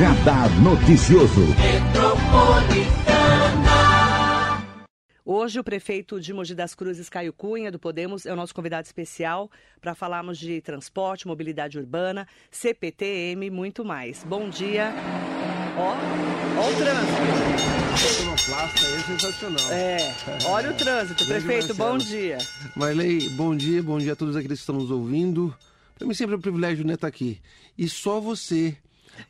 Radar 0.00 0.48
Noticioso. 0.62 1.42
Hoje, 5.22 5.60
o 5.60 5.62
prefeito 5.62 6.18
de 6.18 6.32
Mogi 6.32 6.54
das 6.54 6.74
Cruzes, 6.74 7.10
Caio 7.10 7.34
Cunha, 7.34 7.70
do 7.70 7.78
Podemos, 7.78 8.24
é 8.24 8.32
o 8.32 8.36
nosso 8.36 8.54
convidado 8.54 8.86
especial 8.86 9.50
para 9.78 9.94
falarmos 9.94 10.38
de 10.38 10.62
transporte, 10.62 11.28
mobilidade 11.28 11.78
urbana, 11.78 12.26
CPTM 12.50 13.44
e 13.44 13.50
muito 13.50 13.84
mais. 13.84 14.24
Bom 14.24 14.48
dia. 14.48 14.90
Ó, 15.76 15.90
ó 16.58 16.70
o 16.70 16.76
trânsito. 16.76 17.20
É 18.96 19.18
sensacional. 19.18 19.70
É, 19.70 20.14
olha 20.46 20.70
o 20.70 20.74
trânsito. 20.74 21.26
Prefeito, 21.26 21.74
bom 21.74 21.98
dia. 21.98 22.38
Marley, 22.74 23.28
bom 23.36 23.54
dia, 23.54 23.82
bom 23.82 23.98
dia 23.98 24.14
a 24.14 24.16
todos 24.16 24.34
aqueles 24.34 24.60
que 24.60 24.62
estão 24.62 24.76
nos 24.76 24.90
ouvindo. 24.90 25.54
Para 25.98 26.08
mim 26.08 26.14
sempre 26.14 26.36
é 26.36 26.38
um 26.38 26.40
privilégio 26.40 26.86
né, 26.86 26.94
estar 26.94 27.06
aqui. 27.06 27.38
E 27.76 27.86
só 27.86 28.18
você 28.18 28.78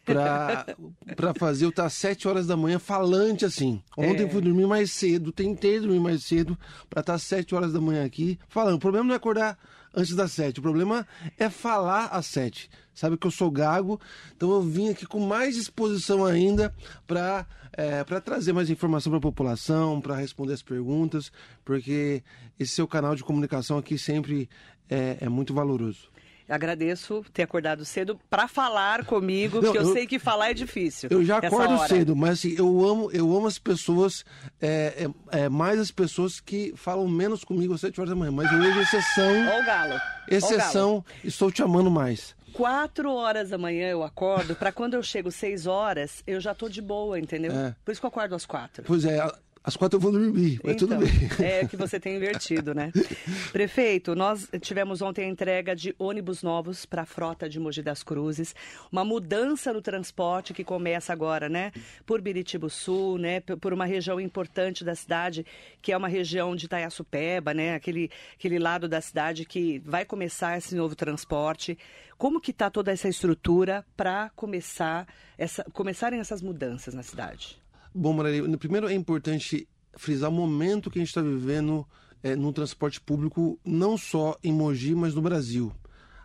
para 0.05 1.35
fazer 1.35 1.65
eu 1.65 1.71
estar 1.71 1.87
às 1.87 1.95
7 1.95 2.29
horas 2.29 2.47
da 2.47 2.57
manhã 2.57 2.79
falante 2.79 3.45
assim. 3.45 3.83
Ontem 3.97 4.25
É. 4.25 4.29
fui 4.29 4.41
dormir 4.41 4.67
mais 4.67 4.93
cedo, 4.93 5.33
tentei 5.33 5.81
dormir 5.81 6.01
mais 6.01 6.25
cedo 6.25 6.59
para 6.89 7.01
estar 7.01 7.15
às 7.15 7.23
7 7.23 7.55
horas 7.55 7.73
da 7.73 7.81
manhã 7.81 8.05
aqui 8.05 8.39
falando. 8.49 8.75
O 8.77 8.81
problema 8.81 9.07
não 9.07 9.15
é 9.15 9.17
acordar 9.17 9.59
antes 9.95 10.15
das 10.15 10.33
7, 10.33 10.61
o 10.61 10.63
problema 10.63 11.07
é 11.39 11.51
falar 11.51 12.07
às 12.07 12.27
7. 12.27 12.71
Sabe 12.95 13.17
que 13.17 13.27
eu 13.27 13.31
sou 13.31 13.51
gago, 13.51 14.01
então 14.37 14.51
eu 14.51 14.63
vim 14.63 14.91
aqui 14.91 15.07
com 15.07 15.21
mais 15.21 15.55
disposição 15.55 16.25
ainda 16.25 16.75
para 17.07 17.47
é, 17.73 18.05
trazer 18.21 18.53
mais 18.53 18.69
informação 18.69 19.11
para 19.11 19.19
a 19.19 19.23
população, 19.23 20.01
para 20.01 20.17
responder 20.17 20.53
as 20.53 20.63
perguntas, 20.63 21.33
porque 21.65 22.23
esse 22.59 22.75
seu 22.75 22.87
canal 22.87 23.15
de 23.17 23.25
comunicação 23.25 23.79
aqui 23.79 23.97
sempre 23.97 24.51
é, 24.89 25.19
é 25.21 25.29
muito 25.29 25.55
valoroso. 25.55 26.10
Agradeço 26.51 27.25
ter 27.33 27.43
acordado 27.45 27.85
cedo 27.85 28.19
para 28.29 28.49
falar 28.49 29.05
comigo, 29.05 29.57
Não, 29.57 29.63
porque 29.63 29.79
eu, 29.79 29.83
eu- 29.89 29.93
sei 29.93 30.07
que 30.07 30.19
falar 30.19 30.51
é 30.51 30.55
difícil. 30.55 31.09
Eu 31.13 31.25
já 31.25 31.39
acordo 31.39 31.75
hora. 31.75 31.89
cedo, 31.89 32.17
mas 32.17 32.33
assim, 32.41 32.55
eu 32.59 32.85
amo, 32.85 33.11
eu 33.13 33.35
amo 33.37 33.47
as 33.47 33.59
pessoas, 33.59 34.25
é, 34.61 35.07
é, 35.33 35.43
é, 35.45 35.49
mais 35.49 35.79
as 35.79 35.91
pessoas 35.91 36.41
que 36.41 36.73
falam 36.77 37.07
menos 37.09 37.45
comigo 37.45 37.73
às 37.73 37.81
7 37.81 38.01
horas 38.01 38.11
da 38.11 38.17
manhã. 38.17 38.33
Mas 38.33 38.51
hoje, 38.53 38.81
exceção, 38.81 39.31
Ó 39.49 39.61
o 39.61 39.65
galo. 39.65 39.93
Ó 39.93 39.97
o 39.97 39.99
galo. 39.99 39.99
exceção, 40.29 41.05
estou 41.25 41.51
te 41.53 41.63
amando 41.63 41.91
mais. 41.91 42.35
Quatro 42.53 43.13
horas 43.15 43.51
da 43.51 43.57
manhã 43.57 43.89
eu 43.89 44.03
acordo, 44.03 44.57
para 44.57 44.73
quando 44.73 44.95
eu 44.95 45.03
chego 45.05 45.31
seis 45.31 45.69
horas, 45.69 46.21
eu 46.27 46.41
já 46.41 46.53
tô 46.53 46.69
de 46.69 46.83
boa, 46.83 47.17
entendeu? 47.19 47.53
É. 47.53 47.77
Por 47.85 47.93
isso 47.93 48.01
que 48.01 48.05
eu 48.07 48.09
acordo 48.09 48.35
às 48.35 48.45
quatro. 48.45 48.83
Pois 48.85 49.05
é, 49.05 49.19
às 49.63 49.77
quatro 49.77 49.99
eu 49.99 50.01
vou 50.01 50.11
dormir, 50.11 50.59
mas 50.65 50.77
tudo 50.77 50.95
Então, 50.95 51.07
bem. 51.07 51.47
É 51.47 51.67
que 51.67 51.77
você 51.77 52.01
tem 52.01 52.17
invertido, 52.17 52.75
né? 52.75 52.91
Prefeito, 53.53 54.15
nós 54.15 54.49
tivemos 54.61 55.03
ontem 55.03 55.27
a 55.27 55.29
entrega 55.29 55.77
de 55.77 55.95
ônibus 55.99 56.43
novos 56.43 56.87
para 56.87 57.03
a 57.03 57.07
frota 57.07 57.49
de 57.49 57.61
Mogi 57.61 57.83
das 57.83 58.03
Cruzes, 58.03 58.55
uma 58.91 59.05
mudança 59.05 59.73
no 59.73 59.83
transporte 59.83 60.55
que 60.55 60.65
começa 60.65 61.13
agora, 61.13 61.49
né? 61.49 61.73
Por 62.07 62.23
Biritibo 62.23 62.71
Sul, 62.71 63.19
né? 63.19 63.41
Por 63.41 63.75
uma 63.75 63.85
região 63.85 64.19
importante 64.19 64.83
da 64.83 64.95
cidade, 64.95 65.45
que 65.83 65.93
é 65.93 65.97
uma 65.97 66.09
região 66.09 66.57
de 66.57 66.65
Itaiaçupeba, 66.65 67.53
né? 67.53 67.75
Aquele, 67.75 68.11
aquele 68.35 68.59
lado 68.59 68.89
da 68.89 69.01
cidade 69.01 69.45
que 69.45 69.79
vai 69.85 70.07
começar 70.07 70.57
esse 70.57 70.75
novo 70.75 70.97
transporte. 70.97 71.79
Como 72.17 72.41
que 72.41 72.51
está 72.51 72.71
toda 72.71 72.93
essa 72.93 73.09
estrutura 73.09 73.85
para 73.97 74.31
começar 74.31 75.07
essa, 75.37 75.65
começarem 75.73 76.19
essas 76.19 76.41
mudanças 76.41 76.95
na 76.95 77.03
cidade? 77.03 77.61
Bom, 77.93 78.13
Maria, 78.13 78.57
primeiro 78.57 78.89
é 78.89 78.95
importante 78.95 79.69
frisar 79.97 80.31
o 80.31 80.33
momento 80.33 80.91
que 80.91 80.99
a 80.99 81.03
gente 81.03 81.09
está 81.09 81.21
vivendo 81.21 81.85
é, 82.23 82.37
no 82.37 82.53
transporte 82.53 83.01
público, 83.01 83.59
não 83.65 83.99
só 83.99 84.37
em 84.45 84.53
Mogi, 84.53 84.95
mas 84.95 85.15
no 85.15 85.21
Brasil. 85.21 85.73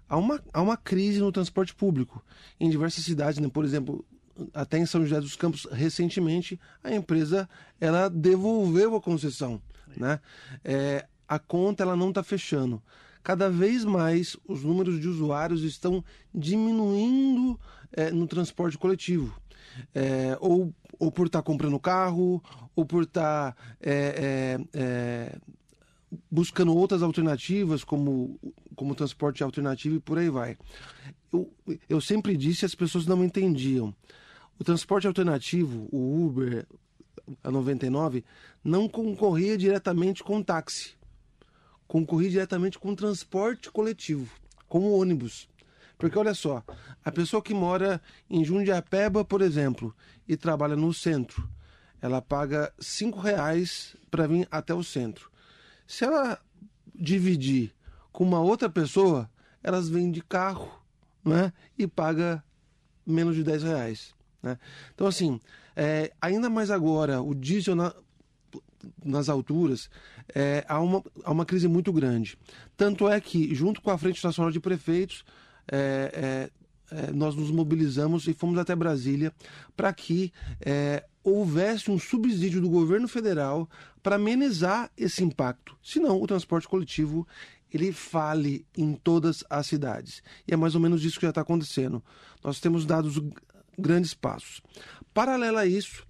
Há 0.08 0.18
uma, 0.18 0.40
há 0.54 0.62
uma 0.62 0.78
crise 0.78 1.20
no 1.20 1.32
transporte 1.32 1.74
público 1.74 2.24
em 2.60 2.70
diversas 2.70 3.04
cidades, 3.04 3.40
né? 3.40 3.50
por 3.50 3.66
exemplo, 3.66 4.06
até 4.54 4.78
em 4.78 4.86
São 4.86 5.02
José 5.04 5.20
dos 5.20 5.36
Campos, 5.36 5.68
recentemente, 5.72 6.60
a 6.84 6.94
empresa 6.94 7.50
ela 7.82 8.10
devolveu 8.10 8.96
a 8.96 9.02
concessão. 9.02 9.60
Né? 9.98 10.20
É, 10.64 11.08
a 11.28 11.40
conta 11.40 11.82
ela 11.82 11.96
não 11.96 12.10
está 12.10 12.22
fechando. 12.22 12.82
Cada 13.24 13.50
vez 13.50 13.84
mais 13.84 14.38
os 14.48 14.64
números 14.64 15.02
de 15.02 15.08
usuários 15.08 15.64
estão 15.64 16.04
diminuindo 16.32 17.60
é, 17.92 18.12
no 18.12 18.28
transporte 18.28 18.78
coletivo. 18.78 19.36
É, 19.94 20.38
ou, 20.40 20.74
ou 21.00 21.12
por 21.12 21.28
estar 21.28 21.42
comprando 21.42 21.80
carro, 21.80 22.42
ou 22.76 22.86
por 22.86 23.04
estar 23.04 23.56
é, 23.82 24.58
é, 24.62 24.80
é, 24.80 25.38
buscando 26.30 26.76
outras 26.76 27.02
alternativas, 27.02 27.84
como, 27.84 28.40
como 28.76 28.96
transporte 28.96 29.44
alternativo 29.44 29.96
e 29.96 30.00
por 30.00 30.18
aí 30.18 30.30
vai. 30.30 30.58
Eu, 31.32 31.52
eu 31.90 32.02
sempre 32.02 32.38
disse 32.38 32.66
as 32.66 32.76
pessoas 32.76 33.06
não 33.06 33.24
entendiam. 33.24 33.94
O 34.58 34.64
transporte 34.64 35.06
alternativo, 35.06 35.88
o 35.92 36.26
Uber, 36.26 36.66
a 37.44 37.52
99, 37.52 38.24
não 38.64 38.88
concorria 38.88 39.58
diretamente 39.58 40.24
com 40.24 40.38
o 40.38 40.44
táxi. 40.44 40.94
Concorria 41.88 42.30
diretamente 42.30 42.80
com 42.80 42.92
o 42.92 42.96
transporte 42.96 43.70
coletivo, 43.72 44.32
como 44.68 44.88
o 44.88 45.00
ônibus. 45.00 45.48
Porque 45.98 46.18
olha 46.18 46.34
só, 46.34 46.64
a 47.04 47.12
pessoa 47.12 47.42
que 47.42 47.54
mora 47.54 48.02
em 48.30 48.44
Jundiapeba, 48.44 49.24
por 49.24 49.42
exemplo, 49.42 49.96
e 50.28 50.36
trabalha 50.36 50.76
no 50.76 50.94
centro, 50.94 51.50
ela 52.02 52.22
paga 52.22 52.74
cinco 52.80 53.20
reais 53.20 53.96
para 54.12 54.28
vir 54.28 54.48
até 54.52 54.74
o 54.74 54.84
centro. 54.84 55.32
Se 55.88 56.04
ela 56.04 56.40
dividir 56.94 57.74
com 58.12 58.24
uma 58.24 58.40
outra 58.40 58.70
pessoa, 58.70 59.30
elas 59.64 59.90
vêm 59.90 60.12
de 60.12 60.22
carro, 60.22 60.72
né? 61.24 61.52
E 61.78 61.88
paga 61.88 62.44
menos 63.06 63.36
de 63.36 63.44
10 63.44 63.64
reais. 63.64 64.14
Né? 64.42 64.58
Então, 64.94 65.08
assim, 65.08 65.40
é, 65.76 66.12
ainda 66.22 66.50
mais 66.50 66.70
agora, 66.70 67.22
o 67.22 67.34
diesel 67.34 67.76
na- 67.76 67.94
nas 69.04 69.30
alturas, 69.30 69.90
é, 70.34 70.64
há, 70.68 70.80
uma, 70.80 71.04
há 71.24 71.32
uma 71.32 71.46
crise 71.46 71.68
muito 71.68 71.92
grande. 71.92 72.38
Tanto 72.78 73.10
é 73.10 73.20
que, 73.20 73.54
junto 73.56 73.82
com 73.82 73.90
a 73.90 73.98
Frente 73.98 74.24
Nacional 74.24 74.52
de 74.52 74.60
Prefeitos, 74.60 75.26
é, 75.72 76.50
é, 76.92 76.96
é, 76.96 77.12
nós 77.12 77.36
nos 77.36 77.52
mobilizamos 77.52 78.28
e 78.28 78.34
fomos 78.34 78.58
até 78.58 78.76
Brasília 78.76 79.34
para 79.76 79.92
que 79.92 80.32
é, 80.62 81.04
houvesse 81.24 81.90
um 81.90 81.98
subsídio 81.98 82.62
do 82.62 82.70
governo 82.70 83.08
federal 83.08 83.70
para 84.04 84.16
amenizar 84.16 84.92
esse 84.96 85.24
impacto. 85.24 85.76
Senão, 85.84 86.22
o 86.22 86.28
transporte 86.28 86.68
coletivo 86.68 87.28
ele 87.74 87.92
fale 87.92 88.66
em 88.78 88.94
todas 88.94 89.44
as 89.50 89.68
cidades. 89.68 90.22
E 90.48 90.54
é 90.54 90.56
mais 90.56 90.76
ou 90.76 90.82
menos 90.82 91.04
isso 91.04 91.20
que 91.20 91.26
já 91.26 91.30
está 91.30 91.42
acontecendo. 91.42 92.02
Nós 92.44 92.60
temos 92.60 92.86
dado 92.86 93.08
os 93.08 93.22
grandes 93.78 94.14
passos. 94.14 94.62
Paralelo 95.14 95.58
a 95.58 95.66
isso, 95.66 96.06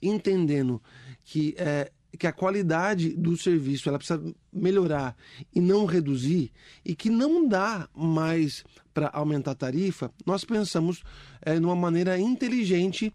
entendendo 0.00 0.80
que, 1.24 1.54
é, 1.58 1.90
que 2.18 2.26
a 2.26 2.32
qualidade 2.32 3.14
do 3.14 3.36
serviço 3.36 3.88
ela 3.88 3.98
precisa 3.98 4.22
melhorar 4.52 5.16
e 5.54 5.60
não 5.60 5.84
reduzir, 5.84 6.50
e 6.84 6.94
que 6.94 7.10
não 7.10 7.46
dá 7.46 7.88
mais 7.94 8.64
para 8.94 9.10
aumentar 9.12 9.50
a 9.50 9.54
tarifa, 9.54 10.10
nós 10.24 10.44
pensamos 10.44 11.02
é, 11.42 11.60
numa 11.60 11.76
maneira 11.76 12.18
inteligente 12.18 13.12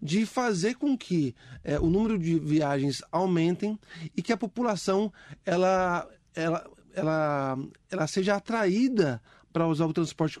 de 0.00 0.24
fazer 0.24 0.74
com 0.76 0.96
que 0.96 1.34
é, 1.64 1.78
o 1.80 1.90
número 1.90 2.18
de 2.18 2.38
viagens 2.38 3.02
aumentem 3.10 3.78
e 4.16 4.22
que 4.22 4.32
a 4.32 4.36
população 4.36 5.12
ela, 5.44 6.08
ela, 6.34 6.70
ela, 6.94 7.58
ela 7.90 8.06
seja 8.06 8.36
atraída 8.36 9.20
para 9.52 9.66
usar 9.66 9.86
o 9.86 9.92
transporte 9.92 10.38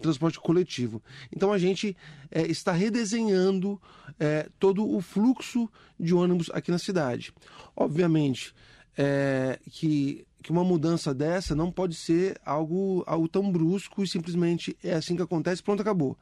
transporte 0.00 0.38
coletivo. 0.40 1.02
Então 1.34 1.52
a 1.52 1.58
gente 1.58 1.96
é, 2.30 2.42
está 2.42 2.72
redesenhando 2.72 3.80
é, 4.18 4.48
todo 4.58 4.88
o 4.88 5.00
fluxo 5.00 5.68
de 5.98 6.14
ônibus 6.14 6.50
aqui 6.52 6.70
na 6.70 6.78
cidade. 6.78 7.32
Obviamente 7.76 8.54
é, 8.96 9.58
que, 9.70 10.26
que 10.42 10.50
uma 10.50 10.64
mudança 10.64 11.14
dessa 11.14 11.54
não 11.54 11.70
pode 11.70 11.94
ser 11.94 12.40
algo, 12.44 13.02
algo 13.06 13.28
tão 13.28 13.50
brusco 13.50 14.02
e 14.02 14.08
simplesmente 14.08 14.76
é 14.82 14.94
assim 14.94 15.16
que 15.16 15.22
acontece, 15.22 15.62
pronto, 15.62 15.80
acabou. 15.80 16.16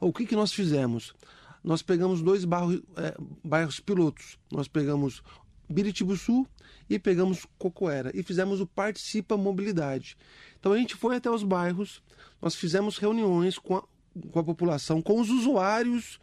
O 0.00 0.12
que, 0.12 0.26
que 0.26 0.36
nós 0.36 0.52
fizemos? 0.52 1.14
Nós 1.62 1.82
pegamos 1.82 2.22
dois 2.22 2.44
bairros, 2.44 2.80
é, 2.96 3.16
bairros 3.44 3.80
pilotos. 3.80 4.38
Nós 4.50 4.68
pegamos 4.68 5.22
Biritibu 5.68 6.16
Sul 6.16 6.46
e 6.88 6.98
pegamos 6.98 7.46
Cocoera 7.58 8.10
e 8.14 8.22
fizemos 8.22 8.60
o 8.60 8.66
Participa 8.66 9.36
Mobilidade. 9.36 10.16
Então 10.58 10.72
a 10.72 10.78
gente 10.78 10.94
foi 10.94 11.16
até 11.16 11.30
os 11.30 11.42
bairros, 11.42 12.02
nós 12.40 12.54
fizemos 12.54 12.98
reuniões 12.98 13.58
com 13.58 13.76
a, 13.76 13.84
com 14.30 14.38
a 14.38 14.44
população, 14.44 15.02
com 15.02 15.20
os 15.20 15.28
usuários 15.30 16.18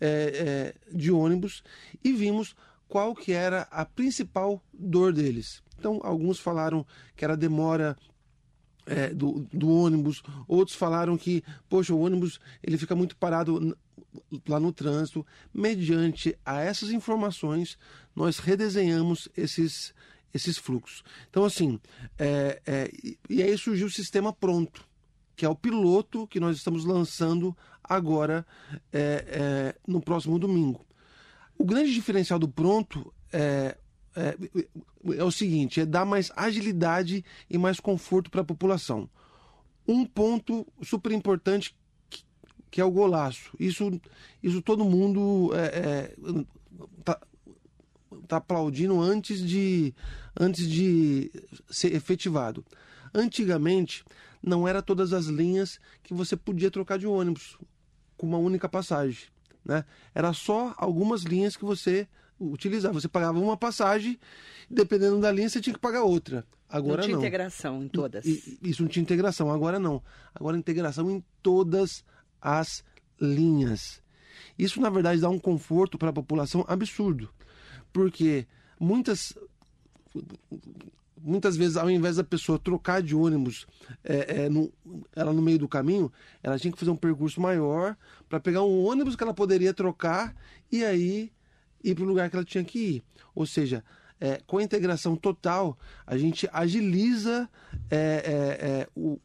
é, 0.00 0.74
é, 0.90 0.96
de 0.96 1.10
ônibus 1.10 1.62
e 2.02 2.12
vimos 2.12 2.54
qual 2.88 3.14
que 3.14 3.32
era 3.32 3.62
a 3.70 3.84
principal 3.84 4.62
dor 4.72 5.12
deles. 5.12 5.62
Então 5.78 6.00
alguns 6.02 6.38
falaram 6.38 6.84
que 7.14 7.24
era 7.24 7.36
demora 7.36 7.96
é, 8.86 9.08
do, 9.08 9.46
do 9.52 9.70
ônibus, 9.70 10.22
outros 10.46 10.76
falaram 10.76 11.16
que, 11.16 11.44
poxa, 11.68 11.94
o 11.94 12.00
ônibus 12.00 12.40
ele 12.62 12.78
fica 12.78 12.96
muito 12.96 13.16
parado 13.16 13.76
lá 14.46 14.58
no 14.60 14.72
trânsito. 14.72 15.26
Mediante 15.52 16.36
a 16.44 16.60
essas 16.60 16.90
informações, 16.90 17.78
nós 18.14 18.38
redesenhamos 18.38 19.28
esses, 19.36 19.94
esses 20.32 20.58
fluxos. 20.58 21.02
Então, 21.30 21.44
assim, 21.44 21.80
é, 22.18 22.60
é, 22.66 22.90
e- 23.28 23.42
aí 23.42 23.56
surgiu 23.56 23.86
o 23.86 23.90
sistema 23.90 24.32
pronto, 24.32 24.84
que 25.36 25.44
é 25.44 25.48
o 25.48 25.54
piloto 25.54 26.26
que 26.26 26.40
nós 26.40 26.56
estamos 26.56 26.84
lançando 26.84 27.56
agora 27.82 28.46
é, 28.92 29.24
é, 29.28 29.74
no 29.86 30.00
próximo 30.00 30.38
domingo. 30.38 30.84
O 31.56 31.64
grande 31.64 31.92
diferencial 31.92 32.38
do 32.38 32.48
pronto 32.48 33.12
é, 33.32 33.76
é, 34.14 34.36
é 35.16 35.24
o 35.24 35.30
seguinte: 35.30 35.80
é 35.80 35.86
dar 35.86 36.04
mais 36.04 36.30
agilidade 36.36 37.24
e 37.48 37.58
mais 37.58 37.80
conforto 37.80 38.30
para 38.30 38.42
a 38.42 38.44
população. 38.44 39.08
Um 39.86 40.04
ponto 40.04 40.66
super 40.82 41.12
importante 41.12 41.74
que, 42.70 42.80
é 42.80 42.84
o 42.84 42.90
golaço. 42.90 43.54
Isso, 43.58 44.00
isso 44.42 44.62
todo 44.62 44.84
mundo 44.84 45.50
é, 45.54 46.14
tá, 47.04 47.20
tá 48.26 48.36
aplaudindo 48.36 49.00
antes 49.00 49.40
de, 49.40 49.94
antes 50.38 50.68
de 50.68 51.30
ser 51.70 51.94
efetivado. 51.94 52.64
Antigamente, 53.14 54.04
não 54.42 54.66
era 54.66 54.82
todas 54.82 55.12
as 55.12 55.26
linhas 55.26 55.80
que 56.02 56.14
você 56.14 56.36
podia 56.36 56.70
trocar 56.70 56.98
de 56.98 57.06
ônibus 57.06 57.58
com 58.16 58.26
uma 58.26 58.38
única 58.38 58.68
passagem. 58.68 59.28
Né? 59.64 59.84
Era 60.14 60.32
só 60.32 60.74
algumas 60.76 61.22
linhas 61.22 61.56
que 61.56 61.64
você 61.64 62.06
utilizava. 62.40 63.00
Você 63.00 63.08
pagava 63.08 63.38
uma 63.38 63.56
passagem, 63.56 64.18
dependendo 64.70 65.20
da 65.20 65.30
linha, 65.30 65.48
você 65.48 65.60
tinha 65.60 65.74
que 65.74 65.80
pagar 65.80 66.02
outra. 66.02 66.44
Agora 66.68 66.98
não 66.98 67.04
tinha 67.04 67.16
não. 67.16 67.22
integração 67.22 67.82
em 67.82 67.88
todas. 67.88 68.26
Isso 68.26 68.82
não 68.82 68.88
tinha 68.88 69.02
integração. 69.02 69.50
Agora 69.50 69.78
não. 69.78 70.02
Agora 70.34 70.56
integração 70.56 71.10
em 71.10 71.24
todas 71.42 72.04
as 72.17 72.17
linhas. 73.20 74.02
Isso, 74.58 74.80
na 74.80 74.90
verdade, 74.90 75.20
dá 75.20 75.28
um 75.28 75.38
conforto 75.38 75.98
para 75.98 76.10
a 76.10 76.12
população 76.12 76.64
absurdo. 76.68 77.28
Porque 77.92 78.46
muitas 78.78 79.34
muitas 81.20 81.56
vezes, 81.56 81.76
ao 81.76 81.90
invés 81.90 82.16
da 82.16 82.24
pessoa 82.24 82.58
trocar 82.58 83.02
de 83.02 83.14
ônibus, 83.14 83.66
é, 84.04 84.44
é, 84.44 84.48
no, 84.48 84.72
ela 85.14 85.32
no 85.32 85.42
meio 85.42 85.58
do 85.58 85.68
caminho, 85.68 86.10
ela 86.42 86.58
tinha 86.58 86.72
que 86.72 86.78
fazer 86.78 86.90
um 86.90 86.96
percurso 86.96 87.40
maior 87.40 87.96
para 88.28 88.40
pegar 88.40 88.62
um 88.62 88.84
ônibus 88.84 89.16
que 89.16 89.22
ela 89.22 89.34
poderia 89.34 89.74
trocar 89.74 90.34
e 90.70 90.84
aí 90.84 91.32
ir 91.82 91.94
para 91.94 92.04
o 92.04 92.06
lugar 92.06 92.30
que 92.30 92.36
ela 92.36 92.44
tinha 92.44 92.64
que 92.64 92.78
ir. 92.78 93.02
Ou 93.34 93.46
seja, 93.46 93.84
é, 94.20 94.40
com 94.46 94.58
a 94.58 94.62
integração 94.62 95.14
total, 95.16 95.78
a 96.06 96.16
gente 96.18 96.48
agiliza 96.52 97.48
é, 97.90 97.96
é, 97.96 98.66
é 98.66 98.88
o, 98.94 99.18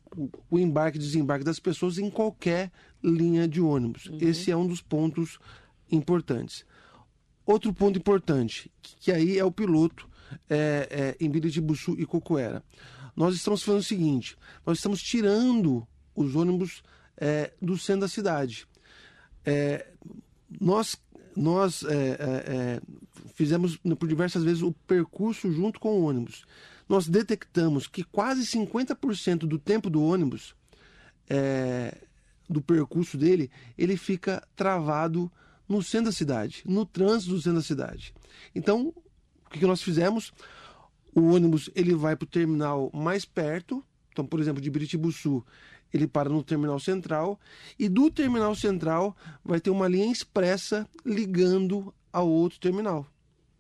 o, 0.49 0.59
embarque 0.59 0.97
e 0.97 1.01
desembarque 1.01 1.43
das 1.43 1.59
pessoas 1.59 1.97
em 1.97 2.09
qualquer 2.09 2.71
linha 3.03 3.47
de 3.47 3.59
ônibus. 3.59 4.05
Uhum. 4.05 4.17
Esse 4.21 4.51
é 4.51 4.57
um 4.57 4.67
dos 4.67 4.81
pontos 4.81 5.39
importantes. 5.91 6.65
Outro 7.45 7.73
ponto 7.73 7.97
importante, 7.97 8.71
que, 8.81 8.95
que 8.97 9.11
aí 9.11 9.37
é 9.37 9.43
o 9.43 9.51
piloto 9.51 10.07
é, 10.49 10.87
é, 11.19 11.23
em 11.23 11.29
Biritibuçu 11.29 11.95
e 11.99 12.05
Cocoera. 12.05 12.63
Nós 13.15 13.35
estamos 13.35 13.63
fazendo 13.63 13.81
o 13.81 13.85
seguinte: 13.85 14.37
nós 14.65 14.77
estamos 14.77 15.01
tirando 15.01 15.87
os 16.15 16.35
ônibus 16.35 16.83
é, 17.17 17.51
do 17.61 17.77
centro 17.77 18.01
da 18.01 18.07
cidade. 18.07 18.67
É, 19.45 19.87
nós 20.59 20.95
nós 21.35 21.83
é, 21.83 21.93
é, 21.93 22.15
é, 22.19 22.81
fizemos 23.33 23.77
por 23.77 24.07
diversas 24.07 24.43
vezes 24.43 24.61
o 24.61 24.71
percurso 24.71 25.51
junto 25.51 25.79
com 25.79 25.99
o 25.99 26.03
ônibus. 26.03 26.45
Nós 26.87 27.07
detectamos 27.07 27.87
que 27.87 28.03
quase 28.03 28.45
50% 28.45 29.39
do 29.39 29.57
tempo 29.57 29.89
do 29.89 30.03
ônibus, 30.03 30.53
do 32.47 32.61
percurso 32.61 33.17
dele, 33.17 33.49
ele 33.77 33.95
fica 33.95 34.45
travado 34.55 35.31
no 35.67 35.81
centro 35.81 36.07
da 36.07 36.11
cidade, 36.11 36.61
no 36.65 36.85
trânsito 36.85 37.33
do 37.33 37.41
centro 37.41 37.59
da 37.59 37.63
cidade. 37.65 38.13
Então, 38.53 38.93
que, 39.53 39.59
que 39.59 39.67
nós 39.67 39.81
fizemos? 39.81 40.33
O 41.15 41.33
ônibus 41.33 41.69
ele 41.75 41.93
vai 41.93 42.15
para 42.15 42.25
o 42.25 42.29
terminal 42.29 42.89
mais 42.91 43.23
perto, 43.23 43.85
então, 44.11 44.25
por 44.25 44.39
exemplo, 44.39 44.61
de 44.61 44.69
Biritibuçu, 44.69 45.45
ele 45.93 46.07
para 46.07 46.29
no 46.29 46.43
terminal 46.43 46.79
central 46.79 47.39
e 47.77 47.87
do 47.87 48.09
terminal 48.09 48.55
central 48.55 49.15
vai 49.43 49.59
ter 49.59 49.69
uma 49.69 49.87
linha 49.87 50.11
expressa 50.11 50.87
ligando 51.05 51.93
ao 52.11 52.27
outro 52.27 52.59
terminal. 52.59 53.07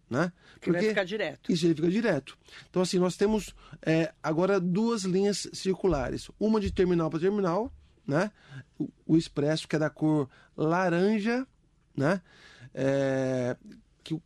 Né? 0.09 0.31
Porque 0.55 0.71
vai 0.71 0.81
ficar 0.81 1.03
direto. 1.03 1.51
Isso, 1.51 1.65
ele 1.65 1.75
fica 1.75 1.89
direto. 1.89 2.37
Então, 2.69 2.81
assim, 2.81 2.99
nós 2.99 3.15
temos 3.15 3.55
é, 3.81 4.13
agora 4.21 4.59
duas 4.59 5.03
linhas 5.03 5.47
circulares. 5.53 6.29
Uma 6.39 6.59
de 6.59 6.71
terminal 6.71 7.09
para 7.09 7.19
terminal, 7.19 7.73
né? 8.05 8.31
O, 8.77 8.89
o, 9.07 9.17
expresso, 9.17 9.67
que 9.67 9.75
é 9.75 9.79
da 9.79 9.89
cor 9.89 10.29
laranja, 10.55 11.47
né? 11.95 12.21
É, 12.75 13.55
que 14.03 14.19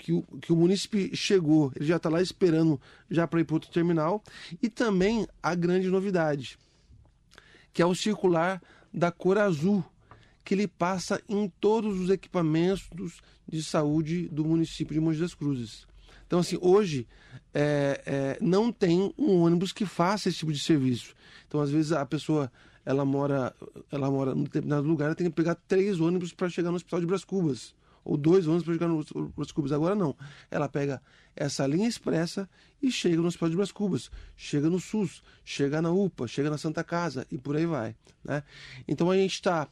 que 0.00 0.12
o, 0.12 0.22
que 0.40 0.52
o 0.52 0.56
munícipe 0.56 1.14
chegou, 1.14 1.70
ele 1.76 1.84
já 1.84 1.96
está 1.96 2.08
lá 2.08 2.22
esperando 2.22 2.80
já 3.10 3.26
para 3.26 3.40
ir 3.40 3.44
para 3.44 3.54
outro 3.54 3.70
terminal. 3.70 4.22
E 4.62 4.68
também 4.68 5.28
a 5.42 5.54
grande 5.54 5.88
novidade, 5.88 6.58
que 7.72 7.82
é 7.82 7.86
o 7.86 7.94
circular 7.94 8.60
da 8.92 9.10
cor 9.10 9.38
azul, 9.38 9.84
que 10.44 10.54
ele 10.54 10.66
passa 10.66 11.20
em 11.28 11.48
todos 11.60 11.98
os 12.00 12.10
equipamentos 12.10 13.20
de 13.46 13.62
saúde 13.62 14.28
do 14.28 14.44
município 14.44 14.94
de 14.94 15.00
Mogi 15.00 15.20
das 15.20 15.34
Cruzes. 15.34 15.86
Então, 16.26 16.38
assim, 16.38 16.58
hoje 16.60 17.06
é, 17.52 18.00
é, 18.06 18.38
não 18.40 18.72
tem 18.72 19.12
um 19.18 19.42
ônibus 19.42 19.72
que 19.72 19.84
faça 19.84 20.28
esse 20.28 20.38
tipo 20.38 20.52
de 20.52 20.60
serviço. 20.60 21.14
Então, 21.46 21.60
às 21.60 21.70
vezes, 21.70 21.92
a 21.92 22.06
pessoa 22.06 22.50
ela 22.84 23.04
mora, 23.04 23.54
ela 23.90 24.10
mora 24.10 24.34
num 24.34 24.44
determinado 24.44 24.86
lugar, 24.86 25.06
ela 25.06 25.14
tem 25.14 25.28
que 25.28 25.34
pegar 25.34 25.54
três 25.54 26.00
ônibus 26.00 26.32
para 26.32 26.48
chegar 26.48 26.70
no 26.70 26.76
hospital 26.76 27.00
de 27.00 27.06
Bras 27.06 27.24
Cubas 27.24 27.74
ou 28.04 28.16
dois 28.16 28.46
ônibus 28.46 28.64
para 28.64 28.74
chegar 28.74 28.88
nos, 28.88 29.06
nos 29.36 29.52
Cubas. 29.52 29.72
Agora 29.72 29.94
não. 29.94 30.16
Ela 30.50 30.68
pega 30.68 31.02
essa 31.34 31.66
linha 31.66 31.88
expressa 31.88 32.48
e 32.82 32.90
chega 32.90 33.16
no 33.16 33.26
Hospital 33.26 33.50
de 33.50 33.56
Bras 33.56 33.72
Cubas, 33.72 34.10
chega 34.36 34.68
no 34.68 34.80
SUS, 34.80 35.22
chega 35.44 35.80
na 35.80 35.90
UPA, 35.90 36.26
chega 36.26 36.50
na 36.50 36.58
Santa 36.58 36.82
Casa 36.82 37.26
e 37.30 37.38
por 37.38 37.56
aí 37.56 37.66
vai. 37.66 37.94
Né? 38.24 38.42
Então 38.86 39.10
a 39.10 39.16
gente 39.16 39.34
está 39.34 39.68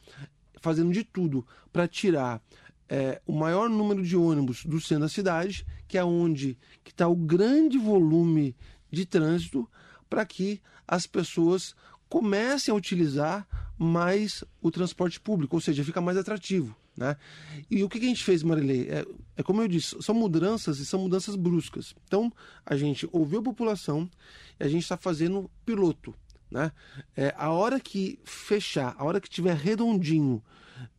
fazendo 0.61 0.91
de 0.91 1.03
tudo 1.03 1.45
para 1.71 1.87
tirar 1.87 2.41
é, 2.87 3.21
o 3.25 3.33
maior 3.33 3.69
número 3.69 4.03
de 4.03 4.17
ônibus 4.17 4.65
do 4.65 4.81
centro 4.81 5.03
da 5.03 5.09
cidade, 5.09 5.65
que 5.87 5.97
é 5.97 6.03
onde 6.03 6.57
está 6.85 7.07
o 7.07 7.15
grande 7.15 7.77
volume 7.77 8.55
de 8.91 9.05
trânsito, 9.05 9.69
para 10.09 10.25
que 10.25 10.59
as 10.87 11.05
pessoas 11.05 11.75
comecem 12.09 12.71
a 12.71 12.75
utilizar 12.75 13.47
mais 13.77 14.43
o 14.61 14.71
transporte 14.71 15.19
público, 15.19 15.55
ou 15.55 15.61
seja, 15.61 15.83
fica 15.83 16.01
mais 16.01 16.17
atrativo. 16.17 16.75
Né? 16.99 17.15
E 17.71 17.81
o 17.81 17.87
que 17.87 17.97
a 17.97 18.01
gente 18.01 18.21
fez, 18.21 18.43
Marilei? 18.43 18.89
É, 18.89 19.05
é 19.37 19.41
como 19.41 19.61
eu 19.61 19.69
disse, 19.69 19.95
são 20.01 20.13
mudanças 20.13 20.79
e 20.79 20.85
são 20.85 20.99
mudanças 20.99 21.37
bruscas. 21.37 21.95
Então, 22.05 22.29
a 22.65 22.75
gente 22.75 23.07
ouviu 23.13 23.39
a 23.39 23.43
população 23.43 24.09
e 24.59 24.65
a 24.65 24.67
gente 24.67 24.81
está 24.83 24.97
fazendo 24.97 25.49
piloto. 25.65 26.13
Né? 26.51 26.73
É, 27.15 27.33
a 27.37 27.51
hora 27.51 27.79
que 27.79 28.19
fechar, 28.25 28.97
a 28.97 29.05
hora 29.05 29.21
que 29.21 29.29
tiver 29.29 29.55
redondinho 29.55 30.43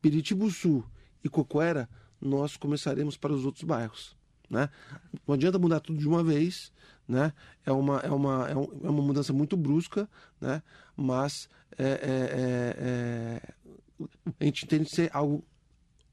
Piritibuçu 0.00 0.82
e 1.22 1.28
Cocoera, 1.28 1.86
nós 2.18 2.56
começaremos 2.56 3.18
para 3.18 3.34
os 3.34 3.44
outros 3.44 3.64
bairros. 3.64 4.16
Né? 4.48 4.70
Não 5.26 5.34
adianta 5.34 5.58
mudar 5.58 5.80
tudo 5.80 5.98
de 5.98 6.08
uma 6.08 6.24
vez, 6.24 6.72
né? 7.06 7.32
É 7.66 7.72
uma, 7.72 7.98
é 7.98 8.10
uma, 8.10 8.48
é, 8.48 8.52
é 8.52 8.88
uma 8.88 9.02
mudança 9.02 9.34
muito 9.34 9.56
brusca, 9.56 10.08
né? 10.40 10.62
Mas 10.96 11.48
é, 11.76 11.84
é, 11.84 11.88
é, 11.88 12.76
é 12.78 13.54
a 14.40 14.44
gente 14.44 14.66
tem 14.66 14.82
que 14.82 14.90
ser 14.90 15.10
algo 15.12 15.44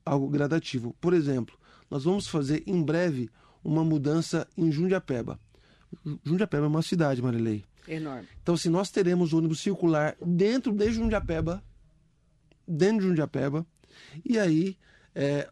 algo 0.07 0.27
gradativo. 0.29 0.95
Por 0.99 1.13
exemplo, 1.13 1.57
nós 1.89 2.03
vamos 2.03 2.27
fazer 2.27 2.63
em 2.65 2.81
breve 2.81 3.29
uma 3.63 3.83
mudança 3.83 4.47
em 4.57 4.71
Jundiapeba. 4.71 5.39
Jundiapeba 6.23 6.65
é 6.65 6.67
uma 6.67 6.81
cidade, 6.81 7.21
Marilei. 7.21 7.63
Enorme. 7.87 8.27
Então, 8.41 8.57
se 8.57 8.69
nós 8.69 8.91
teremos 8.91 9.33
ônibus 9.33 9.61
circular 9.61 10.15
dentro 10.25 10.73
de 10.73 10.91
Jundiapeba, 10.91 11.63
dentro 12.67 12.99
de 12.99 13.07
Jundiapeba, 13.07 13.65
e 14.25 14.37
aí 14.37 14.77
é, 15.15 15.49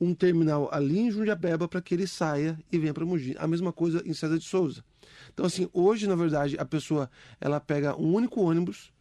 um 0.00 0.14
terminal 0.14 0.68
ali 0.72 0.98
em 0.98 1.10
Jundiapeba 1.10 1.68
para 1.68 1.82
que 1.82 1.94
ele 1.94 2.06
saia 2.06 2.58
e 2.70 2.78
venha 2.78 2.94
para 2.94 3.04
Mogi. 3.04 3.34
A 3.38 3.46
mesma 3.46 3.72
coisa 3.72 4.02
em 4.04 4.14
César 4.14 4.38
de 4.38 4.44
Souza. 4.44 4.84
Então, 5.32 5.46
assim, 5.46 5.68
hoje, 5.72 6.06
na 6.06 6.14
verdade, 6.14 6.56
a 6.58 6.64
pessoa 6.64 7.10
ela 7.40 7.60
pega 7.60 7.96
um 7.96 8.14
único 8.14 8.40
ônibus 8.40 8.92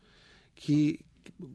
que, 0.56 1.00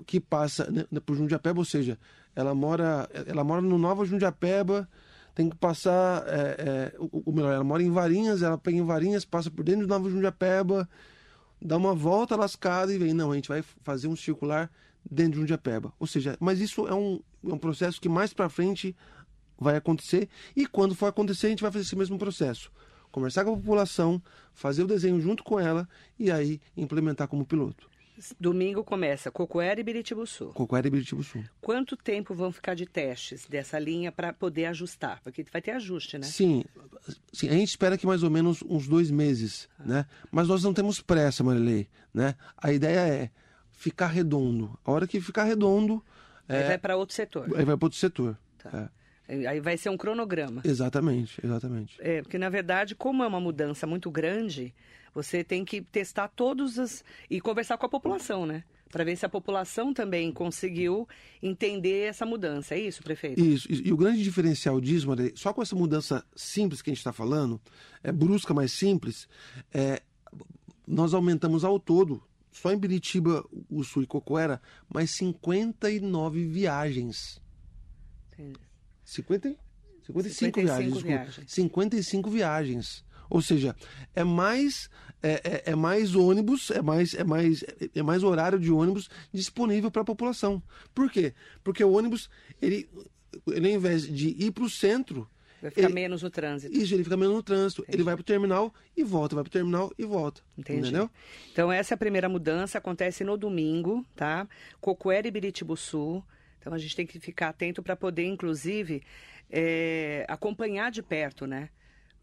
que 0.06 0.20
passa 0.20 0.70
né, 0.70 1.00
por 1.04 1.16
Jundiapeba, 1.16 1.58
ou 1.58 1.64
seja, 1.64 1.98
ela 2.36 2.54
mora, 2.54 3.08
ela 3.26 3.42
mora 3.42 3.62
no 3.62 3.78
Nova 3.78 4.04
Jundiapeba, 4.04 4.86
tem 5.34 5.48
que 5.48 5.56
passar, 5.56 6.22
é, 6.28 6.92
é, 6.92 6.94
o, 6.98 7.32
melhor, 7.32 7.54
ela 7.54 7.64
mora 7.64 7.82
em 7.82 7.90
Varinhas, 7.90 8.42
ela 8.42 8.58
pega 8.58 8.76
em 8.76 8.84
Varinhas, 8.84 9.24
passa 9.24 9.50
por 9.50 9.64
dentro 9.64 9.86
do 9.86 9.88
Nova 9.88 10.08
Jundiapeba, 10.10 10.88
dá 11.60 11.76
uma 11.76 11.94
volta 11.94 12.36
lascada 12.36 12.92
e 12.92 12.98
vem, 12.98 13.14
não, 13.14 13.32
a 13.32 13.34
gente 13.34 13.48
vai 13.48 13.62
fazer 13.82 14.06
um 14.06 14.14
circular 14.14 14.70
dentro 15.10 15.32
de 15.32 15.40
Jundiapeba. 15.40 15.92
Ou 15.98 16.06
seja, 16.06 16.36
mas 16.38 16.60
isso 16.60 16.86
é 16.86 16.94
um, 16.94 17.20
é 17.44 17.52
um 17.52 17.58
processo 17.58 18.00
que 18.00 18.08
mais 18.08 18.34
para 18.34 18.50
frente 18.50 18.94
vai 19.58 19.76
acontecer 19.76 20.28
e 20.54 20.66
quando 20.66 20.94
for 20.94 21.06
acontecer 21.06 21.46
a 21.46 21.50
gente 21.50 21.62
vai 21.62 21.72
fazer 21.72 21.84
esse 21.84 21.96
mesmo 21.96 22.18
processo. 22.18 22.70
Conversar 23.10 23.44
com 23.44 23.54
a 23.54 23.56
população, 23.56 24.22
fazer 24.52 24.82
o 24.82 24.86
desenho 24.86 25.18
junto 25.20 25.42
com 25.42 25.58
ela 25.58 25.88
e 26.18 26.30
aí 26.30 26.60
implementar 26.76 27.28
como 27.28 27.46
piloto. 27.46 27.88
Domingo 28.38 28.82
começa 28.82 29.30
Cocoera 29.30 29.80
e 29.80 29.82
Biritibuçu. 29.84 30.46
Cocoera 30.54 30.86
e 30.86 30.90
Biritibuçu. 30.90 31.42
Quanto 31.60 31.96
tempo 31.96 32.34
vão 32.34 32.50
ficar 32.50 32.74
de 32.74 32.86
testes 32.86 33.46
dessa 33.46 33.78
linha 33.78 34.10
para 34.10 34.32
poder 34.32 34.66
ajustar? 34.66 35.20
Porque 35.22 35.44
vai 35.52 35.60
ter 35.60 35.72
ajuste, 35.72 36.18
né? 36.18 36.26
Sim, 36.26 36.64
sim, 37.32 37.48
a 37.48 37.52
gente 37.52 37.68
espera 37.68 37.98
que 37.98 38.06
mais 38.06 38.22
ou 38.22 38.30
menos 38.30 38.62
uns 38.62 38.86
dois 38.86 39.10
meses, 39.10 39.68
ah. 39.78 39.84
né? 39.84 40.06
Mas 40.30 40.48
nós 40.48 40.62
não 40.62 40.72
temos 40.72 41.00
pressa, 41.00 41.44
Marilei, 41.44 41.88
né? 42.12 42.34
A 42.56 42.72
ideia 42.72 43.00
é 43.00 43.30
ficar 43.72 44.08
redondo. 44.08 44.78
A 44.84 44.90
hora 44.90 45.06
que 45.06 45.20
ficar 45.20 45.44
redondo, 45.44 46.02
Aí 46.48 46.62
vai 46.64 46.78
para 46.78 46.96
outro 46.96 47.14
setor. 47.14 47.44
aí 47.56 47.64
vai 47.64 47.76
para 47.76 47.86
outro 47.86 47.98
setor. 47.98 48.38
Tá. 48.58 48.90
É, 49.28 49.46
Aí 49.46 49.60
vai 49.60 49.76
ser 49.76 49.90
um 49.90 49.96
cronograma. 49.96 50.62
exatamente, 50.64 51.40
exatamente. 51.44 51.96
É, 52.00 52.22
porque 52.22 52.38
na 52.38 52.48
verdade, 52.48 52.94
como 52.94 53.24
é 53.24 53.26
uma 53.26 53.40
mudança 53.40 53.86
muito 53.86 54.10
grande, 54.10 54.72
você 55.16 55.42
tem 55.42 55.64
que 55.64 55.80
testar 55.80 56.28
todos 56.28 56.78
as. 56.78 57.02
e 57.30 57.40
conversar 57.40 57.78
com 57.78 57.86
a 57.86 57.88
população, 57.88 58.44
né? 58.44 58.62
Para 58.90 59.02
ver 59.02 59.16
se 59.16 59.24
a 59.24 59.28
população 59.30 59.94
também 59.94 60.30
conseguiu 60.30 61.08
entender 61.42 62.08
essa 62.08 62.26
mudança. 62.26 62.74
É 62.74 62.80
isso, 62.80 63.02
prefeito? 63.02 63.40
Isso. 63.40 63.66
E 63.70 63.90
o 63.90 63.96
grande 63.96 64.22
diferencial 64.22 64.78
disso, 64.78 65.08
Maria, 65.08 65.32
só 65.34 65.54
com 65.54 65.62
essa 65.62 65.74
mudança 65.74 66.22
simples 66.36 66.82
que 66.82 66.90
a 66.90 66.92
gente 66.92 67.00
está 67.00 67.14
falando, 67.14 67.58
é 68.02 68.12
brusca, 68.12 68.52
mas 68.52 68.72
simples, 68.72 69.26
é, 69.72 70.02
nós 70.86 71.14
aumentamos 71.14 71.64
ao 71.64 71.80
todo, 71.80 72.22
só 72.52 72.70
em 72.70 72.78
Biritiba, 72.78 73.42
o 73.70 73.82
Sul 73.82 74.02
e 74.02 74.06
Cocoera, 74.06 74.60
mais 74.86 75.16
59 75.16 76.46
viagens. 76.46 77.40
Entendi. 78.34 78.60
50, 79.02 79.56
55, 80.06 80.52
55 80.52 80.60
viagens, 80.60 81.02
viagens. 81.02 81.52
55 81.52 82.30
viagens. 82.30 83.05
Ou 83.30 83.40
seja, 83.42 83.74
é 84.14 84.24
mais 84.24 84.88
é, 85.22 85.40
é- 85.44 85.62
é 85.72 85.74
mais 85.74 86.14
ônibus, 86.14 86.70
é 86.70 86.82
mais 86.82 87.14
é 87.14 87.24
mais 87.24 87.64
é 87.94 88.02
mais 88.02 88.22
horário 88.22 88.58
de 88.58 88.70
ônibus 88.70 89.08
disponível 89.32 89.90
para 89.90 90.02
a 90.02 90.04
população. 90.04 90.62
Por 90.94 91.10
quê? 91.10 91.32
Porque 91.64 91.82
o 91.82 91.92
ônibus 91.92 92.28
ele, 92.60 92.88
ele 93.48 93.68
ao 93.68 93.74
invés 93.74 94.06
de 94.06 94.28
ir 94.28 94.50
para 94.52 94.64
o 94.64 94.70
centro, 94.70 95.28
Vai 95.60 95.70
ficar 95.70 95.84
ele- 95.86 95.94
menos 95.94 96.22
no 96.22 96.28
trânsito. 96.30 96.76
isso 96.76 96.94
ele 96.94 97.02
fica 97.02 97.16
menos 97.16 97.34
no 97.34 97.42
trânsito. 97.42 97.84
Ele 97.88 98.02
vai 98.02 98.14
para 98.14 98.20
o 98.20 98.24
terminal 98.24 98.72
e 98.96 99.02
volta, 99.02 99.34
vai 99.34 99.42
para 99.42 99.48
o 99.48 99.52
terminal 99.52 99.90
e 99.98 100.04
volta. 100.04 100.42
Entendi. 100.56 100.80
Entendeu? 100.80 101.10
Então, 101.50 101.72
essa 101.72 101.94
é 101.94 101.96
a 101.96 101.98
primeira 101.98 102.28
mudança, 102.28 102.76
acontece 102.78 103.24
no 103.24 103.36
domingo, 103.38 104.04
tá? 104.14 104.46
Cocoera 104.80 105.26
e 105.26 105.30
Biritibuçu. 105.30 106.22
Então, 106.60 106.74
a 106.74 106.78
gente 106.78 106.94
tem 106.94 107.06
que 107.06 107.18
ficar 107.18 107.48
atento 107.48 107.82
para 107.82 107.96
poder, 107.96 108.26
inclusive, 108.26 109.02
é, 109.50 110.24
acompanhar 110.28 110.90
de 110.90 111.02
perto, 111.02 111.46
né? 111.46 111.70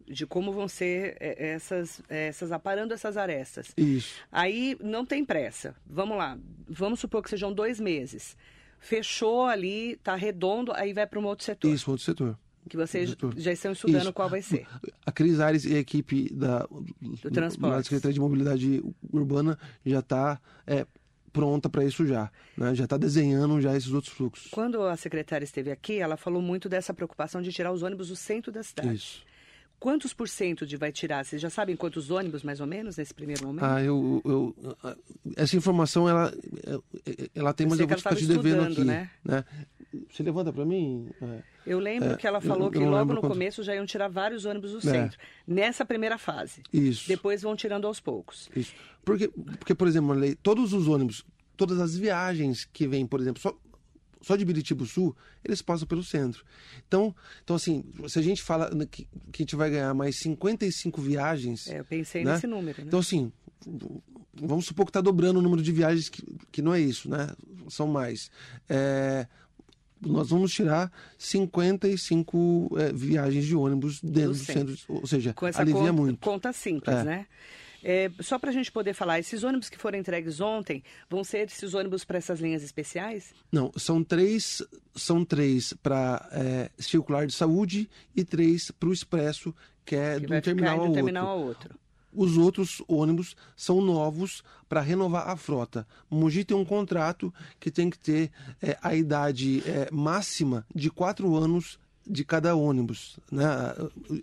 De 0.07 0.25
como 0.25 0.51
vão 0.51 0.67
ser 0.67 1.17
é, 1.19 1.53
essas, 1.53 2.01
essas, 2.09 2.51
aparando 2.51 2.93
essas 2.93 3.17
arestas. 3.17 3.73
Isso. 3.77 4.15
Aí 4.31 4.77
não 4.81 5.05
tem 5.05 5.23
pressa. 5.23 5.75
Vamos 5.85 6.17
lá. 6.17 6.37
Vamos 6.67 6.99
supor 6.99 7.23
que 7.23 7.29
sejam 7.29 7.53
dois 7.53 7.79
meses. 7.79 8.35
Fechou 8.79 9.45
ali, 9.45 9.95
tá 10.03 10.15
redondo, 10.15 10.73
aí 10.73 10.93
vai 10.93 11.07
para 11.07 11.19
um 11.19 11.25
outro 11.25 11.45
setor. 11.45 11.73
Isso, 11.73 11.89
outro 11.89 12.05
setor. 12.05 12.37
Que 12.69 12.77
vocês 12.77 13.15
já 13.35 13.51
estão 13.51 13.73
estudando 13.73 14.03
Isso. 14.03 14.13
qual 14.13 14.29
vai 14.29 14.41
ser. 14.41 14.65
A 15.05 15.11
Cris 15.11 15.39
Ares 15.39 15.65
e 15.65 15.75
a 15.75 15.79
equipe 15.79 16.33
da, 16.33 16.65
do, 17.01 17.31
transporte. 17.31 17.75
da 17.75 17.83
Secretaria 17.83 18.13
de 18.13 18.19
Mobilidade 18.21 18.83
Urbana 19.11 19.59
já 19.85 19.99
está 19.99 20.39
pronta 21.33 21.67
para 21.67 21.83
isso 21.83 22.05
já. 22.05 22.31
Né? 22.55 22.75
Já 22.75 22.83
está 22.83 22.95
desenhando 22.95 23.59
já 23.59 23.75
esses 23.75 23.91
outros 23.91 24.13
fluxos. 24.13 24.49
Quando 24.51 24.81
a 24.83 24.95
secretária 24.95 25.43
esteve 25.43 25.71
aqui, 25.71 25.99
ela 25.99 26.15
falou 26.15 26.41
muito 26.41 26.69
dessa 26.69 26.93
preocupação 26.93 27.41
de 27.41 27.51
tirar 27.51 27.71
os 27.73 27.81
ônibus 27.81 28.09
do 28.09 28.15
centro 28.15 28.51
da 28.51 28.61
cidade. 28.61 28.93
Isso. 28.93 29.23
Quantos 29.83 30.13
por 30.13 30.29
cento 30.29 30.65
de 30.65 30.77
vai 30.77 30.93
tirar? 30.93 31.25
Vocês 31.25 31.41
já 31.41 31.49
sabem 31.49 31.75
quantos 31.75 32.09
ônibus, 32.09 32.41
mais 32.41 32.61
ou 32.61 32.65
menos, 32.65 32.95
nesse 32.95 33.13
primeiro 33.13 33.45
momento? 33.45 33.65
Ah, 33.65 33.83
eu, 33.83 34.21
eu, 34.23 34.55
essa 35.35 35.57
informação 35.57 36.07
ela, 36.07 36.33
ela 37.35 37.53
tem, 37.53 37.65
Eu 37.65 37.69
mas 37.69 37.79
eu 37.81 37.87
vou 37.89 37.97
ficar 37.97 38.15
te 38.15 38.25
devendo 38.25 38.63
aqui. 38.63 38.81
né? 38.85 39.09
Você 40.09 40.23
levanta 40.23 40.53
para 40.53 40.63
mim? 40.63 41.09
É. 41.21 41.43
Eu 41.67 41.79
lembro 41.79 42.13
é, 42.13 42.15
que 42.15 42.25
ela 42.25 42.39
falou 42.39 42.67
eu 42.67 42.71
que 42.71 42.79
logo 42.79 43.13
no 43.13 43.19
quanto- 43.19 43.33
começo 43.33 43.61
já 43.61 43.75
iam 43.75 43.85
tirar 43.85 44.07
vários 44.07 44.45
ônibus 44.45 44.71
do 44.71 44.77
É. 44.77 44.81
centro. 44.81 45.19
Nessa 45.45 45.83
primeira 45.83 46.17
fase. 46.17 46.63
Isso. 46.71 47.05
Depois 47.09 47.41
vão 47.41 47.53
tirando 47.53 47.85
aos 47.85 47.99
poucos. 47.99 48.49
Isso. 48.55 48.73
Porque, 49.03 49.27
porque 49.59 49.75
por 49.75 49.85
exemplo, 49.89 50.15
todos 50.41 50.71
os 50.71 50.87
ônibus, 50.87 51.25
todas 51.57 51.81
as 51.81 51.93
viagens 51.97 52.63
que 52.71 52.87
vêm, 52.87 53.05
por 53.05 53.19
exemplo, 53.19 53.41
só, 53.41 53.53
só 54.23 54.35
de 54.35 54.43
Biritiba 54.43 54.83
Sul, 54.85 55.15
eles 55.45 55.61
passam 55.61 55.87
pelo 55.87 56.03
centro. 56.03 56.43
Então, 56.87 57.13
então 57.43 57.55
assim, 57.55 57.83
se 58.07 58.17
a 58.17 58.21
gente 58.23 58.41
fala 58.41 58.71
que, 58.87 59.03
que 59.31 59.41
a 59.41 59.43
gente 59.43 59.55
vai 59.55 59.69
ganhar 59.69 59.93
mais 59.93 60.15
55 60.19 60.99
viagens, 60.99 61.67
É, 61.67 61.79
eu 61.79 61.85
pensei 61.85 62.23
Né? 62.23 62.33
nesse 62.33 62.47
número, 62.47 62.81
né? 62.81 62.85
então 62.87 62.99
assim, 62.99 63.31
vamos 64.33 64.65
supor 64.65 64.85
que 64.85 64.89
está 64.89 65.01
dobrando 65.01 65.37
o 65.39 65.41
número 65.43 65.61
de 65.61 65.71
viagens, 65.71 66.09
que, 66.09 66.23
que 66.51 66.61
não 66.61 66.73
é 66.73 66.79
isso, 66.79 67.07
né? 67.09 67.27
São 67.69 67.85
mais. 67.85 68.31
É, 68.67 69.27
nós 70.01 70.29
vamos 70.29 70.51
tirar 70.51 70.91
55 71.17 72.75
é, 72.77 72.93
viagens 72.93 73.45
de 73.45 73.55
ônibus 73.55 74.01
dentro 74.01 74.29
do, 74.31 74.35
centro. 74.35 74.77
centro. 74.77 74.95
ou 74.95 75.07
seja, 75.07 75.35
alivia 75.55 75.79
conta, 75.81 75.93
muito. 75.93 76.19
conta 76.19 76.53
simples, 76.53 76.95
É. 76.95 77.03
né? 77.03 77.25
É, 77.83 78.09
só 78.19 78.39
para 78.39 78.49
a 78.49 78.53
gente 78.53 78.71
poder 78.71 78.93
falar, 78.93 79.19
esses 79.19 79.43
ônibus 79.43 79.69
que 79.69 79.77
foram 79.77 79.97
entregues 79.97 80.39
ontem, 80.39 80.83
vão 81.09 81.23
ser 81.23 81.47
esses 81.47 81.73
ônibus 81.73 82.05
para 82.05 82.17
essas 82.17 82.39
linhas 82.39 82.63
especiais? 82.63 83.33
Não, 83.51 83.71
são 83.75 84.03
três, 84.03 84.61
são 84.95 85.25
três 85.25 85.73
para 85.73 86.29
circular 86.77 87.27
de 87.27 87.33
saúde 87.33 87.89
e 88.15 88.23
três 88.23 88.71
para 88.71 88.89
o 88.89 88.93
expresso, 88.93 89.53
que 89.85 89.95
é 89.95 90.19
Que 90.19 90.25
um 90.33 90.41
terminal 90.41 90.75
de 90.75 90.85
ao 90.85 90.89
um 90.89 90.93
terminal 90.93 91.27
ao 91.27 91.39
outro. 91.41 91.83
Os 92.15 92.37
outros 92.37 92.81
ônibus 92.87 93.35
são 93.55 93.81
novos 93.81 94.43
para 94.69 94.81
renovar 94.81 95.29
a 95.29 95.35
frota. 95.35 95.87
Mogi 96.09 96.43
tem 96.43 96.55
um 96.55 96.65
contrato 96.65 97.33
que 97.59 97.71
tem 97.71 97.89
que 97.89 97.97
ter 97.97 98.31
é, 98.61 98.77
a 98.81 98.95
idade 98.95 99.63
é, 99.65 99.89
máxima 99.91 100.65
de 100.73 100.91
quatro 100.91 101.35
anos 101.35 101.79
de 102.05 102.23
cada 102.23 102.55
ônibus 102.55 103.19
né, 103.31 103.47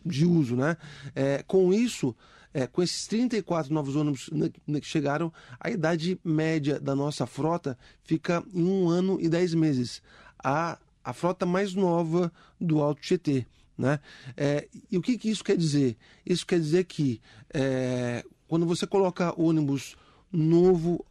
de 0.04 0.24
uso. 0.24 0.54
Né? 0.54 0.76
É, 1.14 1.42
com 1.42 1.72
isso, 1.72 2.14
é, 2.52 2.66
com 2.66 2.82
esses 2.82 3.06
34 3.06 3.72
novos 3.72 3.96
ônibus 3.96 4.28
que 4.66 4.86
chegaram, 4.86 5.32
a 5.58 5.70
idade 5.70 6.18
média 6.24 6.80
da 6.80 6.94
nossa 6.94 7.26
frota 7.26 7.78
fica 8.02 8.44
em 8.52 8.64
um 8.64 8.88
ano 8.88 9.18
e 9.20 9.28
dez 9.28 9.54
meses. 9.54 10.02
A, 10.42 10.78
a 11.04 11.12
frota 11.12 11.46
mais 11.46 11.74
nova 11.74 12.32
do 12.60 12.82
Alto 12.82 13.00
Tietê. 13.00 13.46
Né? 13.78 13.98
É, 14.36 14.68
e 14.90 14.98
o 14.98 15.02
que, 15.02 15.16
que 15.16 15.30
isso 15.30 15.44
quer 15.44 15.56
dizer? 15.56 15.96
Isso 16.26 16.46
quer 16.46 16.58
dizer 16.58 16.84
que 16.84 17.20
é, 17.54 18.24
quando 18.46 18.66
você 18.66 18.86
coloca 18.86 19.34
ônibus 19.40 19.96
novo 20.30 21.04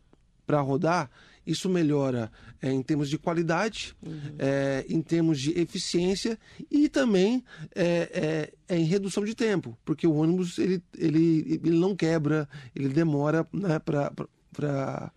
para 0.46 0.62
rodar, 0.62 1.10
isso 1.46 1.70
melhora 1.70 2.32
é, 2.62 2.72
em 2.72 2.82
termos 2.82 3.10
de 3.10 3.18
qualidade, 3.18 3.96
é, 4.38 4.86
em 4.88 5.02
termos 5.02 5.40
de 5.40 5.58
eficiência 5.60 6.38
e 6.70 6.88
também 6.90 7.44
é 7.76 8.52
em 8.70 8.84
redução 8.84 9.24
de 9.26 9.34
tempo, 9.34 9.78
porque 9.84 10.06
o 10.06 10.14
ônibus 10.14 10.60
ele, 10.60 10.82
ele, 10.98 11.60
ele 11.64 11.80
não 11.80 11.96
quebra, 11.96 12.48
ele 12.76 12.90
demora 12.90 13.48
né, 13.52 13.80
para 13.80 15.12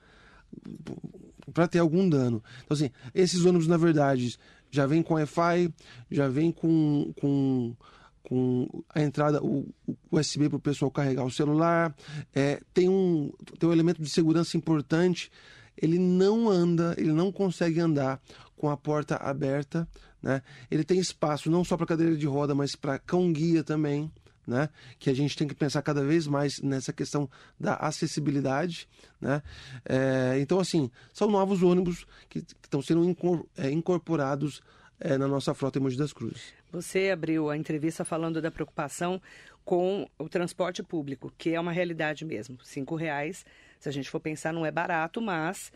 para 1.53 1.69
ter 1.69 1.79
algum 1.79 2.09
dano. 2.09 2.43
Então, 2.65 2.75
assim, 2.75 2.91
esses 3.15 3.45
ônibus, 3.45 3.67
na 3.67 3.77
verdade, 3.77 4.39
já 4.71 4.87
vem 4.87 5.03
com 5.03 5.15
Wi-Fi, 5.15 5.73
já 6.11 6.29
vem 6.29 6.51
com, 6.51 7.13
com, 7.21 7.77
com 8.23 8.85
a 8.95 9.03
entrada, 9.03 9.43
o, 9.43 9.69
o 9.87 9.97
USB 10.11 10.49
para 10.49 10.57
o 10.57 10.61
pessoal 10.61 10.91
carregar 10.91 11.25
o 11.25 11.31
celular, 11.31 11.95
é, 12.35 12.61
tem, 12.73 12.89
um, 12.89 13.33
tem 13.59 13.69
um 13.69 13.73
elemento 13.73 14.03
de 14.03 14.09
segurança 14.09 14.57
importante, 14.57 15.31
ele 15.77 15.99
não 15.99 16.49
anda, 16.49 16.95
ele 16.99 17.13
não 17.13 17.31
consegue 17.33 17.81
andar 17.81 18.21
com 18.57 18.69
a 18.71 18.77
porta 18.77 19.17
aberta, 19.17 19.89
né? 20.23 20.43
Ele 20.71 20.85
tem 20.85 20.99
espaço 20.99 21.51
não 21.51 21.65
só 21.65 21.77
para 21.77 21.87
cadeira 21.87 22.17
de 22.17 22.27
roda, 22.27 22.55
mas 22.55 22.77
para 22.77 22.99
cão-guia 22.99 23.65
também, 23.65 24.11
né? 24.47 24.69
Que 24.99 25.11
a 25.11 25.15
gente 25.15 25.37
tem 25.37 25.49
que 25.49 25.55
pensar 25.55 25.83
cada 25.83 26.05
vez 26.05 26.27
mais 26.27 26.61
nessa 26.63 26.93
questão 26.93 27.29
da 27.59 27.75
acessibilidade, 27.75 28.89
né? 29.21 29.43
É, 29.85 30.39
então, 30.39 30.61
assim, 30.61 30.91
são 31.13 31.31
novos 31.31 31.63
ônibus 31.63 32.07
que 32.29 32.43
que 32.43 32.55
estão 32.63 32.81
sendo 32.83 33.05
incor- 33.05 33.45
é, 33.57 33.71
incorporados 33.71 34.61
é, 35.01 35.19
na 35.19 35.27
nossa 35.27 35.55
frota 35.55 35.79
em 35.79 35.83
Mogi 35.83 35.97
das 35.97 36.13
Cruzes. 36.13 36.53
Você 36.71 37.11
abriu 37.11 37.51
a 37.51 37.57
entrevista 37.57 38.05
falando 38.05 38.41
da 38.41 38.51
preocupação 38.51 39.21
com 39.65 40.09
o 40.19 40.29
transporte 40.29 40.83
público, 40.83 41.33
que 41.37 41.51
é 41.51 41.61
uma 41.61 41.73
realidade 41.73 42.25
mesmo. 42.25 42.59
Cinco 42.63 42.97
reais, 42.97 43.45
se 43.83 43.89
a 43.89 43.93
gente 43.93 44.09
for 44.09 44.21
pensar, 44.21 44.53
não 44.53 44.65
é 44.65 44.71
barato, 44.71 45.21
mas 45.21 45.73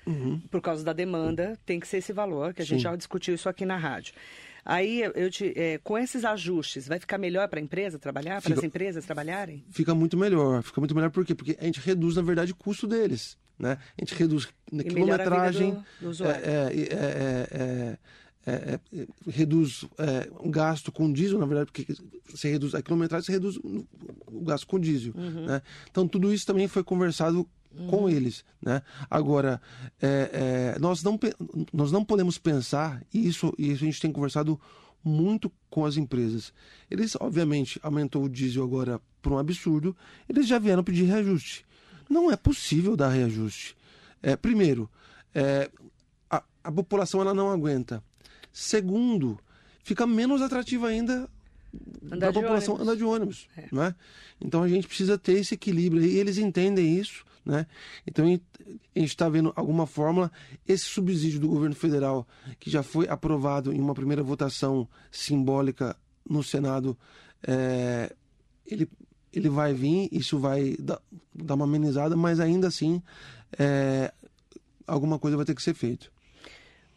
por 0.50 0.60
causa 0.60 0.84
da 0.84 0.92
demanda 0.92 1.58
tem 1.66 1.80
que 1.80 1.88
ser 1.88 1.96
esse 1.98 2.12
valor, 2.12 2.54
que 2.54 2.62
a 2.62 2.64
gente 2.64 2.78
Sim. 2.78 2.84
já 2.84 2.94
discutiu 2.94 3.34
isso 3.34 3.48
aqui 3.48 3.66
na 3.66 3.76
rádio. 3.76 4.14
Aí, 4.64 5.00
eu 5.14 5.30
te, 5.30 5.52
é, 5.56 5.78
com 5.78 5.96
esses 5.98 6.25
ajustes, 6.25 6.86
vai 6.88 6.98
ficar 7.00 7.18
melhor 7.18 7.48
para 7.48 7.58
a 7.58 7.62
empresa 7.62 7.98
trabalhar, 7.98 8.40
para 8.42 8.54
as 8.54 8.62
empresas 8.62 9.04
trabalharem? 9.04 9.64
Fica 9.70 9.94
muito 9.94 10.16
melhor, 10.16 10.62
fica 10.62 10.80
muito 10.80 10.94
melhor 10.94 11.10
por 11.10 11.25
quê? 11.25 11.34
Porque 11.34 11.56
a 11.60 11.64
gente 11.64 11.80
reduz, 11.80 12.14
na 12.16 12.22
verdade, 12.22 12.52
o 12.52 12.56
custo 12.56 12.86
deles, 12.86 13.36
né? 13.58 13.76
A 13.96 14.04
gente 14.04 14.14
reduz 14.14 14.48
E 14.72 14.84
quilometragem, 14.84 15.76
do- 16.00 16.12
do 16.12 16.25
é, 16.25 16.30
é, 16.30 17.48
é, 17.50 17.98
é, 18.46 18.80
é, 18.92 19.06
reduz 19.28 19.84
o 20.40 20.50
gasto 20.50 20.90
com 20.92 21.12
diesel, 21.12 21.38
na 21.38 21.46
verdade, 21.46 21.70
porque 21.72 21.86
você 22.28 22.50
reduz 22.50 22.75
a 22.75 22.82
quilometragem, 22.82 23.26
você 23.26 23.32
reduz 23.32 23.56
o 23.56 23.84
o 24.28 24.44
gasto 24.44 24.66
com 24.66 24.78
diesel. 24.78 25.12
Uhum. 25.16 25.46
Né? 25.46 25.62
Então, 25.90 26.06
tudo 26.06 26.32
isso 26.32 26.44
também 26.46 26.68
foi 26.68 26.82
conversado 26.84 27.48
com 27.88 28.09
eles. 28.09 28.45
Né? 28.61 28.83
Agora, 29.11 29.61
é, 30.00 30.75
é, 30.75 30.78
nós, 30.78 31.02
não, 31.02 31.18
nós 31.73 31.92
não 31.92 32.04
podemos 32.04 32.38
pensar, 32.38 33.02
e 33.12 33.28
isso, 33.28 33.52
e 33.59 33.71
isso 33.71 33.85
a 33.85 33.87
gente 33.87 34.00
tem 34.00 34.12
conversado 34.12 34.61
muito 35.04 35.50
com 35.71 35.85
as 35.85 35.97
empresas. 35.97 36.52
Eles, 36.90 37.16
obviamente, 37.21 37.78
aumentou 37.83 38.25
o 38.25 38.28
diesel 38.28 38.64
agora 38.64 39.00
por 39.23 39.33
um 39.33 39.38
absurdo, 39.38 39.97
eles 40.28 40.47
já 40.47 40.59
vieram 40.59 40.83
pedir 40.83 41.04
reajuste. 41.04 41.64
Não 42.09 42.30
é 42.30 42.37
possível 42.37 42.97
dar 42.97 43.09
reajuste. 43.09 43.76
É, 44.23 44.37
primeiro, 44.37 44.90
é, 45.35 45.71
a, 46.30 46.42
a 46.64 46.73
população 46.73 47.21
ela 47.21 47.35
não 47.35 47.50
aguenta. 47.50 48.02
Segundo, 48.52 49.38
fica 49.83 50.06
menos 50.06 50.40
atrativo 50.40 50.87
ainda 50.87 51.28
para 52.09 52.30
a 52.30 52.33
população 52.33 52.75
ônibus. 52.75 52.88
andar 52.88 52.97
de 52.97 53.04
ônibus. 53.04 53.49
É. 53.56 53.68
Né? 53.71 53.95
Então 54.40 54.62
a 54.62 54.68
gente 54.68 54.87
precisa 54.87 55.18
ter 55.18 55.35
esse 55.35 55.54
equilíbrio 55.54 56.02
e 56.02 56.16
eles 56.16 56.38
entendem 56.38 56.99
isso. 56.99 57.25
Né? 57.47 57.65
Então 58.05 58.25
a 58.25 58.29
gente 58.29 58.43
está 58.97 59.29
vendo 59.29 59.53
alguma 59.55 59.87
fórmula. 59.87 60.33
Esse 60.67 60.87
subsídio 60.87 61.38
do 61.38 61.49
governo 61.49 61.76
federal, 61.76 62.26
que 62.59 62.69
já 62.69 62.83
foi 62.83 63.09
aprovado 63.09 63.73
em 63.73 63.81
uma 63.81 63.95
primeira 63.95 64.23
votação 64.23 64.88
simbólica 65.12 65.97
no 66.29 66.43
Senado, 66.43 66.99
é, 67.47 68.12
ele, 68.67 68.91
ele 69.33 69.49
vai 69.49 69.73
vir, 69.73 70.09
isso 70.11 70.41
vai 70.41 70.76
dar, 70.76 71.00
dar 71.33 71.55
uma 71.55 71.65
amenizada, 71.65 72.17
mas 72.17 72.41
ainda 72.41 72.67
assim 72.67 73.00
é, 73.57 74.12
alguma 74.85 75.17
coisa 75.17 75.37
vai 75.37 75.47
ter 75.47 75.55
que 75.55 75.62
ser 75.62 75.75
feita. 75.75 76.09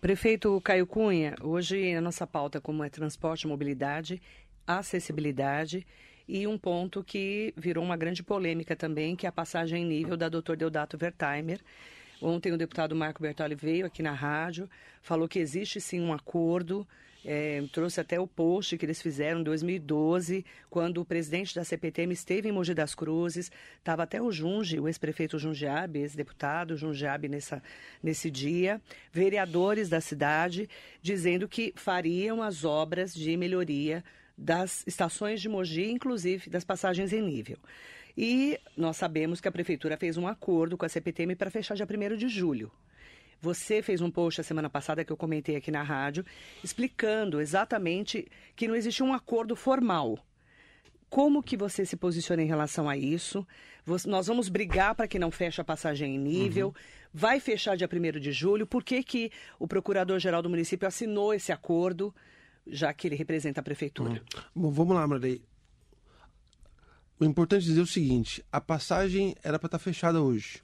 Prefeito 0.01 0.59
Caio 0.61 0.87
Cunha, 0.87 1.35
hoje 1.43 1.93
a 1.93 2.01
nossa 2.01 2.25
pauta 2.25 2.59
como 2.59 2.83
é 2.83 2.89
transporte 2.89 3.45
mobilidade, 3.45 4.19
acessibilidade 4.65 5.85
e 6.29 6.45
um 6.45 6.59
ponto 6.59 7.03
que 7.03 7.51
virou 7.57 7.83
uma 7.83 7.97
grande 7.97 8.21
polêmica 8.21 8.75
também, 8.75 9.15
que 9.15 9.25
é 9.25 9.29
a 9.29 9.31
passagem 9.31 9.81
em 9.81 9.85
nível 9.85 10.15
da 10.15 10.29
Dr. 10.29 10.55
Deodato 10.55 10.95
Wertheimer. 11.01 11.59
Ontem 12.21 12.51
o 12.51 12.57
deputado 12.57 12.95
Marco 12.95 13.19
Bertoli 13.19 13.55
veio 13.55 13.87
aqui 13.87 14.03
na 14.03 14.13
rádio, 14.13 14.69
falou 15.01 15.27
que 15.27 15.39
existe 15.39 15.81
sim 15.81 15.99
um 15.99 16.13
acordo, 16.13 16.87
é, 17.25 17.63
trouxe 17.71 17.99
até 17.99 18.19
o 18.19 18.27
post 18.27 18.77
que 18.77 18.85
eles 18.85 19.01
fizeram 19.01 19.41
em 19.41 19.43
2012, 19.43 20.45
quando 20.69 21.01
o 21.01 21.05
presidente 21.05 21.53
da 21.53 21.63
CPTM 21.63 22.13
esteve 22.13 22.49
em 22.49 22.51
Mogi 22.51 22.73
das 22.73 22.95
Cruzes, 22.95 23.51
estava 23.77 24.03
até 24.03 24.21
o 24.21 24.31
Junge, 24.31 24.79
o 24.79 24.87
ex-prefeito 24.87 25.37
Jundiabe, 25.37 25.99
ex-deputado 25.99 26.77
Jundiabe 26.77 27.27
nessa, 27.27 27.61
nesse 28.01 28.31
dia, 28.31 28.81
vereadores 29.11 29.89
da 29.89 29.99
cidade, 29.99 30.69
dizendo 31.01 31.47
que 31.47 31.73
fariam 31.75 32.41
as 32.41 32.63
obras 32.63 33.13
de 33.13 33.35
melhoria 33.35 34.03
das 34.37 34.85
estações 34.87 35.41
de 35.41 35.49
Mogi, 35.49 35.91
inclusive 35.91 36.49
das 36.49 36.63
passagens 36.63 37.11
em 37.11 37.21
nível. 37.21 37.57
E 38.17 38.59
nós 38.75 38.97
sabemos 38.97 39.39
que 39.39 39.47
a 39.47 39.51
prefeitura 39.51 39.97
fez 39.97 40.17
um 40.17 40.27
acordo 40.27 40.77
com 40.77 40.85
a 40.85 40.89
CPTM 40.89 41.35
para 41.35 41.51
fechar 41.51 41.75
dia 41.75 41.85
1 41.85 42.17
de 42.17 42.27
julho. 42.27 42.71
Você 43.41 43.81
fez 43.81 44.01
um 44.01 44.11
post 44.11 44.41
a 44.41 44.43
semana 44.43 44.69
passada 44.69 45.03
que 45.03 45.11
eu 45.11 45.17
comentei 45.17 45.55
aqui 45.55 45.71
na 45.71 45.83
rádio, 45.83 46.25
explicando 46.63 47.39
exatamente 47.39 48.27
que 48.55 48.67
não 48.67 48.75
existe 48.75 49.01
um 49.01 49.13
acordo 49.13 49.55
formal. 49.55 50.19
Como 51.09 51.41
que 51.41 51.57
você 51.57 51.85
se 51.85 51.95
posiciona 51.95 52.43
em 52.43 52.47
relação 52.47 52.87
a 52.87 52.95
isso? 52.95 53.47
Nós 54.05 54.27
vamos 54.27 54.49
brigar 54.49 54.93
para 54.93 55.07
que 55.07 55.17
não 55.17 55.31
feche 55.31 55.59
a 55.59 55.63
passagem 55.63 56.15
em 56.15 56.19
nível. 56.19 56.67
Uhum. 56.67 56.73
Vai 57.11 57.39
fechar 57.39 57.75
dia 57.75 57.89
1 57.91 58.19
de 58.19 58.31
julho. 58.31 58.67
Por 58.67 58.83
que, 58.83 59.01
que 59.01 59.31
o 59.57 59.67
procurador-geral 59.67 60.43
do 60.43 60.49
município 60.49 60.87
assinou 60.87 61.33
esse 61.33 61.51
acordo? 61.51 62.13
já 62.69 62.93
que 62.93 63.07
ele 63.07 63.15
representa 63.15 63.59
a 63.59 63.63
prefeitura. 63.63 64.21
Hum. 64.35 64.41
Bom, 64.55 64.71
vamos 64.71 64.95
lá, 64.95 65.07
Marley. 65.07 65.41
O 67.19 67.25
importante 67.25 67.63
é 67.63 67.67
dizer 67.67 67.81
o 67.81 67.87
seguinte: 67.87 68.43
a 68.51 68.61
passagem 68.61 69.35
era 69.43 69.59
para 69.59 69.67
estar 69.67 69.79
tá 69.79 69.83
fechada 69.83 70.21
hoje. 70.21 70.61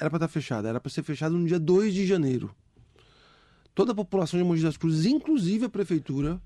Era 0.00 0.08
para 0.08 0.16
estar 0.16 0.28
tá 0.28 0.28
fechada, 0.28 0.68
era 0.68 0.80
para 0.80 0.90
ser 0.90 1.02
fechada 1.02 1.34
no 1.34 1.46
dia 1.46 1.58
2 1.58 1.92
de 1.92 2.06
janeiro. 2.06 2.54
Toda 3.74 3.92
a 3.92 3.94
população 3.94 4.40
de 4.40 4.44
Mogi 4.44 4.62
das 4.62 4.78
Cruzes, 4.78 5.04
inclusive 5.04 5.66
a 5.66 5.68
prefeitura, 5.68 6.40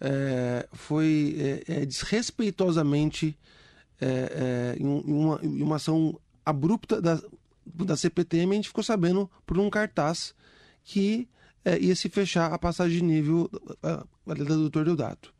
é, 0.00 0.66
foi 0.72 1.36
é, 1.68 1.80
é, 1.80 1.86
desrespeitosamente 1.86 3.38
é, 4.00 4.74
é, 4.76 4.82
em, 4.82 4.86
uma, 4.86 5.38
em 5.42 5.62
uma 5.62 5.76
ação 5.76 6.18
abrupta 6.46 7.00
da, 7.00 7.20
da 7.66 7.94
CPTM, 7.94 8.52
a 8.52 8.56
gente 8.56 8.68
ficou 8.68 8.82
sabendo 8.82 9.30
por 9.44 9.58
um 9.58 9.68
cartaz 9.68 10.34
que 10.82 11.28
é, 11.64 11.78
ia 11.78 11.94
se 11.94 12.08
fechar 12.08 12.52
a 12.52 12.58
passagem 12.58 12.98
de 12.98 13.04
nível 13.04 13.50
da 13.82 14.34
doutor 14.34 14.86
Deodato. 14.86 15.34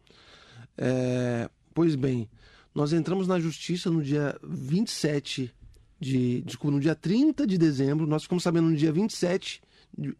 É, 0.77 1.49
pois 1.73 1.95
bem, 1.95 2.29
nós 2.75 2.93
entramos 2.93 3.27
na 3.27 3.41
justiça 3.41 3.91
no 3.91 4.03
dia 4.03 4.39
27 4.45 5.53
de. 5.99 6.43
Desculpa, 6.43 6.75
no 6.75 6.81
dia 6.81 6.95
30 6.95 7.47
de 7.47 7.59
dezembro, 7.59 8.07
nós 8.07 8.23
ficamos 8.23 8.43
sabendo 8.43 8.69
no 8.69 8.77
dia 8.77 8.93
27 8.93 9.61
de, 9.97 10.17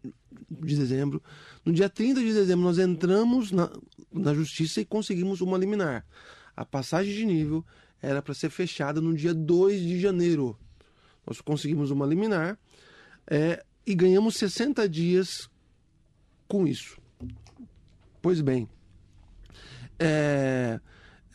de 0.49 0.75
dezembro. 0.75 1.21
No 1.65 1.73
dia 1.73 1.89
30 1.89 2.21
de 2.21 2.33
dezembro, 2.33 2.65
nós 2.65 2.79
entramos 2.79 3.51
na, 3.51 3.71
na 4.11 4.33
justiça 4.33 4.81
e 4.81 4.85
conseguimos 4.85 5.41
uma 5.41 5.57
liminar. 5.57 6.05
A 6.55 6.65
passagem 6.65 7.13
de 7.13 7.25
nível 7.25 7.65
era 8.01 8.21
para 8.21 8.33
ser 8.33 8.49
fechada 8.49 9.01
no 9.01 9.13
dia 9.13 9.33
2 9.33 9.81
de 9.81 9.99
janeiro. 9.99 10.57
Nós 11.25 11.41
conseguimos 11.41 11.91
uma 11.91 12.05
liminar 12.05 12.57
é, 13.27 13.63
e 13.85 13.93
ganhamos 13.93 14.35
60 14.35 14.87
dias 14.89 15.49
com 16.47 16.67
isso. 16.67 16.97
Pois 18.21 18.41
bem, 18.41 18.67
é, 19.97 20.79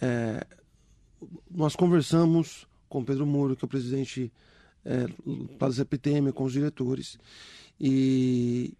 é, 0.00 0.46
nós 1.50 1.76
conversamos 1.76 2.66
com 2.94 3.04
Pedro 3.04 3.26
Muro, 3.26 3.57
que 3.57 3.64
é 3.64 3.66
o 3.66 3.68
presidente 3.68 4.33
é, 4.85 5.09
da 5.59 5.72
CPTM, 5.72 6.30
com 6.33 6.44
os 6.44 6.52
diretores, 6.52 7.18
e, 7.80 8.72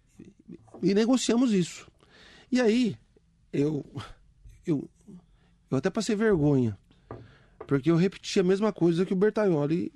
e 0.81 0.93
negociamos 0.93 1.51
isso. 1.51 1.91
E 2.49 2.61
aí, 2.61 2.97
eu, 3.51 3.85
eu, 4.65 4.89
eu 5.69 5.77
até 5.77 5.89
passei 5.89 6.15
vergonha, 6.15 6.77
porque 7.67 7.91
eu 7.91 7.97
repeti 7.97 8.39
a 8.39 8.43
mesma 8.43 8.71
coisa 8.71 9.05
que 9.05 9.11
o 9.11 9.17
Bertaioli 9.17 9.91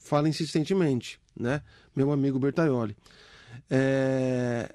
fala 0.00 0.28
insistentemente, 0.28 1.20
né? 1.38 1.62
Meu 1.94 2.10
amigo 2.10 2.36
Bertaioli. 2.40 2.96
É, 3.70 4.74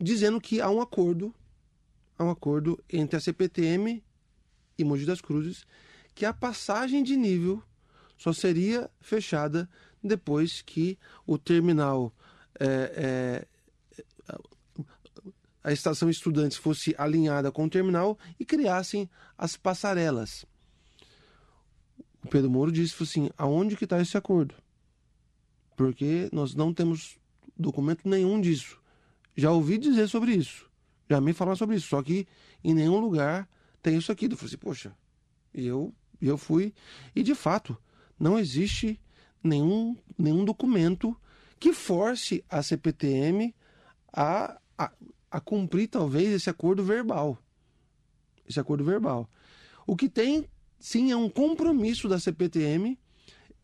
dizendo 0.00 0.40
que 0.40 0.60
há 0.60 0.70
um 0.70 0.80
acordo, 0.80 1.34
há 2.16 2.22
um 2.22 2.30
acordo 2.30 2.78
entre 2.88 3.16
a 3.16 3.20
CPTM 3.20 4.04
e 4.78 4.84
Mogi 4.84 5.04
das 5.04 5.20
Cruzes, 5.20 5.66
que 6.16 6.24
a 6.24 6.32
passagem 6.32 7.04
de 7.04 7.14
nível 7.14 7.62
só 8.16 8.32
seria 8.32 8.90
fechada 9.00 9.68
depois 10.02 10.62
que 10.62 10.98
o 11.26 11.36
terminal 11.36 12.10
é, 12.58 13.44
é, 13.46 13.46
a 15.62 15.72
estação 15.72 16.08
estudantes 16.08 16.56
fosse 16.56 16.94
alinhada 16.96 17.52
com 17.52 17.66
o 17.66 17.70
terminal 17.70 18.18
e 18.40 18.46
criassem 18.46 19.10
as 19.36 19.56
passarelas. 19.56 20.46
O 22.24 22.28
Pedro 22.28 22.50
Moro 22.50 22.72
disse 22.72 23.00
assim: 23.02 23.28
aonde 23.36 23.76
que 23.76 23.84
está 23.84 24.00
esse 24.00 24.16
acordo? 24.16 24.54
Porque 25.76 26.30
nós 26.32 26.54
não 26.54 26.72
temos 26.72 27.18
documento 27.54 28.08
nenhum 28.08 28.40
disso. 28.40 28.80
Já 29.36 29.50
ouvi 29.50 29.76
dizer 29.76 30.08
sobre 30.08 30.32
isso. 30.32 30.66
Já 31.10 31.20
me 31.20 31.34
falaram 31.34 31.56
sobre 31.56 31.76
isso. 31.76 31.88
Só 31.88 32.02
que 32.02 32.26
em 32.64 32.72
nenhum 32.72 32.98
lugar 32.98 33.46
tem 33.82 33.98
isso 33.98 34.10
aqui. 34.10 34.24
Eu 34.24 34.36
falei 34.36 34.46
assim, 34.46 34.56
poxa, 34.56 34.96
eu, 35.52 35.94
eu 36.20 36.38
fui. 36.38 36.72
E 37.14 37.22
de 37.22 37.34
fato, 37.34 37.76
não 38.18 38.38
existe 38.38 39.00
nenhum, 39.42 39.96
nenhum 40.16 40.44
documento 40.44 41.16
que 41.58 41.72
force 41.72 42.44
a 42.48 42.62
CPTM 42.62 43.54
a, 44.12 44.58
a, 44.78 44.92
a 45.30 45.40
cumprir 45.40 45.88
talvez 45.88 46.32
esse 46.32 46.48
acordo 46.48 46.82
verbal. 46.82 47.38
Esse 48.48 48.60
acordo 48.60 48.84
verbal. 48.84 49.28
O 49.86 49.96
que 49.96 50.08
tem, 50.08 50.48
sim, 50.78 51.10
é 51.10 51.16
um 51.16 51.28
compromisso 51.28 52.08
da 52.08 52.18
CPTM 52.18 52.98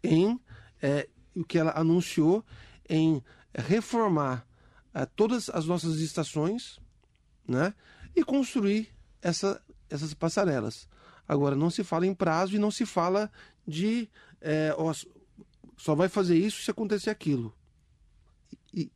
em 0.02 0.40
é, 0.80 1.08
o 1.34 1.44
que 1.44 1.58
ela 1.58 1.72
anunciou 1.76 2.44
em 2.88 3.22
reformar 3.54 4.46
a 4.92 5.06
todas 5.06 5.48
as 5.48 5.64
nossas 5.64 5.98
estações 6.00 6.78
né, 7.46 7.74
e 8.14 8.24
construir 8.24 8.88
essa, 9.20 9.62
essas 9.88 10.12
passarelas. 10.12 10.88
Agora, 11.32 11.56
não 11.56 11.70
se 11.70 11.82
fala 11.82 12.06
em 12.06 12.14
prazo 12.14 12.54
e 12.54 12.58
não 12.58 12.70
se 12.70 12.84
fala 12.84 13.30
de 13.66 14.08
é, 14.40 14.74
ó, 14.76 14.92
só 15.76 15.94
vai 15.94 16.08
fazer 16.08 16.36
isso 16.36 16.62
se 16.62 16.70
acontecer 16.70 17.10
aquilo. 17.10 17.54
E, 18.74 18.90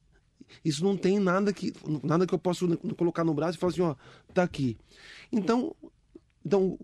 isso 0.64 0.84
não 0.84 0.96
tem 0.96 1.18
nada 1.18 1.52
que, 1.52 1.72
nada 2.02 2.26
que 2.26 2.34
eu 2.34 2.38
possa 2.38 2.66
colocar 2.96 3.24
no 3.24 3.34
braço 3.34 3.56
e 3.56 3.60
falar 3.60 3.72
assim, 3.72 3.82
ó, 3.82 3.94
tá 4.34 4.42
aqui. 4.42 4.76
Então, 5.32 5.74
então 6.44 6.78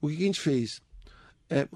o 0.00 0.08
que 0.08 0.16
a 0.16 0.26
gente 0.26 0.40
fez? 0.40 0.82
É, 1.48 1.66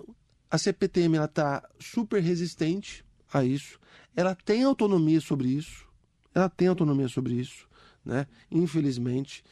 a 0.50 0.58
CPTM 0.58 1.16
ela 1.16 1.24
está 1.24 1.68
super 1.80 2.22
resistente 2.22 3.04
a 3.32 3.42
isso, 3.42 3.80
ela 4.14 4.34
tem 4.34 4.62
autonomia 4.62 5.20
sobre 5.20 5.48
isso, 5.48 5.88
ela 6.34 6.48
tem 6.48 6.68
autonomia 6.68 7.08
sobre 7.08 7.34
isso, 7.34 7.66
né? 8.04 8.26
Infelizmente. 8.50 9.42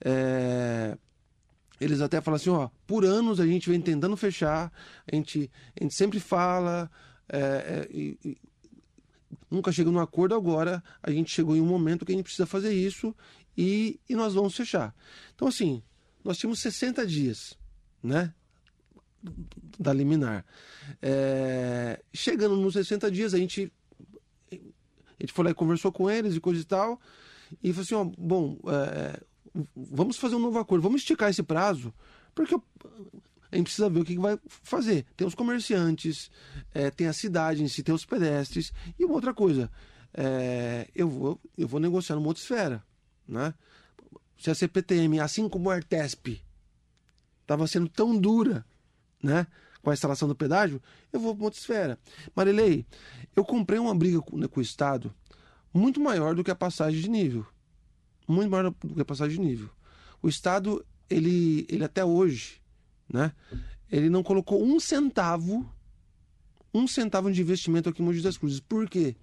É... 0.00 0.96
Eles 1.82 2.00
até 2.00 2.20
falam 2.20 2.36
assim, 2.36 2.50
ó, 2.50 2.68
por 2.86 3.04
anos 3.04 3.40
a 3.40 3.46
gente 3.46 3.68
vem 3.68 3.80
tentando 3.80 4.16
fechar, 4.16 4.72
a 5.10 5.14
gente, 5.14 5.50
a 5.78 5.82
gente 5.82 5.94
sempre 5.94 6.20
fala, 6.20 6.90
é, 7.28 7.38
é, 7.38 7.88
e, 7.90 8.38
nunca 9.50 9.72
chega 9.72 9.90
num 9.90 9.98
acordo 9.98 10.34
agora, 10.34 10.82
a 11.02 11.10
gente 11.10 11.30
chegou 11.30 11.56
em 11.56 11.60
um 11.60 11.66
momento 11.66 12.04
que 12.04 12.12
a 12.12 12.14
gente 12.14 12.24
precisa 12.24 12.46
fazer 12.46 12.72
isso 12.72 13.14
e, 13.56 14.00
e 14.08 14.14
nós 14.14 14.34
vamos 14.34 14.54
fechar. 14.54 14.94
Então, 15.34 15.48
assim, 15.48 15.82
nós 16.24 16.38
tínhamos 16.38 16.60
60 16.60 17.06
dias, 17.06 17.58
né? 18.02 18.32
Da 19.78 19.92
liminar. 19.92 20.44
É, 21.00 22.02
chegando 22.12 22.56
nos 22.56 22.74
60 22.74 23.10
dias, 23.10 23.34
a 23.34 23.38
gente 23.38 23.72
A 24.50 24.56
gente 25.20 25.32
foi 25.32 25.44
lá 25.44 25.50
e 25.50 25.54
conversou 25.54 25.92
com 25.92 26.10
eles 26.10 26.34
e 26.34 26.40
coisa 26.40 26.60
e 26.60 26.64
tal. 26.64 27.00
E 27.62 27.72
falou 27.72 27.82
assim: 27.82 27.94
ó, 27.94 28.04
bom, 28.04 28.58
é, 28.66 29.22
vamos 29.76 30.16
fazer 30.16 30.34
um 30.34 30.40
novo 30.40 30.58
acordo, 30.58 30.82
vamos 30.82 31.02
esticar 31.02 31.30
esse 31.30 31.42
prazo, 31.42 31.92
porque 32.34 32.54
a 32.54 33.56
gente 33.56 33.64
precisa 33.64 33.90
ver 33.90 34.00
o 34.00 34.04
que 34.04 34.18
vai 34.18 34.38
fazer. 34.46 35.04
Tem 35.16 35.26
os 35.26 35.34
comerciantes, 35.34 36.30
é, 36.72 36.90
tem 36.90 37.06
a 37.06 37.12
cidade 37.12 37.62
em 37.62 37.68
si, 37.68 37.82
tem 37.82 37.94
os 37.94 38.06
pedestres. 38.06 38.72
E 38.98 39.04
uma 39.04 39.14
outra 39.14 39.34
coisa, 39.34 39.70
é, 40.14 40.88
eu, 40.94 41.08
vou, 41.08 41.40
eu 41.56 41.68
vou 41.68 41.78
negociar 41.78 42.16
numa 42.16 42.28
outra 42.28 42.42
esfera. 42.42 42.82
Né? 43.28 43.52
Se 44.38 44.50
a 44.50 44.54
CPTM, 44.54 45.20
assim 45.20 45.48
como 45.50 45.70
a 45.70 45.74
Artesp, 45.74 46.40
estava 47.42 47.66
sendo 47.66 47.88
tão 47.88 48.18
dura 48.18 48.64
né, 49.22 49.46
com 49.82 49.90
a 49.90 49.92
instalação 49.92 50.26
do 50.26 50.34
pedágio, 50.34 50.82
eu 51.12 51.20
vou 51.20 51.36
para 51.36 51.44
outra 51.44 51.60
esfera. 51.60 51.98
Marilei, 52.34 52.86
eu 53.36 53.44
comprei 53.44 53.78
uma 53.78 53.94
briga 53.94 54.20
com, 54.22 54.38
né, 54.38 54.48
com 54.48 54.60
o 54.60 54.62
Estado 54.62 55.14
muito 55.74 56.00
maior 56.00 56.34
do 56.34 56.42
que 56.42 56.50
a 56.50 56.56
passagem 56.56 57.00
de 57.00 57.08
nível. 57.08 57.46
Muito 58.26 58.50
maior 58.50 58.70
do 58.70 58.94
que 58.94 59.00
a 59.00 59.04
passagem 59.04 59.36
de 59.36 59.42
nível. 59.42 59.70
O 60.22 60.28
Estado, 60.28 60.84
ele, 61.10 61.66
ele 61.68 61.84
até 61.84 62.04
hoje, 62.04 62.60
né? 63.08 63.32
Ele 63.90 64.08
não 64.08 64.22
colocou 64.22 64.64
um 64.64 64.80
centavo, 64.80 65.68
um 66.72 66.86
centavo 66.86 67.30
de 67.30 67.42
investimento 67.42 67.88
aqui 67.88 68.00
em 68.00 68.04
Mogi 68.04 68.22
das 68.22 68.38
Cruzes. 68.38 68.60
Por 68.60 68.88
quê? 68.88 69.16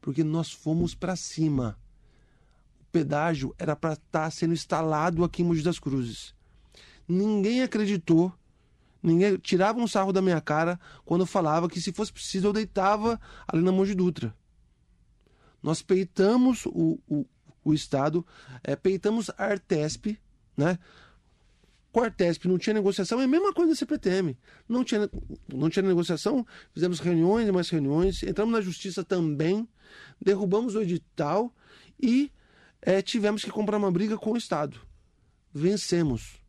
Porque 0.00 0.24
nós 0.24 0.50
fomos 0.50 0.94
para 0.94 1.14
cima. 1.16 1.78
O 2.80 2.84
pedágio 2.90 3.54
era 3.58 3.76
para 3.76 3.92
estar 3.92 4.02
tá 4.10 4.30
sendo 4.30 4.54
instalado 4.54 5.22
aqui 5.22 5.42
em 5.42 5.44
Mogi 5.44 5.62
das 5.62 5.78
Cruzes. 5.78 6.34
Ninguém 7.06 7.62
acreditou, 7.62 8.32
ninguém 9.02 9.36
tirava 9.36 9.78
um 9.78 9.86
sarro 9.86 10.12
da 10.12 10.22
minha 10.22 10.40
cara 10.40 10.78
quando 11.04 11.22
eu 11.22 11.26
falava 11.26 11.68
que 11.68 11.80
se 11.80 11.92
fosse 11.92 12.12
preciso 12.12 12.46
eu 12.46 12.52
deitava 12.52 13.20
ali 13.46 13.62
na 13.62 13.72
Mogi 13.72 13.94
Dutra. 13.94 14.34
Nós 15.62 15.82
peitamos 15.82 16.64
o, 16.66 16.98
o, 17.06 17.26
o 17.64 17.74
Estado, 17.74 18.26
é, 18.62 18.74
peitamos 18.74 19.30
a 19.30 19.44
Artesp, 19.44 20.18
né? 20.56 20.78
com 21.92 22.00
a 22.00 22.04
Artesp 22.04 22.46
não 22.46 22.58
tinha 22.58 22.74
negociação, 22.74 23.20
é 23.20 23.24
a 23.24 23.28
mesma 23.28 23.52
coisa 23.52 23.72
da 23.72 23.76
CPTM. 23.76 24.38
Não 24.68 24.84
tinha, 24.84 25.10
não 25.52 25.68
tinha 25.68 25.82
negociação, 25.82 26.46
fizemos 26.72 27.00
reuniões 27.00 27.48
e 27.48 27.52
mais 27.52 27.68
reuniões, 27.68 28.22
entramos 28.22 28.52
na 28.52 28.60
justiça 28.60 29.02
também, 29.02 29.68
derrubamos 30.20 30.74
o 30.74 30.82
edital 30.82 31.52
e 32.00 32.30
é, 32.80 33.02
tivemos 33.02 33.44
que 33.44 33.50
comprar 33.50 33.76
uma 33.76 33.90
briga 33.90 34.16
com 34.16 34.32
o 34.32 34.36
Estado. 34.36 34.80
Vencemos. 35.52 36.40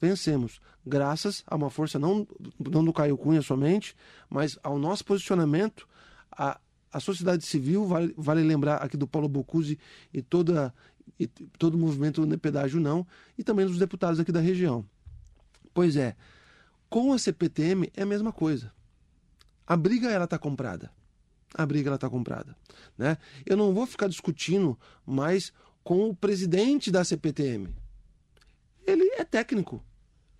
Vencemos. 0.00 0.60
Graças 0.86 1.42
a 1.46 1.56
uma 1.56 1.70
força 1.70 1.98
não, 1.98 2.26
não 2.58 2.84
do 2.84 2.92
Caio 2.92 3.16
Cunha 3.16 3.42
somente, 3.42 3.96
mas 4.28 4.58
ao 4.62 4.78
nosso 4.78 5.04
posicionamento, 5.04 5.88
a, 6.30 6.60
a 6.94 7.00
sociedade 7.00 7.44
civil, 7.44 7.86
vale, 7.86 8.14
vale 8.16 8.42
lembrar 8.44 8.76
aqui 8.76 8.96
do 8.96 9.04
Paulo 9.04 9.28
Bocuse 9.28 9.76
e 10.12 10.22
toda 10.22 10.72
e 11.18 11.26
todo 11.26 11.74
o 11.74 11.78
movimento 11.78 12.26
pedágio 12.38 12.80
não, 12.80 13.06
e 13.36 13.42
também 13.42 13.66
dos 13.66 13.78
deputados 13.78 14.20
aqui 14.20 14.30
da 14.30 14.40
região. 14.40 14.86
Pois 15.72 15.96
é, 15.96 16.16
com 16.88 17.12
a 17.12 17.18
CPTM 17.18 17.90
é 17.96 18.02
a 18.02 18.06
mesma 18.06 18.32
coisa. 18.32 18.72
A 19.66 19.76
briga 19.76 20.08
ela 20.08 20.24
está 20.24 20.38
comprada. 20.38 20.90
A 21.52 21.66
briga 21.66 21.88
ela 21.88 21.96
está 21.96 22.08
comprada, 22.08 22.56
né? 22.96 23.18
Eu 23.44 23.56
não 23.56 23.74
vou 23.74 23.86
ficar 23.86 24.08
discutindo 24.08 24.78
mais 25.04 25.52
com 25.82 26.08
o 26.08 26.14
presidente 26.14 26.90
da 26.90 27.04
CPTM. 27.04 27.74
Ele 28.86 29.04
é 29.16 29.24
técnico. 29.24 29.84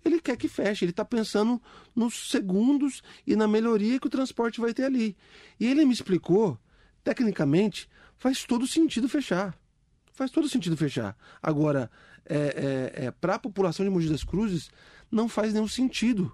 Ele 0.05 0.21
quer 0.21 0.37
que 0.37 0.47
feche. 0.47 0.85
Ele 0.85 0.91
está 0.91 1.03
pensando 1.03 1.61
nos 1.93 2.29
segundos 2.29 3.01
e 3.25 3.35
na 3.35 3.47
melhoria 3.47 3.99
que 3.99 4.07
o 4.07 4.09
transporte 4.09 4.61
vai 4.61 4.73
ter 4.73 4.85
ali. 4.85 5.17
E 5.59 5.65
ele 5.65 5.83
me 5.83 5.93
explicou, 5.93 6.57
tecnicamente, 7.03 7.89
faz 8.15 8.45
todo 8.45 8.65
sentido 8.67 9.09
fechar 9.09 9.57
faz 10.15 10.31
todo 10.31 10.49
sentido 10.49 10.75
fechar. 10.75 11.15
Agora, 11.43 11.91
é, 12.25 12.93
é, 12.97 13.05
é 13.05 13.11
para 13.11 13.35
a 13.35 13.39
população 13.39 13.85
de 13.85 13.91
Mogi 13.91 14.09
das 14.09 14.23
Cruzes, 14.23 14.71
não 15.11 15.29
faz 15.29 15.53
nenhum 15.53 15.67
sentido. 15.67 16.33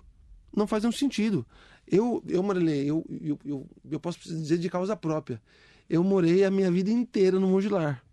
Não 0.56 0.68
faz 0.68 0.84
nenhum 0.84 0.94
sentido. 0.94 1.46
Eu, 1.88 2.24
eu 2.28 2.42
Marilê, 2.44 2.84
eu, 2.86 3.04
eu, 3.10 3.40
eu, 3.44 3.70
eu 3.90 4.00
posso 4.00 4.20
dizer 4.20 4.60
de 4.60 4.70
causa 4.70 4.96
própria. 4.96 5.42
Eu 5.90 6.04
morei 6.04 6.46
a 6.46 6.52
minha 6.52 6.72
vida 6.72 6.92
inteira 6.92 7.40
no 7.40 7.48
Mogilar. 7.48 8.04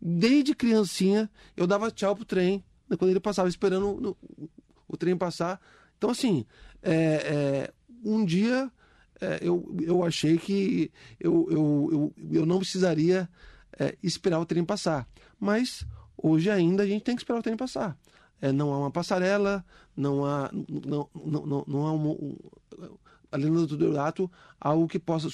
Desde 0.00 0.54
criancinha, 0.54 1.28
eu 1.56 1.66
dava 1.66 1.90
tchau 1.90 2.14
pro 2.14 2.24
trem, 2.24 2.64
quando 2.98 3.10
ele 3.10 3.20
passava, 3.20 3.48
esperando 3.48 4.00
no, 4.00 4.16
o 4.88 4.96
trem 4.96 5.16
passar. 5.16 5.60
Então, 5.96 6.10
assim, 6.10 6.44
é, 6.82 6.92
é, 6.92 7.72
um 8.04 8.24
dia 8.24 8.70
é, 9.20 9.38
eu, 9.40 9.74
eu 9.80 10.04
achei 10.04 10.36
que 10.38 10.90
eu, 11.18 11.46
eu, 11.50 11.88
eu, 11.92 12.30
eu 12.32 12.46
não 12.46 12.58
precisaria 12.58 13.28
é, 13.78 13.96
esperar 14.02 14.40
o 14.40 14.46
trem 14.46 14.64
passar. 14.64 15.08
Mas 15.38 15.86
hoje 16.16 16.50
ainda 16.50 16.82
a 16.82 16.86
gente 16.86 17.02
tem 17.02 17.16
que 17.16 17.22
esperar 17.22 17.38
o 17.38 17.42
trem 17.42 17.56
passar. 17.56 17.96
É, 18.40 18.52
não 18.52 18.72
há 18.72 18.78
uma 18.78 18.90
passarela, 18.90 19.64
não 19.96 20.24
há, 20.24 20.50
não, 20.52 21.08
não, 21.14 21.46
não, 21.46 21.64
não 21.66 21.86
há 21.86 21.92
um, 21.92 22.10
um, 22.10 22.36
além 23.30 23.52
do 23.52 24.00
ato, 24.00 24.30
algo 24.60 24.86
que 24.86 24.98
possa 24.98 25.28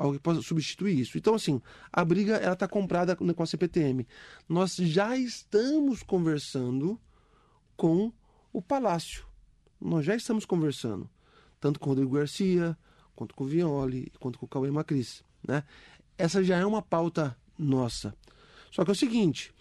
algo 0.00 0.14
que 0.14 0.22
possa 0.22 0.40
substituir 0.40 0.98
isso. 0.98 1.18
Então, 1.18 1.34
assim, 1.34 1.60
a 1.92 2.02
briga 2.02 2.36
ela 2.36 2.54
está 2.54 2.66
comprada 2.66 3.14
com 3.14 3.42
a 3.42 3.46
CPTM. 3.46 4.06
Nós 4.48 4.74
já 4.76 5.14
estamos 5.14 6.02
conversando 6.02 6.98
com 7.76 8.10
o 8.50 8.62
Palácio. 8.62 9.26
Nós 9.78 10.06
já 10.06 10.16
estamos 10.16 10.46
conversando, 10.46 11.08
tanto 11.60 11.78
com 11.78 11.90
o 11.90 11.92
Rodrigo 11.92 12.12
Garcia, 12.12 12.76
quanto 13.14 13.34
com 13.34 13.44
o 13.44 13.46
Violi, 13.46 14.10
quanto 14.18 14.38
com 14.38 14.46
o 14.46 14.48
Cauê 14.48 14.70
Macris. 14.70 15.22
Né? 15.46 15.62
Essa 16.16 16.42
já 16.42 16.56
é 16.56 16.64
uma 16.64 16.80
pauta 16.80 17.36
nossa. 17.58 18.14
Só 18.70 18.84
que 18.84 18.90
é 18.90 18.92
o 18.92 18.96
seguinte, 18.96 19.52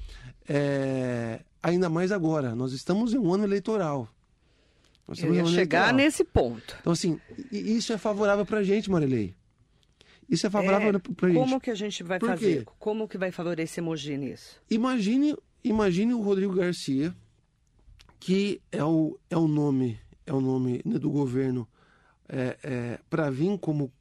é... 0.47 1.41
ainda 1.61 1.89
mais 1.89 2.13
agora, 2.13 2.55
nós 2.55 2.71
estamos 2.71 3.13
em 3.13 3.17
um 3.17 3.33
ano 3.33 3.43
eleitoral. 3.43 4.07
Nós 5.05 5.21
Eu 5.21 5.33
ia 5.33 5.43
um 5.43 5.47
chegar 5.47 5.89
eleitoral. 5.89 5.95
nesse 5.95 6.23
ponto. 6.23 6.77
Então, 6.79 6.93
assim, 6.93 7.19
isso 7.51 7.91
é 7.91 7.97
favorável 7.97 8.45
para 8.45 8.59
a 8.59 8.63
gente, 8.63 8.89
Marilei. 8.89 9.35
Isso 10.29 10.45
é 10.45 10.49
favorável 10.49 10.89
é, 10.89 10.99
para 10.99 11.29
gente. 11.29 11.39
Como 11.39 11.59
que 11.59 11.71
a 11.71 11.75
gente 11.75 12.03
vai 12.03 12.19
Por 12.19 12.29
fazer? 12.29 12.65
Quê? 12.65 12.71
Como 12.77 13.07
que 13.07 13.17
vai 13.17 13.31
favorecer 13.31 13.83
Mogi 13.83 14.15
nisso? 14.15 14.61
Imagine, 14.69 15.35
imagine 15.63 16.13
o 16.13 16.21
Rodrigo 16.21 16.53
Garcia, 16.53 17.15
que 18.19 18.61
é 18.71 18.83
o, 18.83 19.17
é 19.29 19.37
o 19.37 19.47
nome, 19.47 19.99
é 20.25 20.33
o 20.33 20.39
nome 20.39 20.81
né, 20.85 20.99
do 20.99 21.09
governo 21.09 21.67
é, 22.27 22.57
é, 22.63 22.99
para 23.09 23.31
vir 23.31 23.57
como, 23.57 23.91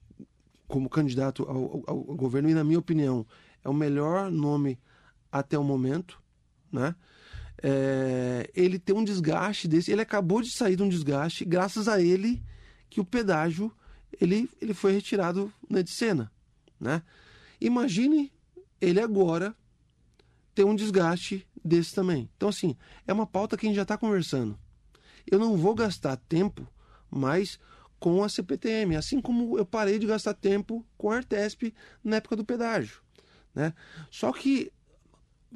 como 0.67 0.91
candidato 0.91 1.45
ao, 1.45 1.57
ao, 1.57 1.85
ao 1.87 2.17
governo, 2.17 2.51
e 2.51 2.55
na 2.55 2.63
minha 2.63 2.79
opinião, 2.79 3.27
é 3.65 3.69
o 3.69 3.75
melhor 3.75 4.31
nome 4.31 4.79
até 5.33 5.59
o 5.59 5.65
momento, 5.65 6.23
né? 6.71 6.95
É, 7.61 8.49
ele 8.55 8.79
tem 8.79 8.95
um 8.95 9.03
desgaste 9.03 9.67
desse, 9.67 9.91
ele 9.91 10.03
acabou 10.03 10.41
de 10.43 10.51
sair 10.51 10.77
de 10.77 10.83
um 10.83 10.89
desgaste, 10.89 11.45
graças 11.45 11.89
a 11.89 12.01
ele 12.01 12.41
que 12.89 13.01
o 13.01 13.05
pedágio 13.05 13.73
ele, 14.21 14.49
ele 14.61 14.75
foi 14.75 14.93
retirado 14.93 15.53
né, 15.69 15.83
de 15.83 15.91
cena, 15.91 16.31
né? 16.81 17.03
Imagine 17.61 18.33
ele 18.81 19.01
agora 19.01 19.55
ter 20.55 20.65
um 20.65 20.75
desgaste 20.75 21.47
desse 21.65 21.95
também. 21.95 22.29
Então, 22.37 22.49
assim, 22.49 22.77
é 23.07 23.13
uma 23.13 23.27
pauta 23.27 23.57
que 23.57 23.67
a 23.67 23.69
gente 23.69 23.77
já 23.77 23.83
está 23.83 23.97
conversando. 23.97 24.59
Eu 25.27 25.39
não 25.39 25.57
vou 25.57 25.75
gastar 25.75 26.17
tempo 26.17 26.67
mais 27.11 27.59
com 27.99 28.23
a 28.23 28.29
CPTM, 28.29 28.97
assim 28.97 29.21
como 29.21 29.59
eu 29.59 29.67
parei 29.67 29.99
de 29.99 30.07
gastar 30.07 30.35
tempo 30.35 30.87
com 30.97 31.11
a 31.11 31.17
Artesp 31.17 31.75
na 32.03 32.17
época 32.17 32.37
do 32.37 32.45
pedágio. 32.45 33.01
Né? 33.55 33.75
Só 34.11 34.33
que 34.33 34.73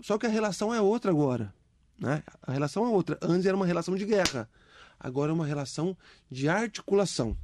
só 0.01 0.17
que 0.17 0.27
a 0.27 0.31
relação 0.31 0.75
é 0.75 0.81
outra 0.81 1.11
agora. 1.11 1.55
Né? 1.99 2.23
A 2.43 2.53
relação 2.53 2.85
é 2.85 2.89
outra. 2.89 3.19
Antes 3.23 3.47
era 3.47 3.57
uma 3.57 3.67
relação 3.67 3.95
de 3.95 4.05
guerra. 4.05 4.49
Agora 4.99 5.31
é 5.31 5.35
uma 5.35 5.47
relação 5.47 5.97
de 6.31 6.49
articulação. 6.49 7.37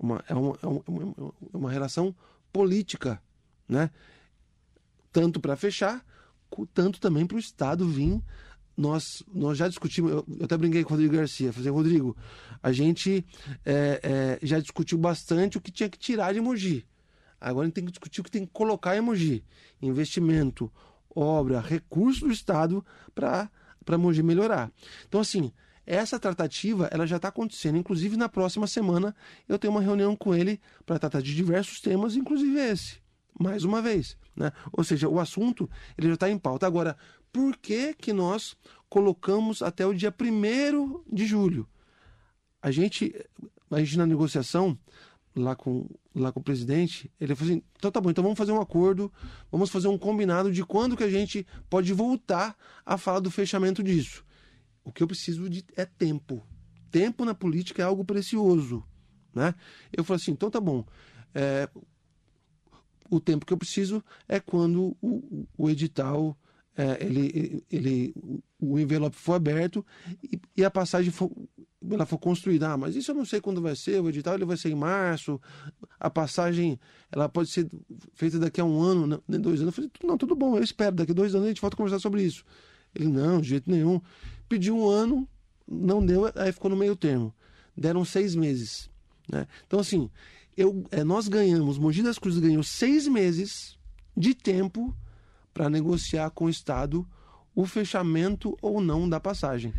Uma, 0.00 0.24
é, 0.26 0.34
uma, 0.34 0.58
é, 0.62 0.66
uma, 0.66 1.34
é 1.52 1.56
uma 1.56 1.70
relação 1.70 2.14
política. 2.50 3.22
Né? 3.68 3.90
Tanto 5.12 5.38
para 5.38 5.56
fechar, 5.56 6.04
tanto 6.72 6.98
também 6.98 7.26
para 7.26 7.36
o 7.36 7.40
Estado 7.40 7.86
vir. 7.86 8.20
Nós, 8.76 9.22
nós 9.32 9.58
já 9.58 9.68
discutimos, 9.68 10.10
eu, 10.10 10.24
eu 10.38 10.44
até 10.46 10.56
brinquei 10.56 10.82
com 10.82 10.94
o 10.94 10.96
Rodrigo 10.96 11.14
Garcia, 11.14 11.52
falei, 11.52 11.70
Rodrigo, 11.70 12.16
a 12.62 12.72
gente 12.72 13.26
é, 13.66 14.38
é, 14.42 14.46
já 14.46 14.58
discutiu 14.58 14.96
bastante 14.96 15.58
o 15.58 15.60
que 15.60 15.70
tinha 15.70 15.88
que 15.88 15.98
tirar 15.98 16.32
de 16.32 16.40
Mogi. 16.40 16.86
Agora 17.38 17.64
a 17.64 17.66
gente 17.66 17.74
tem 17.74 17.84
que 17.84 17.90
discutir 17.90 18.22
o 18.22 18.24
que 18.24 18.30
tem 18.30 18.46
que 18.46 18.52
colocar 18.52 18.96
em 18.96 19.02
Mogi. 19.02 19.44
Investimento, 19.82 20.72
obra, 21.14 21.60
recurso 21.60 22.26
do 22.26 22.32
Estado 22.32 22.84
para 23.14 23.98
Mogi 23.98 24.22
melhorar. 24.22 24.72
Então, 25.06 25.20
assim, 25.20 25.52
essa 25.90 26.20
tratativa 26.20 26.88
ela 26.92 27.04
já 27.04 27.16
está 27.16 27.28
acontecendo. 27.28 27.76
Inclusive, 27.76 28.16
na 28.16 28.28
próxima 28.28 28.66
semana 28.68 29.14
eu 29.48 29.58
tenho 29.58 29.72
uma 29.72 29.80
reunião 29.80 30.14
com 30.14 30.34
ele 30.34 30.60
para 30.86 30.98
tratar 31.00 31.20
de 31.20 31.34
diversos 31.34 31.80
temas, 31.80 32.14
inclusive 32.14 32.58
esse. 32.58 33.00
Mais 33.38 33.64
uma 33.64 33.82
vez. 33.82 34.16
Né? 34.36 34.52
Ou 34.72 34.84
seja, 34.84 35.08
o 35.08 35.18
assunto 35.18 35.68
ele 35.98 36.08
já 36.08 36.14
está 36.14 36.30
em 36.30 36.38
pauta. 36.38 36.64
Agora, 36.64 36.96
por 37.32 37.56
que, 37.56 37.92
que 37.94 38.12
nós 38.12 38.56
colocamos 38.88 39.62
até 39.62 39.84
o 39.84 39.92
dia 39.92 40.14
1 40.16 41.02
de 41.12 41.26
julho? 41.26 41.68
A 42.62 42.70
gente, 42.70 43.12
a 43.70 43.78
gente 43.80 43.98
na 43.98 44.06
negociação 44.06 44.78
lá 45.34 45.56
com, 45.56 45.88
lá 46.14 46.30
com 46.30 46.38
o 46.38 46.42
presidente, 46.42 47.10
ele 47.20 47.34
falou 47.34 47.52
assim: 47.52 47.62
então 47.76 47.90
tá 47.90 48.00
bom, 48.00 48.10
então 48.10 48.22
vamos 48.22 48.38
fazer 48.38 48.52
um 48.52 48.60
acordo, 48.60 49.12
vamos 49.50 49.70
fazer 49.70 49.88
um 49.88 49.98
combinado 49.98 50.52
de 50.52 50.64
quando 50.64 50.96
que 50.96 51.04
a 51.04 51.10
gente 51.10 51.44
pode 51.68 51.92
voltar 51.92 52.56
a 52.86 52.96
falar 52.96 53.18
do 53.20 53.30
fechamento 53.30 53.82
disso. 53.82 54.24
O 54.84 54.92
que 54.92 55.02
eu 55.02 55.06
preciso 55.06 55.48
de 55.48 55.64
é 55.76 55.84
tempo. 55.84 56.46
Tempo 56.90 57.24
na 57.24 57.34
política 57.34 57.82
é 57.82 57.84
algo 57.84 58.04
precioso. 58.04 58.84
Né? 59.34 59.54
Eu 59.92 60.04
falei 60.04 60.20
assim: 60.20 60.32
então 60.32 60.50
tá 60.50 60.60
bom. 60.60 60.84
É, 61.34 61.68
o 63.08 63.20
tempo 63.20 63.44
que 63.44 63.52
eu 63.52 63.58
preciso 63.58 64.02
é 64.28 64.40
quando 64.40 64.96
o, 65.00 65.46
o 65.56 65.70
edital 65.70 66.36
é, 66.76 67.04
ele, 67.04 67.64
ele, 67.70 68.14
o 68.58 68.78
envelope 68.78 69.16
for 69.16 69.34
aberto 69.34 69.84
e, 70.22 70.40
e 70.56 70.64
a 70.64 70.70
passagem 70.70 71.10
for, 71.10 71.30
ela 71.90 72.06
for 72.06 72.18
construída. 72.18 72.70
Ah, 72.70 72.76
mas 72.76 72.96
isso 72.96 73.10
eu 73.10 73.14
não 73.14 73.24
sei 73.24 73.40
quando 73.40 73.60
vai 73.60 73.76
ser, 73.76 74.00
o 74.00 74.08
edital 74.08 74.34
ele 74.34 74.44
vai 74.44 74.56
ser 74.56 74.70
em 74.70 74.74
março, 74.74 75.40
a 75.98 76.08
passagem 76.08 76.78
ela 77.10 77.28
pode 77.28 77.50
ser 77.50 77.68
feita 78.14 78.38
daqui 78.38 78.60
a 78.60 78.64
um 78.64 78.80
ano, 78.80 79.22
nem 79.28 79.40
dois 79.40 79.60
anos. 79.60 79.76
Eu 79.76 79.84
falei, 79.84 79.90
não, 80.04 80.16
tudo 80.16 80.34
bom, 80.34 80.56
eu 80.56 80.62
espero, 80.62 80.96
daqui 80.96 81.12
a 81.12 81.14
dois 81.14 81.34
anos 81.34 81.46
a 81.46 81.48
gente 81.48 81.60
volta 81.60 81.74
a 81.74 81.78
conversar 81.78 81.98
sobre 81.98 82.22
isso. 82.22 82.44
Ele, 82.94 83.08
não, 83.08 83.40
de 83.40 83.48
jeito 83.48 83.70
nenhum. 83.70 84.00
Pediu 84.50 84.76
um 84.76 84.88
ano, 84.88 85.28
não 85.66 86.04
deu, 86.04 86.28
aí 86.34 86.50
ficou 86.50 86.68
no 86.68 86.76
meio 86.76 86.96
termo. 86.96 87.32
Deram 87.76 88.04
seis 88.04 88.34
meses. 88.34 88.90
Né? 89.30 89.46
Então, 89.64 89.78
assim, 89.78 90.10
eu, 90.56 90.84
é, 90.90 91.04
nós 91.04 91.28
ganhamos, 91.28 91.78
Mogi 91.78 92.02
das 92.02 92.18
Cruzes 92.18 92.40
ganhou 92.40 92.64
seis 92.64 93.06
meses 93.06 93.78
de 94.16 94.34
tempo 94.34 94.92
para 95.54 95.70
negociar 95.70 96.30
com 96.30 96.46
o 96.46 96.50
Estado 96.50 97.06
o 97.54 97.64
fechamento 97.64 98.58
ou 98.60 98.80
não 98.80 99.08
da 99.08 99.20
passagem. 99.20 99.72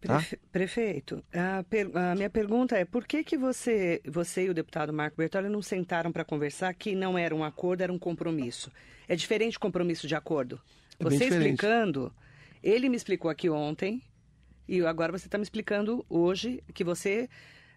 Tá? 0.00 0.24
Prefeito, 0.50 1.22
a, 1.32 1.62
per, 1.62 1.90
a, 1.96 2.14
minha 2.16 2.28
pergunta 2.28 2.76
é 2.76 2.84
por 2.84 3.06
que, 3.06 3.22
que 3.22 3.36
você, 3.36 4.02
você 4.04 4.46
e 4.46 4.50
o 4.50 4.54
deputado 4.54 4.92
Marco 4.92 5.16
Bertoli 5.16 5.48
não 5.48 5.62
sentaram 5.62 6.10
para 6.10 6.24
conversar 6.24 6.74
que 6.74 6.94
não 6.94 7.16
era 7.16 7.34
um 7.34 7.44
acordo, 7.44 7.82
era 7.82 7.92
um 7.92 7.98
compromisso? 7.98 8.70
É 9.08 9.14
diferente 9.14 9.58
compromisso 9.58 10.08
de 10.08 10.14
acordo? 10.16 10.60
É 10.98 11.04
você 11.04 11.26
explicando, 11.26 12.12
ele 12.62 12.88
me 12.88 12.96
explicou 12.96 13.30
aqui 13.30 13.48
ontem, 13.48 14.02
e 14.68 14.80
agora 14.84 15.12
você 15.12 15.26
está 15.26 15.38
me 15.38 15.42
explicando 15.44 16.04
hoje 16.08 16.62
que 16.74 16.82
você 16.84 17.28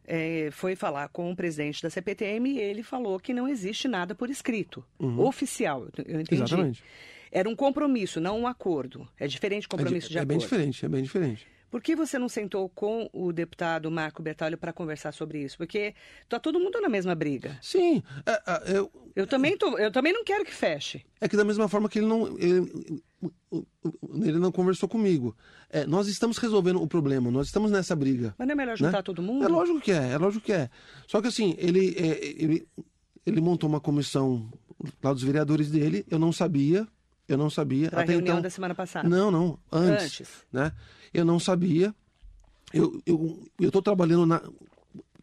é, 0.06 0.50
foi 0.52 0.76
falar 0.76 1.08
com 1.10 1.32
o 1.32 1.36
presidente 1.36 1.84
da 1.84 1.90
CPTM 1.90 2.50
e 2.50 2.60
ele 2.60 2.82
falou 2.82 3.20
que 3.20 3.32
não 3.34 3.48
existe 3.48 3.88
nada 3.88 4.16
por 4.16 4.30
escrito, 4.30 4.84
Uhum. 5.00 5.20
oficial. 5.20 5.88
Eu 6.06 6.20
entendi. 6.22 6.42
Exatamente. 6.42 6.84
Era 7.32 7.48
um 7.48 7.56
compromisso, 7.56 8.20
não 8.20 8.40
um 8.40 8.48
acordo. 8.48 9.08
É 9.20 9.28
diferente 9.28 9.62
de 9.62 9.68
É, 9.68 9.70
compromisso 9.70 10.08
di- 10.08 10.14
de 10.14 10.18
é 10.18 10.22
acordo. 10.22 10.30
bem 10.30 10.38
diferente, 10.40 10.84
é 10.86 10.90
bem 10.90 11.04
diferente. 11.04 11.48
Por 11.70 11.82
que 11.82 11.96
você 11.96 12.18
não 12.18 12.28
sentou 12.28 12.68
com 12.70 13.10
o 13.14 13.32
deputado 13.32 13.90
Marco 13.92 14.22
Bertolli 14.24 14.58
para 14.58 14.74
conversar 14.74 15.12
sobre 15.12 15.44
isso? 15.44 15.58
Porque 15.58 15.94
tá 16.28 16.40
todo 16.40 16.60
mundo 16.60 16.82
na 16.82 16.90
mesma 16.90 17.14
briga. 17.14 17.58
Sim, 17.62 18.02
é, 18.26 18.32
é, 18.32 18.78
eu, 18.78 18.92
Eu 19.16 19.28
também, 19.28 19.58
tô, 19.58 19.78
eu 19.78 19.92
também 19.92 20.12
não 20.12 20.24
quero 20.24 20.44
que 20.44 20.54
feche. 20.54 21.06
É 21.22 21.28
que 21.28 21.38
da 21.38 21.46
mesma 21.46 21.68
forma 21.68 21.88
que 21.88 22.00
ele 22.00 22.08
não 22.08 22.38
ele, 22.40 23.02
ele 24.24 24.40
não 24.40 24.52
conversou 24.52 24.90
comigo. 24.90 25.36
É, 25.70 25.86
nós 25.86 26.08
estamos 26.08 26.38
resolvendo 26.38 26.82
o 26.82 26.88
problema, 26.88 27.30
nós 27.30 27.48
estamos 27.48 27.70
nessa 27.72 27.96
briga. 27.96 28.34
Mas 28.38 28.48
não 28.48 28.54
é 28.54 28.56
melhor 28.56 28.78
juntar 28.78 28.98
Né? 28.98 29.04
todo 29.04 29.22
mundo? 29.22 29.46
É 29.46 29.48
lógico 29.48 29.80
que 29.80 29.92
é, 29.92 30.12
é 30.12 30.18
lógico 30.18 30.44
que 30.46 30.54
é. 30.54 30.70
Só 31.08 31.22
que 31.22 31.28
assim, 31.28 31.56
ele, 31.58 31.96
é, 31.98 32.44
ele, 32.44 32.68
ele 33.26 33.42
montou 33.42 33.70
uma 33.70 33.80
comissão 33.80 34.50
lá 35.04 35.14
dos 35.14 35.24
vereadores 35.24 35.70
dele, 35.70 36.06
eu 36.10 36.18
não 36.18 36.32
sabia, 36.32 36.88
eu 37.28 37.38
não 37.38 37.50
sabia. 37.50 37.90
Para 37.90 38.00
a 38.00 38.04
até 38.04 38.14
reunião 38.14 38.36
então, 38.36 38.42
da 38.42 38.50
semana 38.50 38.74
passada. 38.74 39.08
Não, 39.08 39.30
não, 39.30 39.60
antes. 39.72 40.04
Antes. 40.04 40.30
Né? 40.52 40.72
Eu 41.14 41.26
não 41.26 41.40
sabia. 41.40 41.94
Eu 42.74 43.02
eu 43.06 43.68
estou 43.68 43.82
trabalhando 43.82 44.26
na, 44.26 44.42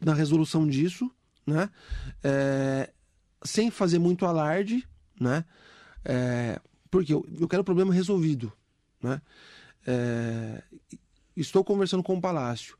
na 0.00 0.14
resolução 0.14 0.66
disso, 0.66 1.10
né? 1.46 1.70
É, 2.22 2.92
sem 3.44 3.70
fazer 3.70 3.98
muito 3.98 4.26
alarde, 4.26 4.86
né? 5.20 5.44
É, 6.04 6.60
porque 6.90 7.12
eu, 7.12 7.26
eu 7.38 7.48
quero 7.48 7.62
o 7.62 7.64
problema 7.64 7.92
resolvido, 7.94 8.52
né? 9.02 9.20
É, 9.86 10.62
estou 11.36 11.64
conversando 11.64 12.02
com 12.02 12.16
o 12.16 12.20
Palácio. 12.20 12.76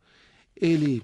Ele, 0.54 1.02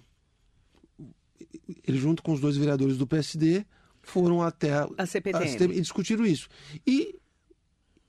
ele 1.86 1.98
junto 1.98 2.22
com 2.22 2.32
os 2.32 2.40
dois 2.40 2.56
vereadores 2.56 2.96
do 2.96 3.06
PSD 3.06 3.64
foram 4.02 4.42
até 4.42 4.72
a, 4.74 4.88
A 4.98 5.06
CPTM. 5.06 5.76
e 5.76 5.80
discutiram 5.80 6.26
isso. 6.26 6.48
E, 6.86 7.18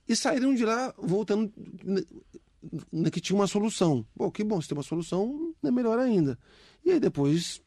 e 0.07 0.15
saíram 0.15 0.55
de 0.55 0.65
lá 0.65 0.93
voltando 0.97 1.53
que 3.11 3.21
tinha 3.21 3.37
uma 3.37 3.47
solução. 3.47 4.05
Pô, 4.15 4.31
que 4.31 4.43
bom, 4.43 4.61
se 4.61 4.67
tem 4.67 4.77
uma 4.77 4.83
solução, 4.83 5.53
é 5.63 5.71
melhor 5.71 5.99
ainda. 5.99 6.37
E 6.85 6.91
aí 6.91 6.99
depois 6.99 7.61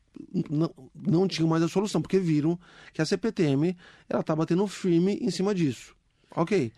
não, 0.50 0.72
não 0.94 1.48
mais 1.48 1.62
a 1.62 1.68
solução, 1.68 2.00
porque 2.00 2.18
viram 2.18 2.58
que 2.92 3.02
a 3.02 3.06
CPTM 3.06 3.76
ela 4.08 4.22
tá 4.22 4.34
batendo 4.34 4.66
firme 4.66 5.18
em 5.20 5.30
cima 5.30 5.54
disso. 5.54 5.94
Ok. 6.34 6.72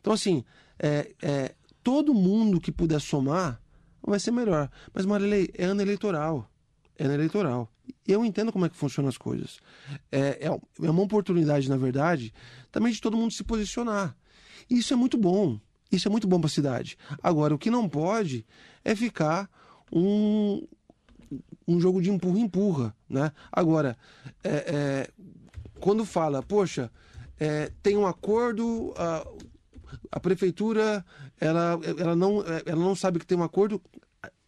Então, 0.00 0.12
assim, 0.12 0.44
é, 0.78 1.14
é, 1.22 1.54
todo 1.82 2.14
mundo 2.14 2.60
que 2.60 2.72
puder 2.72 3.00
somar 3.00 3.60
vai 4.02 4.18
ser 4.18 4.30
melhor. 4.30 4.70
Mas, 4.92 5.06
Marilei, 5.06 5.50
é 5.54 5.64
ano 5.64 5.82
eleitoral. 5.82 6.50
É 6.98 7.04
ano 7.04 7.14
eleitoral. 7.14 7.70
Eu 8.06 8.24
entendo 8.24 8.52
como 8.52 8.66
é 8.66 8.68
que 8.68 8.76
funcionam 8.76 9.08
as 9.08 9.18
coisas. 9.18 9.58
É, 10.10 10.46
é, 10.46 10.86
é 10.86 10.90
uma 10.90 11.02
oportunidade, 11.02 11.68
na 11.68 11.76
verdade, 11.76 12.32
também 12.70 12.92
de 12.92 13.00
todo 13.00 13.16
mundo 13.16 13.32
se 13.32 13.44
posicionar. 13.44 14.16
E 14.68 14.78
isso 14.78 14.92
é 14.92 14.96
muito 14.96 15.18
bom. 15.18 15.58
Isso 15.94 16.08
é 16.08 16.10
muito 16.10 16.26
bom 16.26 16.40
para 16.40 16.48
a 16.48 16.50
cidade. 16.50 16.96
Agora, 17.22 17.54
o 17.54 17.58
que 17.58 17.70
não 17.70 17.88
pode 17.88 18.44
é 18.84 18.94
ficar 18.94 19.48
um, 19.92 20.66
um 21.66 21.80
jogo 21.80 22.00
de 22.02 22.10
empurra-empurra. 22.10 22.94
Né? 23.08 23.32
Agora, 23.52 23.96
é, 24.42 24.50
é, 24.50 25.10
quando 25.80 26.04
fala, 26.04 26.42
poxa, 26.42 26.90
é, 27.38 27.70
tem 27.82 27.96
um 27.96 28.06
acordo, 28.06 28.92
a, 28.96 29.26
a 30.12 30.20
prefeitura 30.20 31.04
ela, 31.40 31.78
ela, 31.98 32.16
não, 32.16 32.44
ela 32.64 32.80
não 32.80 32.94
sabe 32.94 33.18
que 33.18 33.26
tem 33.26 33.38
um 33.38 33.42
acordo. 33.42 33.80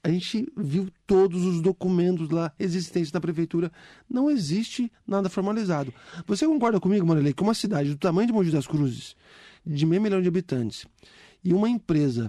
A 0.02 0.08
gente 0.08 0.46
viu 0.56 0.88
todos 1.04 1.44
os 1.44 1.60
documentos 1.60 2.30
lá 2.30 2.52
existentes 2.58 3.10
na 3.10 3.20
prefeitura. 3.20 3.72
Não 4.08 4.30
existe 4.30 4.90
nada 5.06 5.28
formalizado. 5.28 5.92
Você 6.26 6.46
concorda 6.46 6.78
comigo, 6.78 7.04
Marilei, 7.04 7.32
que 7.32 7.42
uma 7.42 7.54
cidade 7.54 7.90
do 7.90 7.98
tamanho 7.98 8.28
de 8.28 8.32
Mogi 8.32 8.52
das 8.52 8.68
Cruzes, 8.68 9.16
de 9.64 9.84
meio 9.84 10.00
milhão 10.00 10.22
de 10.22 10.28
habitantes, 10.28 10.86
e 11.46 11.54
uma 11.54 11.68
empresa, 11.68 12.28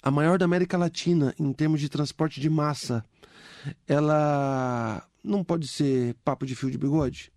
a 0.00 0.08
maior 0.08 0.38
da 0.38 0.44
América 0.44 0.78
Latina 0.78 1.34
em 1.36 1.52
termos 1.52 1.80
de 1.80 1.88
transporte 1.88 2.40
de 2.40 2.48
massa, 2.48 3.04
ela 3.84 5.04
não 5.24 5.42
pode 5.42 5.66
ser 5.66 6.14
papo 6.24 6.46
de 6.46 6.54
fio 6.54 6.70
de 6.70 6.78
bigode? 6.78 7.32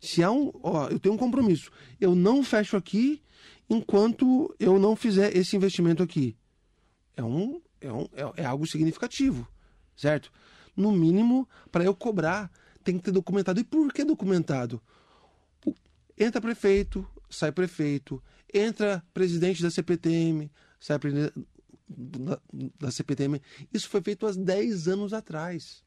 Se 0.00 0.22
há 0.22 0.30
um. 0.30 0.50
Ó, 0.62 0.88
eu 0.88 0.98
tenho 0.98 1.14
um 1.14 1.18
compromisso. 1.18 1.70
Eu 2.00 2.14
não 2.14 2.42
fecho 2.42 2.74
aqui 2.74 3.22
enquanto 3.68 4.54
eu 4.58 4.78
não 4.78 4.96
fizer 4.96 5.36
esse 5.36 5.56
investimento 5.56 6.02
aqui. 6.02 6.34
É, 7.14 7.22
um, 7.22 7.60
é, 7.78 7.92
um, 7.92 8.08
é, 8.14 8.42
é 8.42 8.44
algo 8.46 8.66
significativo, 8.66 9.46
certo? 9.94 10.32
No 10.74 10.90
mínimo, 10.90 11.46
para 11.70 11.84
eu 11.84 11.94
cobrar, 11.94 12.50
tem 12.82 12.96
que 12.96 13.04
ter 13.04 13.12
documentado. 13.12 13.60
E 13.60 13.64
por 13.64 13.92
que 13.92 14.02
documentado? 14.02 14.80
Entra 16.16 16.40
prefeito, 16.40 17.06
sai 17.28 17.52
prefeito, 17.52 18.22
entra 18.54 19.02
presidente 19.12 19.62
da 19.62 19.70
CPTM, 19.70 20.50
sai 20.80 20.98
presidente 20.98 21.32
da, 21.88 22.40
da 22.80 22.90
CPTM. 22.90 23.40
Isso 23.72 23.88
foi 23.88 24.00
feito 24.00 24.26
há 24.26 24.32
10 24.32 24.88
anos 24.88 25.12
atrás. 25.12 25.82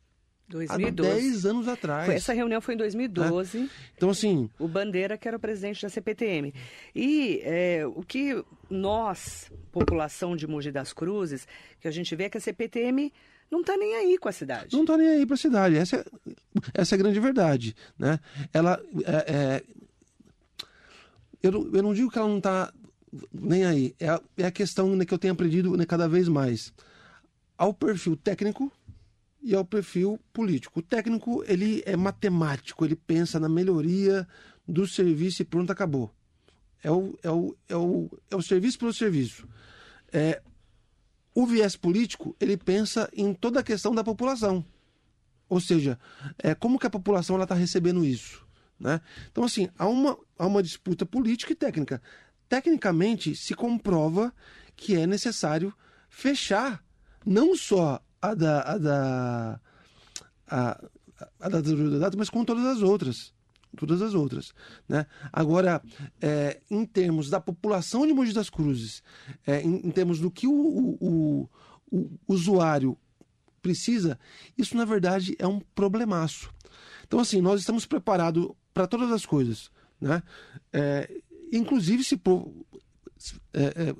Há 0.49 0.53
2012. 0.53 1.11
10 1.11 1.45
anos 1.45 1.67
atrás. 1.67 2.09
Essa 2.09 2.31
reunião 2.33 2.61
foi 2.61 2.75
em 2.75 2.77
2012. 2.77 3.69
Então, 3.97 4.09
assim, 4.09 4.49
O 4.57 4.67
Bandeira, 4.67 5.17
que 5.17 5.27
era 5.27 5.35
o 5.35 5.39
presidente 5.39 5.81
da 5.81 5.89
CPTM. 5.89 6.53
E 6.95 7.41
é, 7.43 7.85
o 7.85 8.01
que 8.01 8.41
nós, 8.69 9.51
população 9.73 10.37
de 10.37 10.47
Mogi 10.47 10.71
das 10.71 10.93
Cruzes, 10.93 11.45
que 11.81 11.87
a 11.87 11.91
gente 11.91 12.15
vê 12.15 12.25
é 12.25 12.29
que 12.29 12.37
a 12.37 12.41
CPTM 12.41 13.11
não 13.51 13.59
está 13.59 13.75
nem 13.75 13.95
aí 13.95 14.17
com 14.17 14.29
a 14.29 14.31
cidade. 14.31 14.75
não 14.75 14.85
tá 14.85 14.95
nem 14.95 15.07
aí 15.09 15.25
para 15.25 15.35
a 15.35 15.37
cidade. 15.37 15.75
Essa 15.75 15.97
é, 15.97 16.05
essa 16.73 16.95
é 16.95 16.97
a 16.97 16.99
grande 16.99 17.19
verdade, 17.19 17.75
né? 17.99 18.17
Ela 18.53 18.81
é, 19.05 19.33
é- 19.33 19.63
eu, 21.47 21.71
eu 21.73 21.83
não 21.83 21.93
digo 21.93 22.09
que 22.09 22.17
ela 22.17 22.27
não 22.27 22.41
tá 22.41 22.73
nem 23.33 23.65
aí. 23.65 23.95
É 23.99 24.09
a, 24.09 24.21
é 24.37 24.45
a 24.45 24.51
questão 24.51 24.95
né, 24.95 25.05
que 25.05 25.13
eu 25.13 25.17
tenho 25.17 25.33
aprendido 25.33 25.75
né, 25.75 25.85
cada 25.85 26.07
vez 26.07 26.27
mais. 26.27 26.73
Ao 27.57 27.73
perfil 27.73 28.15
técnico 28.15 28.71
e 29.41 29.55
ao 29.55 29.65
perfil 29.65 30.19
político. 30.33 30.79
O 30.79 30.83
técnico, 30.83 31.43
ele 31.47 31.81
é 31.85 31.95
matemático, 31.95 32.85
ele 32.85 32.95
pensa 32.95 33.39
na 33.39 33.49
melhoria 33.49 34.27
do 34.67 34.87
serviço 34.87 35.41
e 35.41 35.45
pronto, 35.45 35.71
acabou. 35.71 36.11
É 36.83 36.91
o, 36.91 37.17
é 37.23 37.31
o, 37.31 37.55
é 37.67 37.75
o, 37.75 38.09
é 38.31 38.35
o 38.35 38.41
serviço 38.41 38.77
pelo 38.77 38.93
serviço. 38.93 39.47
É, 40.11 40.41
o 41.33 41.45
viés 41.45 41.75
político, 41.75 42.35
ele 42.39 42.57
pensa 42.57 43.09
em 43.13 43.33
toda 43.33 43.59
a 43.59 43.63
questão 43.63 43.93
da 43.93 44.03
população. 44.03 44.65
Ou 45.49 45.59
seja, 45.61 45.99
é, 46.37 46.53
como 46.53 46.79
que 46.79 46.87
a 46.87 46.89
população 46.89 47.41
está 47.41 47.55
recebendo 47.55 48.03
isso? 48.03 48.46
Né? 48.79 49.01
Então, 49.31 49.43
assim, 49.43 49.69
há 49.77 49.87
uma, 49.87 50.17
há 50.37 50.45
uma 50.45 50.61
disputa 50.61 51.05
política 51.05 51.51
e 51.51 51.55
técnica. 51.55 52.01
Tecnicamente, 52.47 53.35
se 53.35 53.53
comprova 53.53 54.33
que 54.75 54.95
é 54.95 55.07
necessário 55.07 55.73
fechar 56.09 56.83
não 57.25 57.55
só 57.55 58.01
a 58.21 58.33
da, 58.33 58.61
a 58.61 58.77
da, 58.77 59.59
a, 60.47 60.89
a 61.39 61.49
da 61.49 61.61
data, 61.99 62.17
mas 62.17 62.29
com 62.29 62.45
todas 62.45 62.65
as 62.65 62.81
outras. 62.81 63.33
Todas 63.75 64.01
as 64.01 64.13
outras. 64.13 64.53
Né? 64.87 65.05
Agora, 65.31 65.81
é, 66.21 66.61
em 66.69 66.85
termos 66.85 67.29
da 67.29 67.39
população 67.39 68.07
de 68.07 68.13
Mogi 68.13 68.33
das 68.33 68.49
Cruzes, 68.49 69.03
é, 69.45 69.61
em, 69.61 69.87
em, 69.87 69.91
termos 69.91 70.19
do 70.19 70.31
que 70.31 70.47
o, 70.47 70.51
o, 70.51 70.97
o, 70.99 71.49
o 71.91 72.19
usuário 72.27 72.97
precisa, 73.61 74.17
isso 74.57 74.77
na 74.77 74.85
verdade 74.85 75.35
é 75.37 75.45
um 75.45 75.59
problemaço. 75.59 76.49
Então, 77.05 77.19
assim, 77.19 77.41
nós 77.41 77.59
estamos 77.59 77.85
preparados 77.85 78.49
para 78.77 78.85
todas 78.85 79.11
as 79.11 79.25
coisas. 79.25 79.71
Né? 79.99 80.21
É, 80.71 81.09
inclusive, 81.51 82.03
se. 82.03 82.21
É, 83.51 83.63
é, 83.63 83.95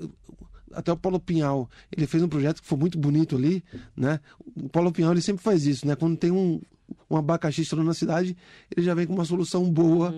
até 0.72 0.92
o 0.92 0.98
Paulo 0.98 1.20
Pinhal, 1.20 1.68
ele 1.92 2.06
fez 2.06 2.22
um 2.22 2.28
projeto 2.28 2.62
que 2.62 2.68
foi 2.68 2.78
muito 2.78 3.00
bonito 3.00 3.36
ali, 3.36 3.64
né? 3.96 4.20
O 4.56 4.70
Paulo 4.70 4.92
Pinhal, 4.92 5.12
ele 5.12 5.22
sempre 5.22 5.42
faz 5.42 5.66
isso, 5.66 5.88
né? 5.88 5.96
Quando 5.96 6.16
tem 6.16 6.30
um, 6.30 6.62
um 7.10 7.18
abacaxi 7.18 7.62
estourando 7.62 7.88
na 7.88 7.96
cidade, 7.96 8.38
ele 8.76 8.86
já 8.86 8.94
vem 8.94 9.08
com 9.08 9.14
uma 9.14 9.26
solução 9.26 9.68
boa 9.72 10.12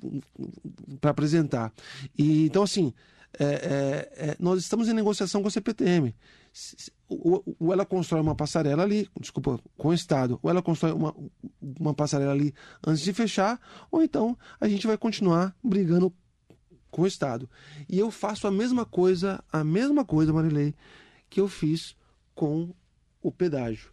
uhum. 0.00 0.20
para 1.00 1.10
apresentar. 1.10 1.72
E, 2.16 2.46
então, 2.46 2.62
assim, 2.62 2.94
é, 3.36 3.44
é, 3.44 4.28
é, 4.28 4.36
nós 4.38 4.60
estamos 4.60 4.88
em 4.88 4.92
negociação 4.92 5.42
com 5.42 5.48
a 5.48 5.50
CPTM. 5.50 6.14
Ou, 7.08 7.72
ela 7.72 7.84
constrói 7.84 8.20
uma 8.20 8.34
passarela 8.34 8.82
ali, 8.82 9.08
desculpa, 9.20 9.58
com 9.76 9.88
o 9.88 9.94
Estado, 9.94 10.38
ou 10.42 10.50
ela 10.50 10.62
constrói 10.62 10.92
uma, 10.92 11.14
uma 11.60 11.94
passarela 11.94 12.32
ali 12.32 12.54
antes 12.86 13.02
de 13.02 13.12
fechar, 13.12 13.60
ou 13.90 14.02
então 14.02 14.36
a 14.60 14.68
gente 14.68 14.86
vai 14.86 14.96
continuar 14.96 15.54
brigando 15.62 16.12
com 16.90 17.02
o 17.02 17.06
Estado. 17.06 17.48
E 17.88 17.98
eu 17.98 18.10
faço 18.10 18.46
a 18.46 18.50
mesma 18.50 18.84
coisa, 18.84 19.42
a 19.50 19.64
mesma 19.64 20.04
coisa, 20.04 20.32
Marilei, 20.32 20.74
que 21.28 21.40
eu 21.40 21.48
fiz 21.48 21.96
com 22.34 22.74
o 23.22 23.32
pedágio. 23.32 23.90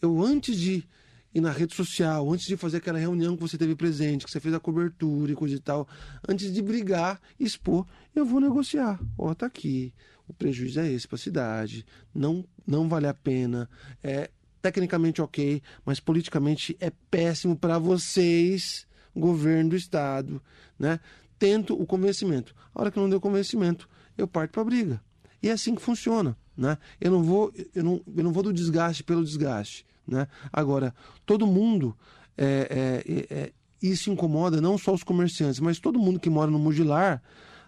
Eu, 0.00 0.22
antes 0.22 0.56
de 0.58 0.88
ir 1.34 1.40
na 1.40 1.50
rede 1.50 1.74
social, 1.74 2.30
antes 2.32 2.46
de 2.46 2.56
fazer 2.56 2.78
aquela 2.78 2.98
reunião 2.98 3.36
que 3.36 3.42
você 3.42 3.56
teve 3.56 3.74
presente, 3.74 4.24
que 4.24 4.30
você 4.30 4.40
fez 4.40 4.54
a 4.54 4.60
cobertura 4.60 5.32
e 5.32 5.34
coisa 5.34 5.54
e 5.54 5.60
tal, 5.60 5.86
antes 6.28 6.52
de 6.52 6.60
brigar, 6.60 7.20
expor, 7.38 7.86
eu 8.14 8.24
vou 8.24 8.40
negociar. 8.40 9.00
Ó, 9.16 9.30
oh, 9.30 9.34
tá 9.34 9.46
aqui. 9.46 9.92
O 10.26 10.32
prejuízo 10.32 10.80
é 10.80 10.90
esse 10.90 11.08
para 11.08 11.16
a 11.16 11.18
cidade. 11.18 11.84
Não, 12.14 12.44
não 12.66 12.88
vale 12.88 13.06
a 13.06 13.14
pena. 13.14 13.68
É 14.02 14.30
tecnicamente 14.62 15.22
ok, 15.22 15.62
mas 15.84 16.00
politicamente 16.00 16.76
é 16.80 16.90
péssimo 17.10 17.56
para 17.56 17.78
vocês, 17.78 18.86
governo 19.14 19.70
do 19.70 19.76
estado, 19.76 20.42
né? 20.78 21.00
Tento 21.38 21.80
o 21.80 21.86
convencimento. 21.86 22.54
A 22.74 22.80
hora 22.80 22.90
que 22.90 22.98
não 22.98 23.08
deu 23.08 23.20
convencimento, 23.20 23.88
eu 24.16 24.28
parto 24.28 24.52
para 24.52 24.64
briga. 24.64 25.02
E 25.42 25.48
é 25.48 25.52
assim 25.52 25.74
que 25.74 25.80
funciona, 25.80 26.36
né? 26.56 26.76
Eu 27.00 27.10
não 27.10 27.22
vou, 27.22 27.52
eu 27.74 27.82
não, 27.82 28.02
eu 28.14 28.24
não 28.24 28.32
vou 28.32 28.42
do 28.42 28.52
desgaste 28.52 29.02
pelo 29.02 29.24
desgaste. 29.24 29.86
Né? 30.10 30.26
Agora, 30.52 30.92
todo 31.24 31.46
mundo, 31.46 31.96
é, 32.36 33.04
é, 33.06 33.34
é, 33.34 33.52
isso 33.80 34.10
incomoda 34.10 34.60
não 34.60 34.76
só 34.76 34.92
os 34.92 35.04
comerciantes, 35.04 35.60
mas 35.60 35.78
todo 35.78 36.00
mundo 36.00 36.18
que 36.18 36.28
mora 36.28 36.50
no 36.50 36.58
Mugilar 36.58 37.22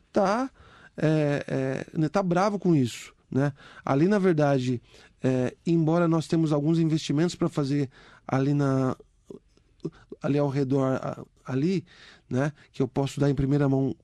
está 0.09 0.51
é, 0.97 1.45
é, 1.47 1.99
né, 1.99 2.09
tá 2.09 2.21
bravo 2.21 2.59
com 2.59 2.75
isso. 2.75 3.15
Né? 3.31 3.53
Ali, 3.85 4.09
na 4.09 4.19
verdade, 4.19 4.83
é, 5.23 5.55
embora 5.65 6.09
nós 6.09 6.27
temos 6.27 6.53
alguns 6.53 6.81
investimentos 6.81 7.37
para 7.37 7.49
fazer 7.49 7.89
ali 8.27 8.53
na 8.53 8.97
ali 10.21 10.39
ao 10.39 10.49
redor 10.49 11.27
ali, 11.45 11.85
né, 12.31 12.53
que 12.73 12.81
eu 12.81 12.87
posso 12.87 13.19
dar 13.19 13.29
em 13.29 13.35
primeira 13.35 13.69
mão 13.69 13.97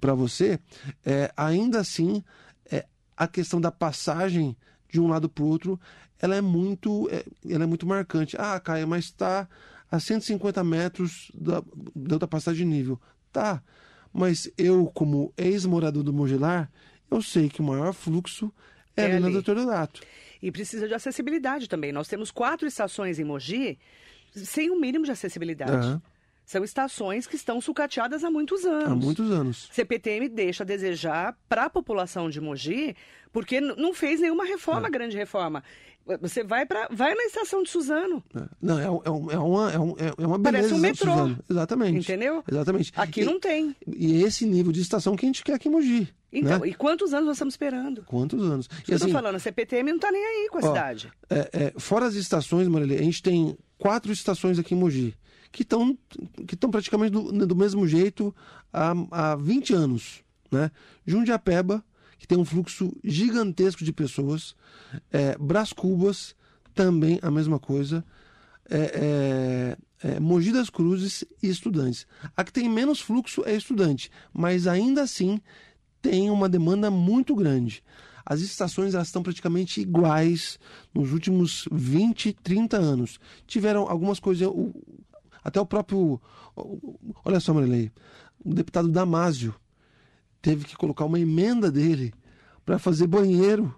para 0.00 0.14
você, 0.14 0.58
é, 1.04 1.30
ainda 1.36 1.80
assim 1.80 2.24
é, 2.70 2.86
a 3.14 3.28
questão 3.28 3.60
da 3.60 3.70
passagem 3.70 4.56
de 4.90 4.98
um 4.98 5.08
lado 5.08 5.28
para 5.28 5.44
o 5.44 5.48
outro 5.48 5.78
ela 6.20 6.34
é 6.34 6.40
muito, 6.40 7.08
é, 7.10 7.24
ela 7.48 7.64
é 7.64 7.66
muito 7.66 7.86
marcante. 7.86 8.36
Ah, 8.38 8.58
Caio, 8.60 8.86
mas 8.88 9.06
está 9.06 9.48
a 9.90 10.00
150 10.00 10.62
metros 10.64 11.30
da, 11.34 11.62
da 11.94 12.14
outra 12.14 12.28
passagem 12.28 12.68
de 12.68 12.74
nível. 12.74 13.00
Tá, 13.32 13.62
mas 14.12 14.50
eu, 14.56 14.90
como 14.94 15.32
ex-morador 15.36 16.02
do 16.02 16.12
Mogilar, 16.12 16.70
eu 17.10 17.20
sei 17.20 17.48
que 17.48 17.60
o 17.60 17.64
maior 17.64 17.92
fluxo 17.92 18.52
é, 18.96 19.02
é 19.02 19.06
ali 19.06 19.20
na 19.20 19.30
Doutor 19.30 19.56
Donato. 19.56 20.00
E 20.42 20.50
precisa 20.50 20.88
de 20.88 20.94
acessibilidade 20.94 21.68
também. 21.68 21.92
Nós 21.92 22.08
temos 22.08 22.30
quatro 22.30 22.66
estações 22.66 23.18
em 23.18 23.24
Mogi 23.24 23.78
sem 24.34 24.70
o 24.70 24.74
um 24.74 24.80
mínimo 24.80 25.04
de 25.04 25.10
acessibilidade. 25.10 25.86
Uhum. 25.86 26.00
São 26.46 26.62
estações 26.62 27.26
que 27.26 27.34
estão 27.34 27.60
sucateadas 27.60 28.22
há 28.22 28.30
muitos 28.30 28.64
anos. 28.64 28.92
Há 28.92 28.94
muitos 28.94 29.30
anos. 29.32 29.68
CPTM 29.72 30.28
deixa 30.28 30.62
a 30.62 30.66
desejar 30.66 31.36
para 31.48 31.64
a 31.64 31.70
população 31.70 32.30
de 32.30 32.40
Mogi, 32.40 32.94
porque 33.32 33.60
não 33.60 33.92
fez 33.92 34.20
nenhuma 34.20 34.44
reforma, 34.44 34.86
é. 34.86 34.90
grande 34.90 35.16
reforma. 35.16 35.64
Você 36.20 36.44
vai 36.44 36.64
para 36.64 36.86
vai 36.88 37.16
na 37.16 37.24
estação 37.24 37.64
de 37.64 37.68
Suzano. 37.68 38.22
É. 38.32 38.42
Não, 38.62 38.78
é, 38.78 38.84
é, 38.84 39.34
é, 39.34 39.38
uma, 39.38 39.72
é, 39.72 39.78
um, 39.80 39.94
é 39.98 40.24
uma 40.24 40.38
beleza. 40.38 40.68
Parece 40.68 40.74
um 40.74 40.78
metrô. 40.78 41.10
Suzano. 41.10 41.38
Exatamente. 41.50 41.98
Entendeu? 41.98 42.44
Exatamente. 42.48 42.92
Aqui 42.94 43.22
e, 43.22 43.24
não 43.24 43.40
tem. 43.40 43.74
E 43.84 44.22
esse 44.22 44.46
nível 44.46 44.70
de 44.70 44.80
estação 44.80 45.16
que 45.16 45.26
a 45.26 45.28
gente 45.28 45.42
quer 45.42 45.54
aqui 45.54 45.68
em 45.68 45.72
Mogi. 45.72 46.08
Então, 46.32 46.60
né? 46.60 46.68
e 46.68 46.74
quantos 46.74 47.12
anos 47.12 47.26
nós 47.26 47.36
estamos 47.38 47.54
esperando? 47.54 48.04
Quantos 48.04 48.40
anos? 48.40 48.68
E 48.86 48.92
eu 48.92 48.96
assim, 48.96 49.10
falando, 49.10 49.34
a 49.34 49.40
CPTM 49.40 49.90
não 49.90 49.96
está 49.96 50.12
nem 50.12 50.24
aí 50.24 50.48
com 50.48 50.58
a 50.58 50.60
ó, 50.60 50.68
cidade. 50.68 51.12
É, 51.28 51.50
é, 51.52 51.72
fora 51.76 52.06
as 52.06 52.14
estações, 52.14 52.68
Marília, 52.68 53.00
a 53.00 53.02
gente 53.02 53.20
tem 53.20 53.58
quatro 53.76 54.12
estações 54.12 54.60
aqui 54.60 54.74
em 54.76 54.78
Mogi 54.78 55.16
que 55.50 55.62
estão 55.62 55.96
que 56.46 56.54
estão 56.54 56.70
praticamente 56.70 57.12
do, 57.12 57.46
do 57.46 57.56
mesmo 57.56 57.86
jeito 57.86 58.34
há, 58.72 58.92
há 59.10 59.36
20 59.36 59.74
anos. 59.74 60.24
Né? 60.50 60.70
Jundiapeba, 61.06 61.84
que 62.18 62.26
tem 62.26 62.38
um 62.38 62.44
fluxo 62.44 62.92
gigantesco 63.02 63.84
de 63.84 63.92
pessoas. 63.92 64.54
É, 65.12 65.36
Cubas, 65.74 66.34
também 66.74 67.18
a 67.22 67.30
mesma 67.30 67.58
coisa. 67.58 68.04
É, 68.68 69.76
é, 70.02 70.08
é, 70.08 70.20
Mogi 70.20 70.52
das 70.52 70.70
Cruzes 70.70 71.24
e 71.42 71.48
estudantes. 71.48 72.06
A 72.36 72.44
que 72.44 72.52
tem 72.52 72.68
menos 72.68 73.00
fluxo 73.00 73.42
é 73.46 73.54
estudante, 73.54 74.10
mas 74.32 74.66
ainda 74.66 75.02
assim 75.02 75.40
tem 76.02 76.30
uma 76.30 76.48
demanda 76.48 76.90
muito 76.90 77.34
grande. 77.34 77.82
As 78.24 78.40
estações 78.40 78.92
elas 78.92 79.06
estão 79.06 79.22
praticamente 79.22 79.80
iguais 79.80 80.58
nos 80.92 81.12
últimos 81.12 81.68
20, 81.70 82.32
30 82.32 82.76
anos. 82.76 83.20
Tiveram 83.46 83.88
algumas 83.88 84.18
coisas. 84.18 84.48
Até 85.46 85.60
o 85.60 85.64
próprio. 85.64 86.20
Olha 87.24 87.38
só, 87.38 87.54
Marilei. 87.54 87.92
O 88.44 88.52
deputado 88.52 88.88
Damásio 88.88 89.54
teve 90.42 90.64
que 90.64 90.76
colocar 90.76 91.04
uma 91.04 91.20
emenda 91.20 91.70
dele 91.70 92.12
para 92.64 92.80
fazer 92.80 93.06
banheiro 93.06 93.72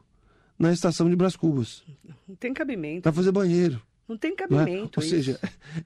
na 0.58 0.72
estação 0.72 1.10
de 1.10 1.14
Brás 1.14 1.36
Cubas. 1.36 1.84
Não 2.26 2.34
tem 2.36 2.54
cabimento. 2.54 3.02
Para 3.02 3.12
fazer 3.12 3.32
banheiro. 3.32 3.82
Não 4.08 4.16
tem 4.16 4.34
cabimento. 4.34 4.98
Ou 4.98 5.04
isso. 5.04 5.14
seja, 5.14 5.38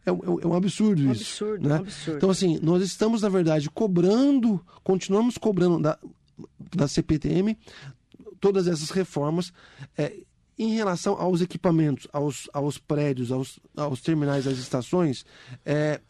é 0.07 0.12
um, 0.12 0.38
é 0.40 0.47
um 0.47 0.55
absurdo 0.55 1.03
um 1.03 1.11
isso. 1.11 1.45
Absurdo, 1.45 1.68
né? 1.68 1.75
um 1.75 1.79
absurdo. 1.79 2.16
Então, 2.16 2.31
assim, 2.31 2.61
nós 2.62 2.81
estamos, 2.85 3.23
na 3.23 3.29
verdade, 3.29 3.68
cobrando, 3.68 4.64
continuamos 4.85 5.37
cobrando 5.37 5.81
da, 5.81 5.99
da 6.77 6.87
CPTM 6.87 7.59
todas 8.38 8.68
essas 8.68 8.90
reformas. 8.90 9.53
É, 9.99 10.16
em 10.59 10.75
relação 10.75 11.15
aos 11.15 11.41
equipamentos, 11.41 12.07
aos, 12.12 12.49
aos 12.53 12.79
prédios, 12.79 13.33
aos, 13.33 13.59
aos 13.77 14.01
terminais 14.01 14.45
das 14.45 14.59
estações, 14.59 15.25
é, 15.65 16.01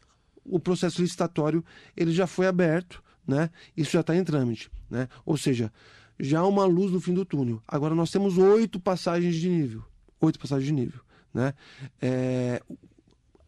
o 0.45 0.59
processo 0.59 1.01
licitatório 1.01 1.65
ele 1.97 2.13
já 2.13 2.27
foi 2.27 2.47
aberto, 2.47 3.03
né? 3.27 3.51
Isso 3.77 3.93
já 3.93 4.01
está 4.01 4.17
em 4.17 4.25
trâmite, 4.25 4.71
né? 4.91 5.09
Ou 5.25 5.37
seja, 5.37 5.73
já 6.19 6.41
há 6.41 6.47
uma 6.47 6.65
luz 6.65 6.91
no 6.91 7.01
fim 7.01 7.15
do 7.15 7.25
túnel. 7.25 7.63
Agora 7.67 7.95
nós 7.95 8.11
temos 8.11 8.37
oito 8.39 8.81
passagens 8.81 9.37
de 9.37 9.49
nível, 9.49 9.85
oito 10.21 10.39
passagens 10.39 10.67
de 10.67 10.73
nível, 10.73 11.01
né? 11.33 11.55
É, 12.01 12.61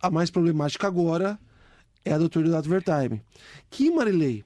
a 0.00 0.11
mais 0.11 0.30
problemática 0.30 0.87
agora 0.87 1.38
é 2.04 2.12
a 2.12 2.18
doutora 2.18 2.50
Dato 2.50 2.68
Vertime, 2.68 3.22
que 3.70 3.90
Marilei, 3.90 4.44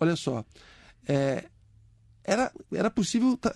olha 0.00 0.16
só, 0.16 0.44
é, 1.06 1.44
era, 2.28 2.52
era 2.70 2.90
possível 2.90 3.38
tá, 3.38 3.54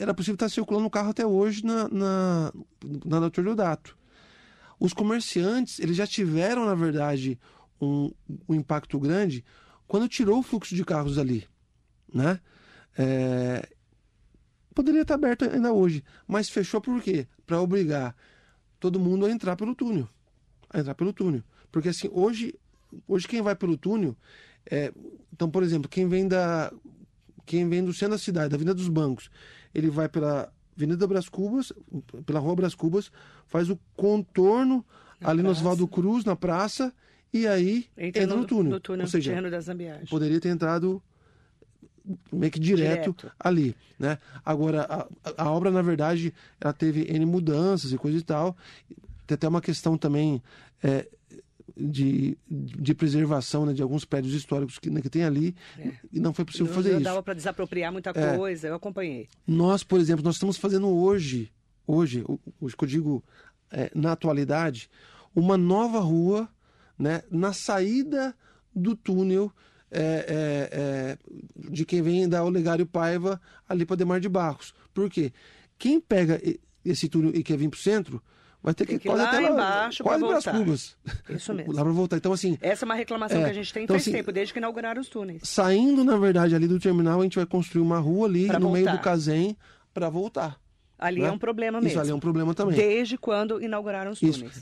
era 0.00 0.12
possível 0.12 0.34
estar 0.34 0.46
tá 0.46 0.50
circulando 0.50 0.86
o 0.86 0.90
carro 0.90 1.10
até 1.10 1.24
hoje 1.24 1.64
na, 1.64 1.88
na, 1.88 2.52
na 3.04 3.20
Doutor 3.20 3.44
Deodato. 3.44 3.96
Os 4.80 4.92
comerciantes, 4.92 5.78
eles 5.78 5.96
já 5.96 6.04
tiveram, 6.04 6.66
na 6.66 6.74
verdade, 6.74 7.38
um, 7.80 8.10
um 8.48 8.54
impacto 8.54 8.98
grande 8.98 9.44
quando 9.86 10.08
tirou 10.08 10.40
o 10.40 10.42
fluxo 10.42 10.74
de 10.74 10.84
carros 10.84 11.18
ali, 11.18 11.46
né? 12.12 12.40
É, 12.98 13.68
poderia 14.74 15.02
estar 15.02 15.14
aberto 15.14 15.44
ainda 15.44 15.72
hoje, 15.72 16.02
mas 16.26 16.48
fechou 16.48 16.80
por 16.80 17.00
quê? 17.00 17.28
Para 17.46 17.60
obrigar 17.60 18.16
todo 18.80 18.98
mundo 18.98 19.24
a 19.24 19.30
entrar 19.30 19.54
pelo 19.54 19.72
túnel, 19.72 20.08
a 20.68 20.80
entrar 20.80 20.96
pelo 20.96 21.12
túnel, 21.12 21.44
porque 21.70 21.90
assim 21.90 22.10
hoje, 22.12 22.58
hoje 23.06 23.28
quem 23.28 23.40
vai 23.40 23.54
pelo 23.54 23.76
túnel, 23.76 24.16
é, 24.68 24.92
então 25.32 25.48
por 25.48 25.62
exemplo, 25.62 25.88
quem 25.88 26.08
vem 26.08 26.26
da 26.26 26.72
quem 27.46 27.68
vem 27.68 27.84
do 27.84 27.92
centro 27.92 28.14
da 28.14 28.18
cidade, 28.18 28.50
da 28.50 28.56
Avenida 28.56 28.74
dos 28.74 28.88
Bancos, 28.88 29.30
ele 29.74 29.90
vai 29.90 30.08
pela 30.08 30.52
Avenida 30.76 31.06
Bras 31.06 31.28
Cubas, 31.28 31.72
pela 32.26 32.40
Rua 32.40 32.56
Bras 32.56 32.74
Cubas, 32.74 33.10
faz 33.46 33.70
o 33.70 33.78
contorno 33.96 34.84
na 35.20 35.30
ali 35.30 35.42
praça. 35.42 35.42
no 35.42 35.50
Oswaldo 35.50 35.88
Cruz, 35.88 36.24
na 36.24 36.34
praça, 36.34 36.92
e 37.32 37.46
aí 37.46 37.86
entra, 37.96 38.22
entra 38.22 38.36
no, 38.36 38.42
no, 38.42 38.46
túnel. 38.46 38.72
No 38.72 38.80
túnel 38.80 39.04
Ou 39.04 39.10
seja, 39.10 39.50
das 39.50 39.68
poderia 40.08 40.40
ter 40.40 40.48
entrado 40.48 41.02
meio 42.30 42.52
que 42.52 42.60
direto, 42.60 43.14
direto. 43.16 43.32
ali, 43.38 43.74
né? 43.98 44.18
Agora, 44.44 44.82
a, 44.82 45.42
a, 45.42 45.50
obra, 45.50 45.70
na 45.70 45.80
verdade, 45.80 46.34
ela 46.60 46.72
teve 46.72 47.10
N 47.10 47.24
mudanças 47.24 47.92
e 47.92 47.98
coisa 47.98 48.18
e 48.18 48.22
tal. 48.22 48.56
tem 49.26 49.34
até 49.34 49.48
uma 49.48 49.60
questão 49.60 49.96
também 49.96 50.42
é, 50.82 51.08
de, 51.76 52.36
de 52.48 52.94
preservação 52.94 53.64
né, 53.66 53.72
de 53.72 53.82
alguns 53.82 54.04
prédios 54.04 54.34
históricos 54.34 54.78
que, 54.78 54.90
né, 54.90 55.00
que 55.00 55.08
tem 55.10 55.24
ali 55.24 55.54
É. 55.78 55.92
e 56.12 56.20
não 56.20 56.32
foi 56.34 56.44
possível 56.44 56.66
Não- 56.66 56.74
fazer 56.74 56.90
não 56.90 56.96
isso. 56.96 57.04
dava 57.04 57.22
para 57.22 57.34
desapropriar 57.34 57.90
muita 57.92 58.10
É. 58.14 58.36
coisa, 58.36 58.68
eu 58.68 58.74
acompanhei. 58.74 59.28
Nós, 59.46 59.82
por 59.82 59.98
exemplo, 60.00 60.24
nós 60.24 60.36
estamos 60.36 60.56
fazendo 60.58 60.88
hoje, 60.88 61.50
hoje, 61.86 62.24
hoje 62.60 62.76
que 62.76 62.84
eu 62.84 62.88
digo 62.88 63.24
é, 63.70 63.90
na 63.94 64.12
atualidade, 64.12 64.88
uma 65.34 65.56
nova 65.56 65.98
rua 66.00 66.48
né, 66.98 67.22
na 67.30 67.52
saída 67.52 68.34
do 68.74 68.94
túnel 68.94 69.50
é, 69.90 70.00
é, 70.00 70.68
é, 70.72 71.18
de 71.70 71.84
quem 71.84 72.02
vem 72.02 72.28
da 72.28 72.44
Olegário 72.44 72.84
Paiva 72.86 73.40
ali 73.68 73.84
para 73.86 73.96
Demar 73.96 74.20
de 74.20 74.28
Barros. 74.28 74.74
Por 74.92 75.08
quê? 75.10 75.32
Quem 75.78 76.00
pega 76.00 76.40
esse 76.84 77.08
túnel 77.08 77.32
e 77.34 77.42
quer 77.42 77.56
vir 77.56 77.68
para 77.68 77.78
o 77.78 77.80
centro 77.80 78.22
vai 78.64 78.74
ter 78.74 78.84
Tem 78.86 78.98
que, 78.98 79.06
ir 79.08 79.12
lá 79.12 79.28
até 79.28 79.42
embaixo 79.42 80.02
Brás 80.02 80.20
voltar. 80.20 80.52
Cubas. 80.58 80.96
Isso 81.28 81.54
mesmo. 81.54 81.70
lá 81.76 81.82
para 81.84 81.92
voltar. 81.92 82.16
Então, 82.16 82.32
assim, 82.32 82.58
Essa 82.60 82.84
é 82.84 82.86
uma 82.86 82.94
reclamação 82.96 83.40
É, 83.40 83.44
que 83.44 83.50
a 83.50 83.52
gente 83.52 83.72
tem 83.72 83.84
então, 83.84 83.94
faz 83.94 84.02
assim, 84.02 84.10
tempo, 84.12 84.32
desde 84.32 84.52
que 84.52 84.58
inauguraram 84.58 85.00
os 85.00 85.08
túneis. 85.08 85.42
saindo, 85.44 86.02
na 86.02 86.16
verdade, 86.16 86.54
ali 86.56 86.66
do 86.66 86.80
terminal, 86.80 87.20
a 87.20 87.22
gente 87.22 87.36
vai 87.36 87.46
construir 87.46 87.82
uma 87.82 87.98
rua 88.00 88.26
ali 88.26 88.46
Pra 88.48 88.58
no 88.58 88.72
meio 88.72 88.86
voltar. 88.86 88.98
do 89.00 89.04
Casem 89.04 89.56
para 89.92 90.08
voltar. 90.08 90.58
Ali 90.98 91.20
né? 91.20 91.28
é 91.28 91.30
um 91.30 91.38
problema 91.38 91.78
mesmo. 91.78 91.90
Isso 91.90 92.00
ali 92.00 92.10
é 92.10 92.14
um 92.14 92.20
problema 92.20 92.54
também. 92.54 92.76
Desde 92.76 93.16
quando 93.18 93.62
inauguraram 93.62 94.10
os 94.10 94.20
Isso. 94.22 94.38
túneis. 94.40 94.58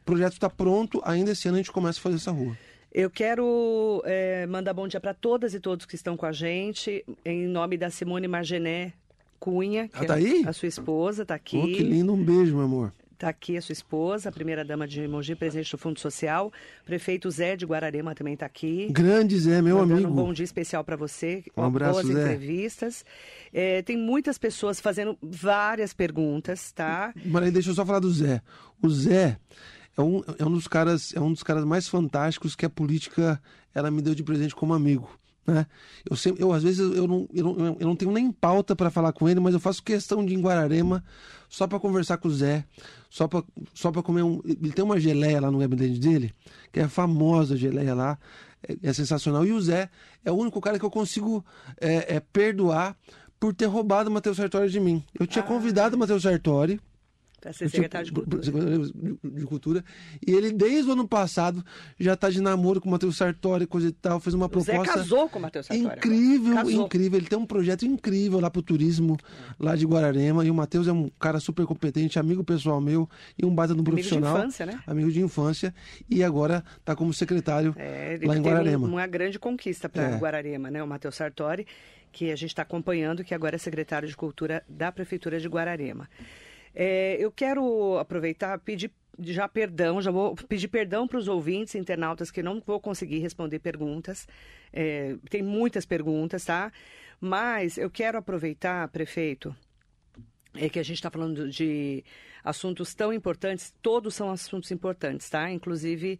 O 0.00 0.04
projeto 0.04 0.32
está 0.32 0.50
pronto, 0.50 1.00
ainda 1.04 1.30
esse 1.30 1.46
ano 1.46 1.56
a 1.56 1.60
gente 1.60 1.70
começa 1.70 1.98
a 2.00 2.02
fazer 2.02 2.16
essa 2.16 2.30
rua. 2.32 2.56
Eu 2.90 3.08
quero 3.08 4.02
é, 4.04 4.46
mandar 4.46 4.74
bom 4.74 4.86
dia 4.88 5.00
para 5.00 5.14
todas 5.14 5.54
e 5.54 5.60
todos 5.60 5.86
que 5.86 5.94
estão 5.94 6.16
com 6.16 6.26
a 6.26 6.32
gente, 6.32 7.04
em 7.24 7.46
nome 7.46 7.76
da 7.78 7.88
Simone 7.88 8.26
Margené 8.28 8.92
Cunha, 9.38 9.88
que 9.88 9.96
Ah, 10.04 10.06
tá 10.06 10.14
é 10.20 10.24
aí? 10.24 10.44
a 10.46 10.52
sua 10.52 10.68
esposa, 10.68 11.22
está 11.22 11.34
aqui. 11.34 11.56
Oh, 11.56 11.62
que 11.66 11.82
lindo, 11.82 12.12
um 12.12 12.22
beijo, 12.22 12.54
meu 12.56 12.64
amor. 12.64 12.92
Está 13.22 13.30
aqui 13.30 13.56
a 13.56 13.62
sua 13.62 13.72
esposa, 13.72 14.30
a 14.30 14.32
primeira-dama 14.32 14.84
de 14.84 15.06
Mogi, 15.06 15.36
presidente 15.36 15.70
do 15.70 15.78
Fundo 15.78 16.00
Social. 16.00 16.52
Prefeito 16.84 17.30
Zé 17.30 17.54
de 17.54 17.64
Guararema 17.64 18.16
também 18.16 18.34
está 18.34 18.46
aqui. 18.46 18.88
Grande 18.90 19.38
Zé, 19.38 19.62
meu 19.62 19.76
Mandando 19.78 20.08
amigo. 20.08 20.10
um 20.10 20.24
bom 20.24 20.32
dia 20.32 20.44
especial 20.44 20.82
para 20.82 20.96
você. 20.96 21.44
Um 21.56 21.62
abraço, 21.62 22.02
boas 22.02 22.06
Zé. 22.08 22.20
entrevistas. 22.20 23.04
É, 23.52 23.80
tem 23.82 23.96
muitas 23.96 24.38
pessoas 24.38 24.80
fazendo 24.80 25.16
várias 25.22 25.94
perguntas, 25.94 26.72
tá? 26.72 27.14
Mas 27.24 27.44
aí 27.44 27.52
deixa 27.52 27.70
eu 27.70 27.74
só 27.76 27.86
falar 27.86 28.00
do 28.00 28.10
Zé. 28.10 28.42
O 28.82 28.90
Zé 28.90 29.38
é 29.96 30.02
um, 30.02 30.20
é 30.36 30.44
um 30.44 30.50
dos 30.50 30.66
caras, 30.66 31.14
é 31.14 31.20
um 31.20 31.32
dos 31.32 31.44
caras 31.44 31.64
mais 31.64 31.86
fantásticos 31.86 32.56
que 32.56 32.66
a 32.66 32.70
política 32.70 33.40
ela 33.72 33.88
me 33.88 34.02
deu 34.02 34.16
de 34.16 34.24
presente 34.24 34.52
como 34.52 34.74
amigo. 34.74 35.08
Né? 35.46 35.66
Eu, 36.08 36.16
sempre, 36.16 36.42
eu 36.42 36.52
às 36.52 36.62
vezes 36.62 36.78
eu 36.78 37.06
não, 37.06 37.28
eu 37.34 37.44
não, 37.44 37.76
eu 37.80 37.86
não 37.86 37.96
tenho 37.96 38.12
nem 38.12 38.30
pauta 38.30 38.76
para 38.76 38.90
falar 38.90 39.12
com 39.12 39.28
ele, 39.28 39.40
mas 39.40 39.54
eu 39.54 39.60
faço 39.60 39.82
questão 39.82 40.24
de 40.24 40.32
ir 40.32 40.36
em 40.36 40.40
Guararema 40.40 41.02
só 41.48 41.66
para 41.66 41.80
conversar 41.80 42.16
com 42.18 42.28
o 42.28 42.30
Zé, 42.30 42.64
só 43.10 43.26
para 43.26 43.44
só 43.74 43.90
para 43.90 44.02
comer 44.02 44.22
um. 44.22 44.40
Ele 44.44 44.72
tem 44.72 44.84
uma 44.84 45.00
geleia 45.00 45.40
lá 45.40 45.50
no 45.50 45.58
gabinete 45.58 45.98
dele, 45.98 46.32
que 46.72 46.80
é 46.80 46.84
a 46.84 46.88
famosa 46.88 47.56
geleia 47.56 47.94
lá, 47.94 48.18
é, 48.66 48.76
é 48.88 48.92
sensacional. 48.92 49.44
E 49.44 49.52
o 49.52 49.60
Zé 49.60 49.90
é 50.24 50.30
o 50.30 50.36
único 50.36 50.60
cara 50.60 50.78
que 50.78 50.84
eu 50.84 50.90
consigo 50.90 51.44
é, 51.80 52.16
é, 52.16 52.20
perdoar 52.20 52.96
por 53.40 53.52
ter 53.52 53.66
roubado 53.66 54.08
o 54.08 54.12
Matheus 54.12 54.36
Sartori 54.36 54.70
de 54.70 54.78
mim. 54.78 55.02
Eu 55.18 55.26
tinha 55.26 55.42
convidado 55.42 55.96
o 55.96 55.98
Matheus 55.98 56.22
Sartori 56.22 56.80
Para 57.42 57.52
ser 57.52 57.68
secretário 57.68 58.06
de 58.06 58.12
Cultura. 58.12 58.40
De- 58.42 59.46
Cultura. 59.46 59.84
E 60.24 60.30
ele, 60.32 60.52
desde 60.52 60.88
o 60.88 60.92
ano 60.92 61.08
passado, 61.08 61.64
já 61.98 62.14
está 62.14 62.30
de 62.30 62.40
namoro 62.40 62.80
com 62.80 62.88
o 62.88 62.92
Matheus 62.92 63.16
Sartori, 63.16 63.66
coisa 63.66 63.88
e 63.88 63.92
tal. 63.92 64.20
Fez 64.20 64.32
uma 64.32 64.46
O 64.46 64.60
Zé 64.60 64.72
proposta. 64.74 64.94
casou 64.94 65.28
com 65.28 65.38
o 65.40 65.42
Matheus 65.42 65.66
Sartori. 65.66 65.96
Incrível, 65.96 66.54
Casou. 66.54 66.86
incrível. 66.86 67.18
Ele 67.18 67.26
tem 67.26 67.38
um 67.38 67.44
projeto 67.44 67.84
incrível 67.84 68.38
lá 68.38 68.48
pro 68.48 68.62
turismo, 68.62 69.16
lá 69.58 69.74
de 69.74 69.84
Guararema. 69.84 70.44
E 70.44 70.50
o 70.50 70.54
Matheus 70.54 70.86
é 70.86 70.92
um 70.92 71.08
cara 71.18 71.40
super 71.40 71.66
competente, 71.66 72.18
amigo 72.18 72.44
pessoal 72.44 72.80
meu 72.80 73.08
e 73.36 73.44
um 73.44 73.52
baita 73.52 73.74
de 73.74 73.80
um 73.80 73.82
Amigo 73.82 73.96
de 73.96 74.02
profissional. 74.08 74.38
infância, 74.38 74.64
né? 74.64 74.80
Amigo 74.86 75.10
de 75.10 75.20
infância. 75.20 75.74
E 76.08 76.22
agora 76.22 76.62
está 76.78 76.94
como 76.94 77.12
secretário 77.12 77.74
É, 77.76 78.14
ele 78.14 78.26
lá 78.26 78.36
em 78.36 78.40
um- 78.40 78.42
Guararema. 78.44 78.86
uma 78.86 79.06
grande 79.08 79.38
conquista 79.38 79.88
para 79.88 80.02
É. 80.10 80.16
Guararema, 80.16 80.70
né? 80.70 80.80
O 80.80 80.86
Matheus 80.86 81.16
Sartori, 81.16 81.66
que 82.12 82.30
a 82.30 82.36
gente 82.36 82.50
está 82.50 82.62
acompanhando, 82.62 83.24
que 83.24 83.34
agora 83.34 83.56
é 83.56 83.58
secretário 83.58 84.06
de 84.06 84.14
Cultura 84.16 84.62
da 84.68 84.92
Prefeitura 84.92 85.40
de 85.40 85.48
Guararema. 85.48 86.08
É, 86.74 87.16
eu 87.18 87.30
quero 87.30 87.98
aproveitar 87.98 88.58
pedir 88.58 88.90
já 89.18 89.46
perdão, 89.46 90.00
já 90.00 90.10
vou 90.10 90.34
pedir 90.34 90.68
perdão 90.68 91.06
para 91.06 91.18
os 91.18 91.28
ouvintes, 91.28 91.74
internautas, 91.74 92.30
que 92.30 92.42
não 92.42 92.62
vou 92.64 92.80
conseguir 92.80 93.18
responder 93.18 93.58
perguntas. 93.58 94.26
É, 94.72 95.16
tem 95.28 95.42
muitas 95.42 95.84
perguntas, 95.84 96.44
tá? 96.44 96.72
Mas 97.20 97.76
eu 97.78 97.90
quero 97.90 98.18
aproveitar, 98.18 98.88
prefeito, 98.88 99.54
é 100.54 100.68
que 100.68 100.78
a 100.78 100.82
gente 100.82 100.96
está 100.96 101.10
falando 101.10 101.48
de 101.48 102.04
assuntos 102.42 102.94
tão 102.94 103.12
importantes, 103.12 103.72
todos 103.80 104.14
são 104.14 104.30
assuntos 104.30 104.70
importantes, 104.70 105.28
tá? 105.28 105.50
Inclusive, 105.50 106.18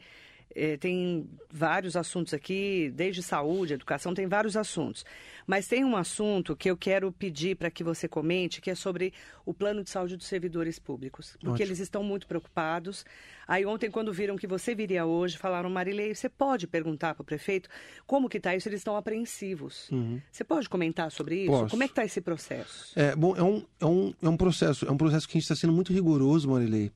eh, 0.54 0.76
tem 0.76 1.28
vários 1.50 1.96
assuntos 1.96 2.32
aqui, 2.32 2.92
desde 2.94 3.22
saúde, 3.22 3.74
educação, 3.74 4.14
tem 4.14 4.26
vários 4.26 4.56
assuntos. 4.56 5.04
Mas 5.46 5.66
tem 5.66 5.84
um 5.84 5.96
assunto 5.96 6.56
que 6.56 6.70
eu 6.70 6.76
quero 6.76 7.10
pedir 7.12 7.56
para 7.56 7.70
que 7.70 7.82
você 7.82 8.08
comente, 8.08 8.60
que 8.60 8.70
é 8.70 8.74
sobre 8.74 9.12
o 9.44 9.52
plano 9.52 9.82
de 9.82 9.90
saúde 9.90 10.16
dos 10.16 10.26
servidores 10.26 10.78
públicos. 10.78 11.32
Porque 11.32 11.48
Ótimo. 11.48 11.66
eles 11.66 11.80
estão 11.80 12.02
muito 12.02 12.26
preocupados. 12.26 13.04
Aí 13.46 13.66
ontem, 13.66 13.90
quando 13.90 14.12
viram 14.12 14.36
que 14.36 14.46
você 14.46 14.74
viria 14.74 15.04
hoje, 15.04 15.36
falaram, 15.36 15.68
Marilei, 15.68 16.14
você 16.14 16.28
pode 16.28 16.66
perguntar 16.66 17.14
para 17.14 17.22
o 17.22 17.24
prefeito 17.24 17.68
como 18.06 18.28
que 18.28 18.38
está 18.38 18.54
isso? 18.54 18.68
Eles 18.68 18.80
estão 18.80 18.96
apreensivos. 18.96 19.90
Você 20.30 20.44
pode 20.44 20.68
comentar 20.68 21.10
sobre 21.10 21.42
isso? 21.42 21.52
Posso. 21.52 21.70
Como 21.70 21.82
é 21.82 21.86
que 21.86 21.92
está 21.92 22.04
esse 22.04 22.20
processo? 22.20 22.98
É, 22.98 23.14
bom, 23.16 23.36
é 23.36 23.42
um, 23.42 23.64
é, 23.80 23.86
um, 23.86 24.14
é 24.22 24.28
um 24.28 24.36
processo, 24.36 24.86
é 24.86 24.90
um 24.90 24.96
processo 24.96 25.26
que 25.28 25.32
a 25.32 25.38
gente 25.40 25.44
está 25.44 25.56
sendo 25.56 25.72
muito 25.72 25.92
rigoroso, 25.92 26.48
Marilei, 26.48 26.92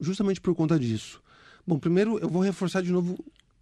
justamente 0.00 0.40
por 0.40 0.54
conta 0.54 0.78
disso. 0.78 1.22
Bom, 1.66 1.78
primeiro 1.78 2.18
eu 2.18 2.28
vou 2.28 2.42
reforçar 2.42 2.82
de 2.82 2.90
novo 2.92 3.12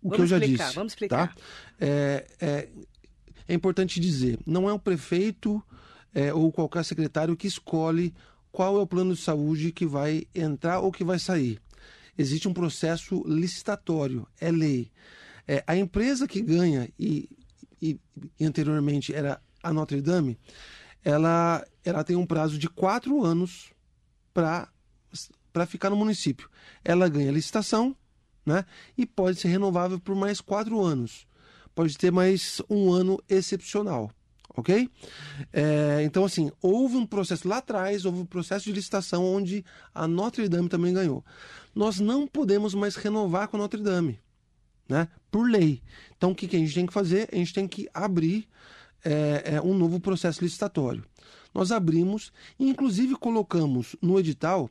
o 0.03 0.11
que 0.11 0.17
Vamos 0.17 0.21
eu 0.21 0.27
já 0.27 0.39
explicar, 0.39 0.65
disse. 0.65 0.75
vamos 0.77 0.93
explicar. 0.93 1.35
Tá? 1.35 1.43
É, 1.81 2.27
é, 2.41 2.69
é 3.49 3.55
importante 3.55 3.99
dizer, 4.01 4.39
não 4.47 4.69
é 4.69 4.73
o 4.73 4.79
prefeito 4.79 5.63
é, 6.15 6.33
ou 6.33 6.51
qualquer 6.53 6.85
secretário 6.85 7.37
que 7.37 7.47
escolhe 7.47 8.15
qual 8.51 8.79
é 8.79 8.81
o 8.83 8.87
plano 8.87 9.15
de 9.15 9.21
saúde 9.21 9.73
que 9.73 9.85
vai 9.87 10.27
entrar 10.35 10.81
ou 10.81 10.91
que 10.93 11.05
vai 11.05 11.19
sair. 11.19 11.61
Existe 12.17 12.49
um 12.49 12.53
processo 12.55 13.23
licitatório, 13.27 14.27
é 14.41 14.51
lei. 14.51 14.91
É, 15.47 15.63
a 15.67 15.77
empresa 15.77 16.27
que 16.27 16.41
ganha, 16.41 16.89
e, 16.99 17.29
e- 17.81 17.99
e 18.39 18.45
anteriormente 18.45 19.15
era 19.15 19.41
a 19.63 19.73
Notre 19.73 20.01
Dame, 20.01 20.39
ela, 21.05 21.65
ela 21.85 22.03
tem 22.05 22.17
um 22.17 22.27
prazo 22.27 22.59
de 22.59 22.69
quatro 22.69 23.25
anos 23.25 23.73
para 24.35 24.69
ficar 25.67 25.91
no 25.91 25.97
município. 25.97 26.49
Ela 26.85 27.09
ganha 27.09 27.33
licitação 27.33 27.97
né, 28.45 28.65
e 28.97 29.05
pode 29.05 29.39
ser 29.39 29.49
renovável 29.49 29.99
por 29.99 30.15
mais 30.15 30.41
quatro 30.41 30.81
anos. 30.81 31.27
Pode 31.75 31.97
ter 31.97 32.11
mais 32.11 32.61
um 32.69 32.93
ano 32.93 33.23
excepcional. 33.29 34.11
Ok? 34.57 34.91
É, 35.53 36.03
então, 36.03 36.25
assim, 36.25 36.51
houve 36.61 36.97
um 36.97 37.07
processo 37.07 37.47
lá 37.47 37.59
atrás, 37.59 38.05
houve 38.05 38.21
um 38.21 38.27
processo 38.27 38.65
de 38.65 38.73
licitação 38.73 39.25
onde 39.25 39.65
a 39.95 40.09
Notre 40.09 40.49
Dame 40.49 40.69
também 40.69 40.93
ganhou. 40.93 41.25
Nós 41.73 42.01
não 42.01 42.27
podemos 42.27 42.75
mais 42.75 42.97
renovar 42.97 43.47
com 43.47 43.57
a 43.57 43.61
Notre 43.61 43.81
Dame 43.81 44.19
né? 44.89 45.09
Por 45.31 45.49
lei. 45.49 45.83
Então, 46.17 46.31
o 46.31 46.35
que, 46.35 46.49
que 46.49 46.57
a 46.57 46.59
gente 46.59 46.75
tem 46.75 46.87
que 46.87 46.93
fazer? 46.93 47.29
A 47.31 47.37
gente 47.37 47.53
tem 47.53 47.69
que 47.69 47.89
abrir 47.93 48.49
é, 49.05 49.55
é, 49.57 49.61
um 49.61 49.75
novo 49.75 50.01
processo 50.01 50.43
licitatório. 50.43 51.05
Nós 51.55 51.71
abrimos, 51.71 52.33
inclusive 52.59 53.15
colocamos 53.17 53.95
no 54.01 54.19
edital 54.19 54.71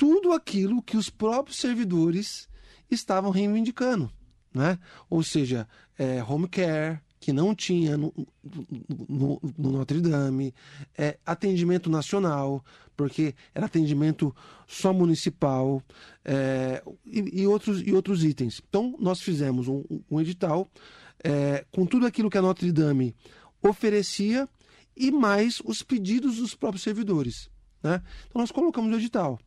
tudo 0.00 0.32
aquilo 0.32 0.80
que 0.82 0.96
os 0.96 1.10
próprios 1.10 1.58
servidores 1.58 2.48
estavam 2.90 3.30
reivindicando, 3.30 4.10
né? 4.54 4.78
Ou 5.10 5.22
seja, 5.22 5.68
é, 5.98 6.24
home 6.24 6.48
care, 6.48 7.00
que 7.20 7.34
não 7.34 7.54
tinha 7.54 7.98
no, 7.98 8.10
no- 9.06 9.38
no 9.58 9.70
Notre 9.72 10.00
Dame, 10.00 10.54
é, 10.96 11.18
atendimento 11.26 11.90
nacional, 11.90 12.64
porque 12.96 13.34
era 13.54 13.66
atendimento 13.66 14.34
só 14.66 14.90
municipal, 14.90 15.82
é, 16.24 16.82
e, 17.04 17.42
e 17.42 17.46
outros, 17.46 17.82
e 17.86 17.92
outros 17.92 18.24
itens. 18.24 18.62
Então, 18.66 18.96
nós 18.98 19.20
fizemos 19.20 19.68
um, 19.68 19.84
um 20.10 20.18
edital 20.18 20.66
é, 21.22 21.66
com 21.70 21.84
tudo 21.84 22.06
aquilo 22.06 22.30
que 22.30 22.38
a 22.38 22.42
Notre 22.42 22.72
Dame 22.72 23.14
oferecia 23.62 24.48
e 24.96 25.10
mais 25.10 25.60
os 25.62 25.82
pedidos 25.82 26.36
dos 26.38 26.54
próprios 26.54 26.82
servidores. 26.82 27.50
Né? 27.82 28.02
Então, 28.28 28.40
nós 28.40 28.50
colocamos 28.50 28.90
no 28.90 28.96
edital. 28.96 29.38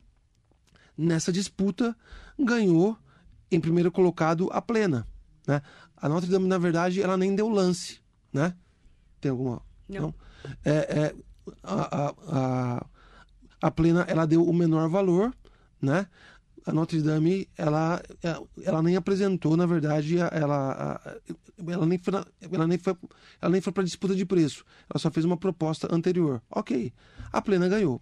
Nessa 0.96 1.32
disputa, 1.32 1.96
ganhou 2.38 2.96
em 3.50 3.60
primeiro 3.60 3.90
colocado 3.90 4.48
a 4.52 4.60
Plena. 4.62 5.06
Né? 5.46 5.60
A 5.96 6.08
Notre 6.08 6.30
Dame, 6.30 6.46
na 6.46 6.58
verdade, 6.58 7.02
ela 7.02 7.16
nem 7.16 7.34
deu 7.34 7.48
lance. 7.48 8.00
Né? 8.32 8.54
Tem 9.20 9.30
alguma. 9.30 9.62
Não. 9.88 10.14
É, 10.64 10.70
é, 10.70 11.14
a, 11.62 12.06
a, 12.06 12.14
a, 12.28 12.86
a 13.62 13.70
Plena 13.70 14.04
ela 14.08 14.26
deu 14.26 14.46
o 14.46 14.52
menor 14.52 14.88
valor, 14.88 15.34
né? 15.80 16.06
A 16.66 16.72
Notre 16.72 17.02
Dame 17.02 17.46
ela, 17.58 18.02
ela 18.62 18.82
nem 18.82 18.96
apresentou, 18.96 19.54
na 19.54 19.66
verdade, 19.66 20.16
ela, 20.18 21.00
ela 21.66 21.86
nem 21.86 21.98
foi, 21.98 22.14
ela 22.50 22.66
nem 22.66 22.78
foi, 22.78 22.96
ela 23.40 23.52
nem 23.52 23.60
foi 23.60 23.72
para 23.72 23.84
disputa 23.84 24.14
de 24.14 24.24
preço. 24.24 24.64
Ela 24.88 24.98
só 24.98 25.10
fez 25.10 25.26
uma 25.26 25.36
proposta 25.36 25.94
anterior. 25.94 26.42
Ok, 26.50 26.90
a 27.30 27.42
Plena 27.42 27.68
ganhou. 27.68 28.00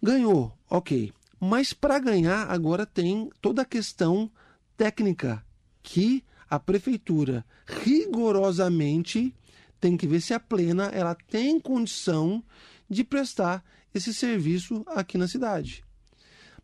Ganhou, 0.00 0.56
ok. 0.70 1.12
Mas 1.38 1.72
para 1.72 1.98
ganhar, 1.98 2.50
agora 2.50 2.86
tem 2.86 3.30
toda 3.40 3.62
a 3.62 3.66
questão 3.66 4.30
técnica 4.76 5.44
que 5.82 6.24
a 6.48 6.58
prefeitura 6.58 7.44
rigorosamente 7.66 9.34
tem 9.80 9.96
que 9.96 10.06
ver 10.06 10.20
se 10.20 10.32
a 10.32 10.40
plena 10.40 10.86
ela 10.86 11.14
tem 11.14 11.60
condição 11.60 12.42
de 12.88 13.04
prestar 13.04 13.64
esse 13.92 14.12
serviço 14.14 14.84
aqui 14.86 15.18
na 15.18 15.28
cidade. 15.28 15.84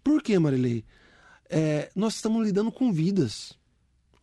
Por 0.02 0.22
quê, 0.22 0.38
Marilei? 0.38 0.84
É, 1.48 1.90
nós 1.94 2.14
estamos 2.14 2.46
lidando 2.46 2.72
com 2.72 2.92
vidas. 2.92 3.52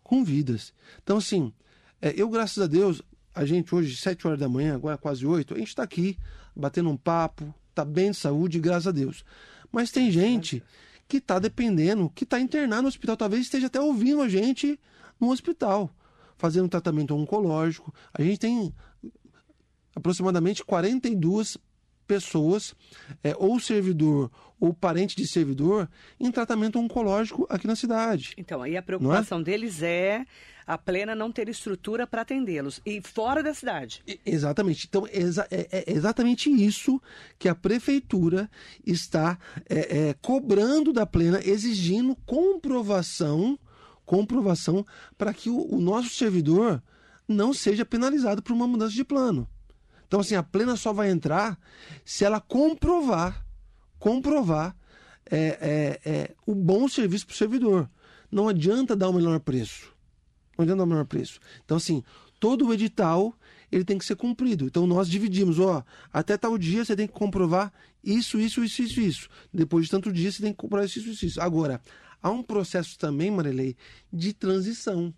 Com 0.03 0.23
vidas. 0.23 0.73
Então, 1.03 1.17
assim, 1.17 1.53
é, 2.01 2.13
eu, 2.15 2.29
graças 2.29 2.61
a 2.61 2.67
Deus, 2.67 3.01
a 3.33 3.45
gente 3.45 3.73
hoje, 3.73 3.95
sete 3.95 4.25
horas 4.25 4.39
da 4.39 4.49
manhã, 4.49 4.75
agora 4.75 4.97
quase 4.97 5.25
oito, 5.25 5.53
a 5.53 5.57
gente 5.57 5.69
está 5.69 5.83
aqui 5.83 6.17
batendo 6.55 6.89
um 6.89 6.97
papo, 6.97 7.53
está 7.69 7.85
bem 7.85 8.11
de 8.11 8.17
saúde, 8.17 8.59
graças 8.59 8.87
a 8.87 8.91
Deus. 8.91 9.23
Mas 9.71 9.91
tem 9.91 10.11
gente 10.11 10.63
que 11.07 11.17
está 11.17 11.39
dependendo, 11.39 12.09
que 12.13 12.23
está 12.23 12.39
internado 12.39 12.83
no 12.83 12.87
hospital, 12.87 13.17
talvez 13.17 13.41
esteja 13.41 13.67
até 13.67 13.79
ouvindo 13.81 14.21
a 14.21 14.29
gente 14.29 14.79
no 15.19 15.31
hospital, 15.31 15.89
fazendo 16.37 16.69
tratamento 16.69 17.15
oncológico. 17.15 17.93
A 18.13 18.21
gente 18.21 18.39
tem 18.39 18.73
aproximadamente 19.95 20.63
42 20.63 21.57
pessoas, 22.07 22.73
é, 23.23 23.35
ou 23.37 23.59
servidor 23.59 24.31
ou 24.59 24.73
parente 24.73 25.15
de 25.15 25.27
servidor, 25.27 25.89
em 26.19 26.31
tratamento 26.31 26.79
oncológico 26.79 27.47
aqui 27.49 27.65
na 27.65 27.75
cidade. 27.75 28.33
Então, 28.37 28.61
aí 28.61 28.75
a 28.75 28.81
preocupação 28.81 29.39
é? 29.39 29.43
deles 29.43 29.81
é 29.81 30.25
a 30.69 30.77
plena 30.77 31.15
não 31.15 31.31
ter 31.31 31.49
estrutura 31.49 32.05
para 32.05 32.21
atendê-los 32.21 32.79
e 32.85 33.01
fora 33.01 33.41
da 33.41 33.55
cidade. 33.55 34.03
Exatamente. 34.23 34.85
Então, 34.87 35.07
é, 35.07 35.21
é, 35.49 35.67
é, 35.71 35.93
exatamente 35.93 36.47
isso 36.47 37.01
que 37.39 37.49
a 37.49 37.55
prefeitura 37.55 38.47
está 38.85 39.39
é, 39.67 40.09
é, 40.09 40.15
cobrando 40.21 40.93
da 40.93 41.07
plena, 41.07 41.39
exigindo 41.43 42.15
comprovação, 42.23 43.57
comprovação 44.05 44.85
para 45.17 45.33
que 45.33 45.49
o, 45.49 45.73
o 45.73 45.81
nosso 45.81 46.09
servidor 46.09 46.83
não 47.27 47.51
seja 47.51 47.83
penalizado 47.83 48.43
por 48.43 48.53
uma 48.53 48.67
mudança 48.67 48.93
de 48.93 49.03
plano. 49.03 49.49
Então, 50.07 50.19
assim, 50.19 50.35
a 50.35 50.43
plena 50.43 50.75
só 50.75 50.93
vai 50.93 51.09
entrar 51.09 51.57
se 52.05 52.25
ela 52.25 52.39
comprovar, 52.39 53.45
comprovar 53.99 54.75
é, 55.29 55.99
é, 56.05 56.09
é, 56.09 56.35
o 56.45 56.55
bom 56.55 56.87
serviço 56.87 57.25
para 57.27 57.33
o 57.33 57.37
servidor. 57.37 57.89
Não 58.31 58.47
adianta 58.47 58.95
dar 58.95 59.09
o 59.09 59.13
melhor 59.13 59.39
preço. 59.39 59.93
Não 60.57 60.63
adianta 60.63 60.79
dar 60.79 60.83
o 60.85 60.87
melhor 60.87 61.05
preço. 61.05 61.39
Então, 61.63 61.77
assim, 61.77 62.03
todo 62.39 62.67
o 62.67 62.73
edital 62.73 63.33
ele 63.71 63.83
tem 63.83 63.97
que 63.97 64.05
ser 64.05 64.15
cumprido. 64.15 64.65
Então, 64.65 64.87
nós 64.87 65.07
dividimos, 65.07 65.59
ó, 65.59 65.83
até 66.11 66.37
tal 66.37 66.57
dia 66.57 66.83
você 66.83 66.95
tem 66.95 67.07
que 67.07 67.13
comprovar 67.13 67.71
isso, 68.03 68.39
isso, 68.39 68.63
isso, 68.63 68.81
isso, 68.81 68.99
isso. 68.99 69.29
Depois 69.53 69.85
de 69.85 69.91
tanto 69.91 70.11
dia 70.11 70.31
você 70.31 70.41
tem 70.41 70.51
que 70.51 70.57
comprovar 70.57 70.85
isso, 70.85 70.99
isso, 70.99 71.25
isso. 71.25 71.41
Agora, 71.41 71.79
há 72.21 72.31
um 72.31 72.41
processo 72.41 72.97
também, 72.97 73.29
Marilei, 73.29 73.75
de 74.11 74.33
transição 74.33 75.13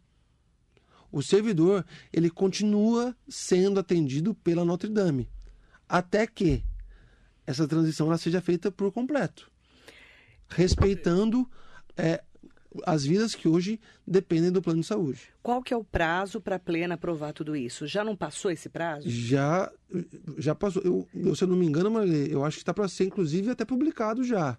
o 1.11 1.21
servidor 1.21 1.85
ele 2.13 2.29
continua 2.29 3.15
sendo 3.27 3.79
atendido 3.79 4.33
pela 4.33 4.63
Notre 4.63 4.89
Dame, 4.89 5.29
até 5.87 6.25
que 6.25 6.63
essa 7.51 7.67
transição 7.67 8.07
ela 8.07 8.17
seja 8.17 8.41
feita 8.41 8.71
por 8.71 8.91
completo, 8.91 9.49
respeitando 10.49 11.49
é, 11.95 12.23
as 12.85 13.03
vidas 13.05 13.35
que 13.35 13.47
hoje 13.47 13.79
dependem 14.07 14.51
do 14.51 14.61
plano 14.61 14.81
de 14.81 14.87
saúde. 14.87 15.21
Qual 15.43 15.61
que 15.61 15.73
é 15.73 15.77
o 15.77 15.83
prazo 15.83 16.39
para 16.39 16.55
a 16.55 16.59
plena 16.59 16.95
aprovar 16.95 17.33
tudo 17.33 17.55
isso? 17.55 17.85
Já 17.85 18.03
não 18.03 18.15
passou 18.15 18.49
esse 18.49 18.69
prazo? 18.69 19.09
Já, 19.09 19.71
já 20.37 20.55
passou. 20.55 20.81
Eu, 20.83 21.07
eu 21.13 21.35
se 21.35 21.43
eu 21.43 21.47
não 21.47 21.57
me 21.57 21.65
engano, 21.65 22.03
eu 22.03 22.45
acho 22.45 22.57
que 22.57 22.61
está 22.63 22.73
para 22.73 22.87
ser, 22.87 23.05
inclusive, 23.05 23.51
até 23.51 23.65
publicado 23.65 24.23
já. 24.23 24.57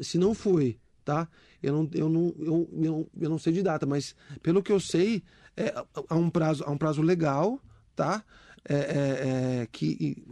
Se 0.00 0.18
não 0.18 0.34
foi, 0.34 0.78
tá? 1.04 1.28
Eu 1.62 1.72
não, 1.72 1.90
eu 1.94 2.08
não, 2.08 2.34
eu, 2.38 2.68
eu, 2.82 3.10
eu 3.20 3.30
não 3.30 3.38
sei 3.38 3.52
de 3.52 3.62
data, 3.62 3.86
mas 3.86 4.14
pelo 4.42 4.62
que 4.62 4.72
eu 4.72 4.80
sei, 4.80 5.22
é, 5.56 5.72
há, 6.08 6.16
um 6.16 6.30
prazo, 6.30 6.64
há 6.66 6.70
um 6.70 6.78
prazo 6.78 7.02
legal, 7.02 7.60
tá? 7.94 8.24
É, 8.68 8.74
é, 8.74 9.60
é, 9.62 9.68
que 9.70 10.22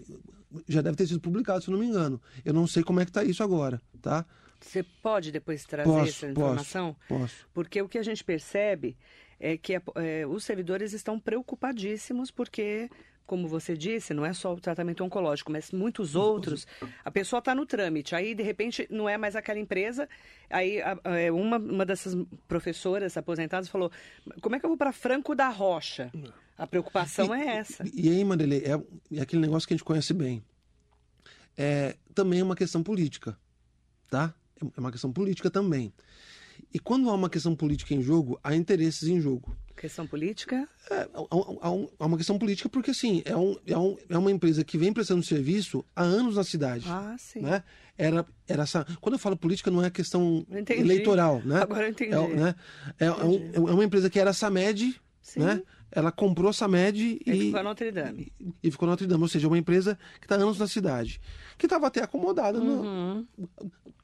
já 0.68 0.80
deve 0.80 0.96
ter 0.96 1.06
sido 1.06 1.20
publicado, 1.20 1.62
se 1.62 1.70
não 1.70 1.78
me 1.78 1.86
engano. 1.86 2.20
Eu 2.44 2.52
não 2.52 2.66
sei 2.66 2.82
como 2.82 3.00
é 3.00 3.04
que 3.04 3.10
está 3.10 3.24
isso 3.24 3.42
agora, 3.42 3.80
tá? 4.00 4.24
Você 4.60 4.82
pode 4.82 5.30
depois 5.30 5.64
trazer 5.64 5.88
posso, 5.88 6.08
essa 6.08 6.30
informação? 6.30 6.96
Posso, 7.08 7.20
posso. 7.20 7.48
Porque 7.52 7.80
o 7.80 7.88
que 7.88 7.98
a 7.98 8.02
gente 8.02 8.24
percebe 8.24 8.96
é 9.38 9.56
que 9.56 9.74
é, 9.74 10.26
os 10.26 10.44
servidores 10.44 10.92
estão 10.92 11.18
preocupadíssimos 11.18 12.30
porque 12.30 12.90
como 13.28 13.46
você 13.46 13.76
disse, 13.76 14.14
não 14.14 14.24
é 14.24 14.32
só 14.32 14.54
o 14.54 14.58
tratamento 14.58 15.04
oncológico, 15.04 15.52
mas 15.52 15.70
muitos 15.70 16.16
outros. 16.16 16.66
A 17.04 17.10
pessoa 17.10 17.38
está 17.40 17.54
no 17.54 17.66
trâmite, 17.66 18.14
aí 18.14 18.34
de 18.34 18.42
repente 18.42 18.88
não 18.90 19.06
é 19.06 19.18
mais 19.18 19.36
aquela 19.36 19.58
empresa. 19.58 20.08
Aí 20.48 20.80
a, 20.80 20.98
a, 21.04 21.18
é, 21.18 21.30
uma, 21.30 21.58
uma 21.58 21.84
dessas 21.84 22.16
professoras 22.48 23.18
aposentadas 23.18 23.68
falou: 23.68 23.92
como 24.40 24.56
é 24.56 24.58
que 24.58 24.64
eu 24.64 24.70
vou 24.70 24.78
para 24.78 24.92
Franco 24.92 25.34
da 25.34 25.50
Rocha? 25.50 26.10
A 26.56 26.66
preocupação 26.66 27.36
e, 27.36 27.40
é 27.42 27.56
essa. 27.58 27.84
E, 27.86 28.06
e 28.06 28.08
aí, 28.08 28.24
Marilê, 28.24 28.64
é, 28.64 29.18
é, 29.18 29.20
aquele 29.20 29.42
negócio 29.42 29.68
que 29.68 29.74
a 29.74 29.76
gente 29.76 29.84
conhece 29.84 30.14
bem. 30.14 30.42
É 31.54 31.96
também 32.14 32.40
é 32.40 32.42
uma 32.42 32.56
questão 32.56 32.82
política, 32.82 33.38
tá? 34.08 34.34
É 34.60 34.80
uma 34.80 34.90
questão 34.90 35.12
política 35.12 35.50
também. 35.50 35.92
E 36.72 36.78
quando 36.78 37.08
há 37.08 37.14
uma 37.14 37.30
questão 37.30 37.54
política 37.54 37.94
em 37.94 38.02
jogo, 38.02 38.38
há 38.42 38.54
interesses 38.54 39.08
em 39.08 39.20
jogo. 39.20 39.56
Questão 39.76 40.06
política? 40.06 40.68
É, 40.90 41.08
há, 42.00 42.04
uma 42.04 42.16
questão 42.16 42.36
política 42.36 42.68
porque, 42.68 42.90
assim, 42.90 43.22
é, 43.24 43.36
um, 43.36 43.56
é, 43.64 43.78
um, 43.78 43.96
é 44.08 44.18
uma 44.18 44.30
empresa 44.30 44.64
que 44.64 44.76
vem 44.76 44.92
prestando 44.92 45.22
serviço 45.22 45.84
há 45.94 46.02
anos 46.02 46.34
na 46.34 46.42
cidade. 46.42 46.84
Ah, 46.88 47.14
sim. 47.16 47.40
Né? 47.40 47.62
Era, 47.96 48.26
era 48.48 48.64
essa... 48.64 48.84
Quando 49.00 49.14
eu 49.14 49.18
falo 49.18 49.36
política, 49.36 49.70
não 49.70 49.84
é 49.84 49.88
questão 49.88 50.44
entendi. 50.50 50.80
eleitoral, 50.80 51.40
né? 51.44 51.62
Agora 51.62 51.84
eu 51.84 51.90
entendi. 51.90 52.12
É, 52.12 52.28
né? 52.28 52.54
é, 52.98 53.06
é, 53.06 53.12
um, 53.12 53.68
é 53.68 53.72
uma 53.72 53.84
empresa 53.84 54.10
que 54.10 54.18
era 54.18 54.32
Samed, 54.32 55.00
sim. 55.22 55.40
né? 55.40 55.62
Ela 55.92 56.10
comprou 56.10 56.50
a 56.50 56.52
Samed 56.52 57.20
e... 57.24 57.30
E 57.30 57.46
ficou 57.46 57.62
Notre 57.62 57.92
Dame. 57.92 58.32
E, 58.40 58.54
e 58.64 58.70
ficou 58.70 58.88
Notre 58.88 59.06
Dame, 59.06 59.22
ou 59.22 59.28
seja, 59.28 59.46
uma 59.46 59.58
empresa 59.58 59.98
que 60.18 60.26
está 60.26 60.34
anos 60.34 60.58
na 60.58 60.66
cidade. 60.66 61.20
Que 61.56 61.66
estava 61.66 61.86
até 61.86 62.02
acomodada 62.02 62.58
uhum. 62.58 63.26
no, 63.36 63.48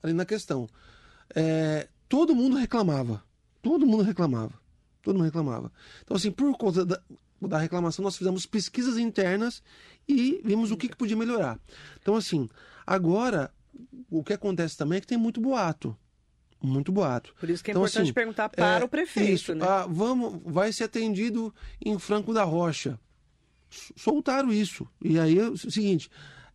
ali 0.02 0.12
na 0.12 0.24
questão. 0.24 0.68
É, 1.34 1.88
todo 2.14 2.32
mundo 2.32 2.56
reclamava. 2.56 3.24
Todo 3.60 3.84
mundo 3.84 4.04
reclamava. 4.04 4.54
Todo 5.02 5.16
mundo 5.16 5.24
reclamava. 5.24 5.72
Então, 6.04 6.16
assim, 6.16 6.30
por 6.30 6.56
conta 6.56 6.86
da, 6.86 7.02
da 7.42 7.58
reclamação, 7.58 8.04
nós 8.04 8.16
fizemos 8.16 8.46
pesquisas 8.46 8.98
internas 8.98 9.60
e 10.06 10.40
vimos 10.44 10.70
o 10.70 10.76
que, 10.76 10.88
que 10.88 10.96
podia 10.96 11.16
melhorar. 11.16 11.58
Então, 12.00 12.14
assim, 12.14 12.48
agora, 12.86 13.52
o 14.08 14.22
que 14.22 14.32
acontece 14.32 14.76
também 14.76 14.98
é 14.98 15.00
que 15.00 15.08
tem 15.08 15.18
muito 15.18 15.40
boato. 15.40 15.96
Muito 16.62 16.92
boato. 16.92 17.34
Por 17.40 17.50
isso 17.50 17.64
que 17.64 17.70
é 17.70 17.72
então, 17.72 17.82
importante 17.82 18.04
assim, 18.04 18.12
perguntar 18.12 18.48
para 18.48 18.78
é, 18.78 18.84
o 18.84 18.88
prefeito, 18.88 19.32
isso, 19.32 19.54
né? 19.56 19.66
Ah, 19.66 19.84
vamos, 19.88 20.40
vai 20.44 20.72
ser 20.72 20.84
atendido 20.84 21.52
em 21.84 21.98
Franco 21.98 22.32
da 22.32 22.44
Rocha. 22.44 22.96
Soltaram 23.96 24.52
isso. 24.52 24.86
E 25.02 25.18
aí 25.18 25.36
é 25.36 25.48
o 25.48 25.56
seguinte: 25.56 26.08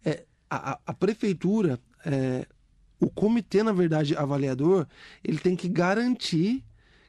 é, 0.05 0.23
a, 0.49 0.79
a 0.85 0.93
prefeitura, 0.93 1.77
é, 2.05 2.47
o 2.99 3.09
comitê, 3.09 3.63
na 3.63 3.71
verdade, 3.71 4.15
avaliador, 4.15 4.85
ele 5.23 5.39
tem 5.39 5.55
que 5.55 5.69
garantir 5.69 6.63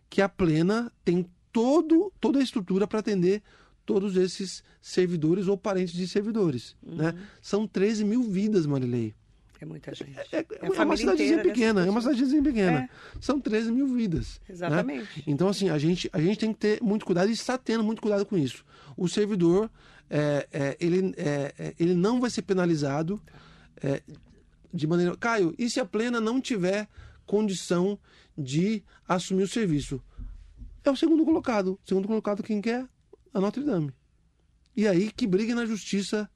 que 0.08 0.22
a 0.22 0.28
Plena 0.28 0.92
tem 1.04 1.26
todo, 1.52 2.12
toda 2.20 2.38
a 2.38 2.42
estrutura 2.42 2.86
para 2.86 3.00
atender 3.00 3.42
todos 3.84 4.16
esses 4.16 4.62
servidores 4.80 5.48
ou 5.48 5.56
parentes 5.56 5.94
de 5.94 6.06
servidores. 6.06 6.76
Uhum. 6.82 6.96
Né? 6.96 7.14
São 7.42 7.66
13 7.66 8.04
mil 8.04 8.22
vidas, 8.22 8.66
Marilei. 8.66 9.14
É 9.60 9.66
muita 9.66 9.94
gente. 9.94 10.18
É, 10.18 10.38
é, 10.38 10.38
é, 10.38 10.46
é 10.62 10.82
uma 10.82 10.96
cidadezinha 10.96 11.42
pequena, 11.42 11.84
é 11.84 11.90
uma 11.90 12.00
cidadezinha 12.00 12.42
pequena. 12.42 12.78
É. 12.80 12.88
São 13.20 13.38
13 13.38 13.70
mil 13.70 13.88
vidas. 13.88 14.40
Né? 14.48 14.54
Exatamente. 14.54 15.18
Né? 15.18 15.24
Então, 15.26 15.48
assim, 15.48 15.68
a 15.68 15.76
gente, 15.76 16.08
a 16.12 16.20
gente 16.20 16.38
tem 16.38 16.52
que 16.52 16.58
ter 16.58 16.82
muito 16.82 17.04
cuidado 17.04 17.28
e 17.28 17.32
está 17.32 17.58
tendo 17.58 17.84
muito 17.84 18.00
cuidado 18.00 18.24
com 18.24 18.38
isso. 18.38 18.64
O 18.96 19.06
servidor, 19.06 19.70
é, 20.08 20.48
é, 20.50 20.76
ele, 20.80 21.14
ele 21.78 21.94
não 21.94 22.20
vai 22.20 22.30
ser 22.30 22.42
penalizado 22.42 23.20
de 24.72 24.86
maneira. 24.86 25.16
Caio, 25.16 25.54
e 25.58 25.68
se 25.68 25.80
a 25.80 25.84
plena 25.84 26.20
não 26.20 26.40
tiver 26.40 26.88
condição 27.26 27.98
de 28.36 28.82
assumir 29.06 29.44
o 29.44 29.48
serviço. 29.48 30.02
É 30.82 30.90
o 30.90 30.96
segundo 30.96 31.24
colocado. 31.24 31.78
O 31.84 31.88
segundo 31.88 32.08
colocado 32.08 32.42
quem 32.42 32.60
quer? 32.60 32.88
A 33.32 33.40
Notre 33.40 33.62
Dame. 33.62 33.92
E 34.76 34.88
aí 34.88 35.12
que 35.12 35.26
brigue 35.26 35.54
na 35.54 35.66
justiça 35.66 36.28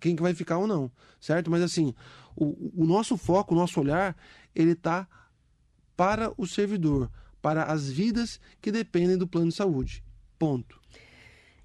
quem 0.00 0.14
que 0.14 0.22
vai 0.22 0.34
ficar 0.34 0.58
ou 0.58 0.66
não, 0.66 0.90
certo? 1.20 1.50
Mas 1.50 1.62
assim, 1.62 1.94
o, 2.36 2.82
o 2.82 2.86
nosso 2.86 3.16
foco, 3.16 3.54
o 3.54 3.58
nosso 3.58 3.80
olhar, 3.80 4.16
ele 4.54 4.72
está 4.72 5.08
para 5.96 6.32
o 6.36 6.46
servidor, 6.46 7.10
para 7.42 7.64
as 7.64 7.90
vidas 7.90 8.40
que 8.60 8.70
dependem 8.70 9.18
do 9.18 9.26
plano 9.26 9.48
de 9.48 9.56
saúde. 9.56 10.04
Ponto. 10.38 10.80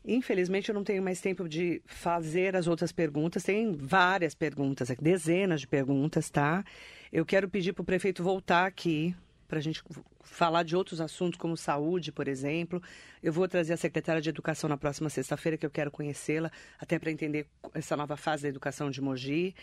Infelizmente, 0.05 0.69
eu 0.69 0.75
não 0.75 0.83
tenho 0.83 1.01
mais 1.01 1.21
tempo 1.21 1.47
de 1.47 1.81
fazer 1.85 2.55
as 2.55 2.67
outras 2.67 2.91
perguntas. 2.91 3.43
Tem 3.43 3.71
várias 3.71 4.35
perguntas, 4.35 4.89
dezenas 5.01 5.61
de 5.61 5.67
perguntas, 5.67 6.29
tá? 6.29 6.63
Eu 7.11 7.25
quero 7.25 7.49
pedir 7.49 7.73
para 7.73 7.83
o 7.83 7.85
prefeito 7.85 8.23
voltar 8.23 8.65
aqui 8.65 9.15
para 9.47 9.59
a 9.59 9.61
gente 9.61 9.83
falar 10.23 10.63
de 10.63 10.75
outros 10.75 10.99
assuntos, 10.99 11.37
como 11.37 11.55
saúde, 11.55 12.11
por 12.11 12.27
exemplo. 12.27 12.81
Eu 13.21 13.31
vou 13.31 13.47
trazer 13.47 13.73
a 13.73 13.77
secretária 13.77 14.19
de 14.19 14.29
Educação 14.29 14.67
na 14.67 14.77
próxima 14.77 15.09
sexta-feira, 15.09 15.57
que 15.57 15.65
eu 15.65 15.69
quero 15.69 15.91
conhecê-la, 15.91 16.51
até 16.79 16.97
para 16.97 17.11
entender 17.11 17.45
essa 17.73 17.95
nova 17.95 18.17
fase 18.17 18.43
da 18.43 18.49
educação 18.49 18.89
de 18.89 18.99
Mogi. 18.99 19.53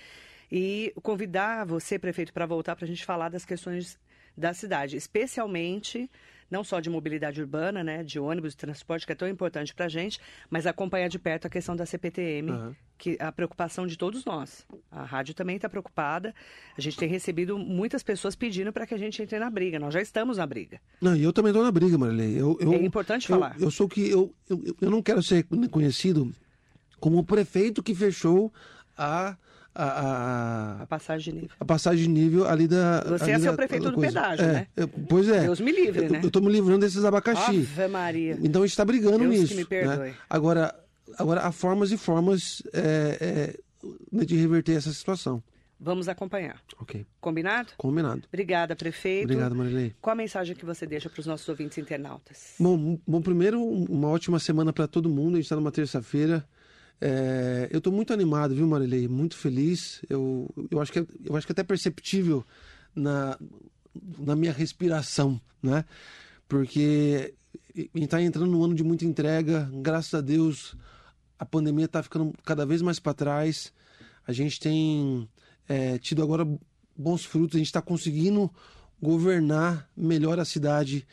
E 0.50 0.92
convidar 1.02 1.66
você, 1.66 1.98
prefeito, 1.98 2.32
para 2.32 2.46
voltar 2.46 2.76
para 2.76 2.84
a 2.84 2.88
gente 2.88 3.04
falar 3.04 3.30
das 3.30 3.44
questões 3.44 3.98
da 4.36 4.54
cidade, 4.54 4.96
especialmente 4.96 6.08
não 6.50 6.64
só 6.64 6.80
de 6.80 6.90
mobilidade 6.90 7.40
urbana, 7.40 7.84
né, 7.84 8.02
de 8.02 8.18
ônibus, 8.18 8.52
de 8.52 8.58
transporte, 8.58 9.06
que 9.06 9.12
é 9.12 9.14
tão 9.14 9.28
importante 9.28 9.74
para 9.74 9.86
a 9.86 9.88
gente, 9.88 10.20
mas 10.50 10.66
acompanhar 10.66 11.08
de 11.08 11.18
perto 11.18 11.46
a 11.46 11.50
questão 11.50 11.76
da 11.76 11.86
CPTM, 11.86 12.50
uhum. 12.50 12.74
que 12.98 13.16
a 13.20 13.30
preocupação 13.30 13.86
de 13.86 13.96
todos 13.96 14.24
nós. 14.24 14.66
A 14.90 15.04
rádio 15.04 15.34
também 15.34 15.56
está 15.56 15.68
preocupada. 15.68 16.34
A 16.76 16.80
gente 16.80 16.96
tem 16.96 17.08
recebido 17.08 17.56
muitas 17.58 18.02
pessoas 18.02 18.34
pedindo 18.34 18.72
para 18.72 18.86
que 18.86 18.94
a 18.94 18.98
gente 18.98 19.22
entre 19.22 19.38
na 19.38 19.48
briga. 19.48 19.78
Nós 19.78 19.94
já 19.94 20.02
estamos 20.02 20.38
na 20.38 20.46
briga. 20.46 20.80
Não, 21.00 21.14
e 21.14 21.22
eu 21.22 21.32
também 21.32 21.50
estou 21.50 21.64
na 21.64 21.70
briga, 21.70 21.96
Marilei. 21.96 22.40
Eu, 22.40 22.58
eu, 22.60 22.72
é 22.72 22.76
importante 22.76 23.30
eu, 23.30 23.38
falar. 23.38 23.56
Eu 23.60 23.70
sou 23.70 23.88
que 23.88 24.08
eu, 24.10 24.34
eu, 24.48 24.76
eu 24.80 24.90
não 24.90 25.02
quero 25.02 25.22
ser 25.22 25.46
conhecido 25.70 26.32
como 26.98 27.18
o 27.18 27.24
prefeito 27.24 27.82
que 27.82 27.94
fechou 27.94 28.52
a 28.96 29.36
a, 29.74 29.84
a, 29.84 30.82
a, 30.82 30.86
passagem 30.86 31.32
de 31.32 31.40
nível. 31.40 31.56
A 31.60 31.64
passagem 31.64 32.04
de 32.04 32.08
nível 32.08 32.48
ali 32.48 32.66
da. 32.66 33.02
Você 33.04 33.24
ali 33.24 33.32
é 33.32 33.38
seu 33.38 33.54
prefeito 33.54 33.90
do 33.90 33.98
pedágio, 33.98 34.44
é, 34.44 34.52
né? 34.52 34.66
Eu, 34.76 34.88
pois 34.88 35.28
é. 35.28 35.42
Deus 35.42 35.60
me 35.60 35.72
livre, 35.72 36.06
eu, 36.06 36.10
né? 36.10 36.20
Eu 36.22 36.26
estou 36.26 36.42
me 36.42 36.50
livrando 36.50 36.80
desses 36.80 37.04
abacaxi. 37.04 37.68
Ave 37.76 37.88
Maria. 37.88 38.38
Então 38.42 38.62
a 38.62 38.66
gente 38.66 38.72
está 38.72 38.84
brigando 38.84 39.18
Deus 39.18 39.30
nisso. 39.30 39.48
Que 39.48 39.54
me 39.54 39.64
perdoe. 39.64 40.08
Né? 40.08 40.14
Agora, 40.28 40.74
agora, 41.18 41.42
há 41.42 41.52
formas 41.52 41.92
e 41.92 41.96
formas 41.96 42.62
é, 42.72 43.54
é, 43.82 44.24
de 44.24 44.36
reverter 44.36 44.76
essa 44.76 44.92
situação. 44.92 45.42
Vamos 45.82 46.08
acompanhar. 46.08 46.60
Ok. 46.78 47.06
Combinado? 47.20 47.72
Combinado. 47.78 48.24
Obrigada, 48.28 48.76
prefeito. 48.76 49.24
Obrigado, 49.24 49.54
Marilei. 49.54 49.94
Qual 50.00 50.12
a 50.12 50.16
mensagem 50.16 50.54
que 50.54 50.66
você 50.66 50.84
deixa 50.84 51.08
para 51.08 51.20
os 51.20 51.26
nossos 51.26 51.48
ouvintes 51.48 51.78
internautas? 51.78 52.54
Bom, 52.58 52.98
bom 53.06 53.22
primeiro, 53.22 53.62
uma 53.62 54.08
ótima 54.08 54.38
semana 54.38 54.74
para 54.74 54.86
todo 54.86 55.08
mundo. 55.08 55.34
A 55.34 55.36
gente 55.36 55.44
está 55.44 55.56
numa 55.56 55.72
terça-feira. 55.72 56.44
É, 57.00 57.68
eu 57.70 57.78
estou 57.78 57.92
muito 57.92 58.12
animado, 58.12 58.54
viu, 58.54 58.66
Marilei? 58.66 59.08
Muito 59.08 59.36
feliz. 59.36 60.02
Eu, 60.08 60.48
eu, 60.70 60.80
acho 60.80 60.92
que, 60.92 60.98
é, 60.98 61.06
eu 61.24 61.36
acho 61.36 61.46
que 61.46 61.52
é 61.52 61.54
até 61.54 61.62
perceptível 61.62 62.44
na, 62.94 63.38
na 64.18 64.36
minha 64.36 64.52
respiração, 64.52 65.40
né? 65.62 65.84
Porque 66.48 67.34
está 67.94 68.20
entrando 68.20 68.50
num 68.50 68.62
ano 68.62 68.74
de 68.74 68.84
muita 68.84 69.04
entrega. 69.04 69.70
Graças 69.72 70.12
a 70.14 70.20
Deus, 70.20 70.76
a 71.38 71.46
pandemia 71.46 71.86
está 71.86 72.02
ficando 72.02 72.34
cada 72.44 72.66
vez 72.66 72.82
mais 72.82 72.98
para 72.98 73.14
trás. 73.14 73.72
A 74.26 74.32
gente 74.32 74.60
tem 74.60 75.28
é, 75.68 75.98
tido 75.98 76.22
agora 76.22 76.46
bons 76.96 77.24
frutos. 77.24 77.56
A 77.56 77.58
gente 77.58 77.68
está 77.68 77.80
conseguindo 77.80 78.50
governar 79.00 79.88
melhor 79.96 80.38
a 80.38 80.44
cidade. 80.44 81.06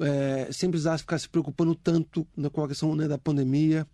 É, 0.00 0.48
sem 0.52 0.70
precisar 0.70 0.96
ficar 0.96 1.18
se 1.18 1.28
preocupando 1.28 1.74
tanto 1.74 2.26
né, 2.36 2.48
com 2.48 2.62
a 2.62 2.68
questão 2.68 2.94
né, 2.94 3.06
da 3.06 3.18
pandemia. 3.18 3.86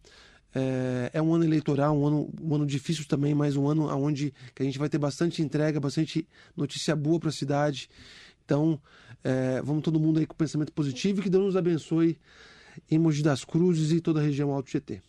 É, 0.55 1.11
é, 1.15 1.23
um 1.23 1.35
ano 1.35 1.45
eleitoral, 1.45 1.99
um 1.99 2.07
ano, 2.07 2.31
um 2.41 2.55
ano 2.55 2.67
difícil 2.67 3.05
também, 3.07 3.35
mas 3.35 3.57
um 3.57 3.67
ano 3.69 3.89
onde 3.97 4.33
a 4.59 4.63
gente 4.63 4.79
vai 4.79 4.89
ter 4.89 4.99
bastante 4.99 5.43
entrega, 5.43 5.81
bastante 5.81 6.27
notícia 6.57 6.95
boa 6.95 7.19
para 7.19 7.31
a 7.31 7.33
cidade. 7.33 7.89
Então, 8.45 8.81
é, 9.23 9.61
vamos 9.63 9.83
todo 9.83 9.99
mundo 9.99 10.21
aí 10.21 10.27
com 10.27 10.35
pensamento 10.35 10.73
positivo 10.73 11.21
e 11.21 11.23
que 11.25 11.31
Deus 11.31 11.45
nos 11.45 11.57
abençoe 11.57 12.19
em 12.91 12.99
Mogi 12.99 13.23
das 13.23 13.45
Cruzes 13.45 13.91
e 13.91 14.01
toda 14.01 14.21
a 14.21 14.23
região 14.23 14.53
Alto 14.53 14.71
GT. 14.71 15.01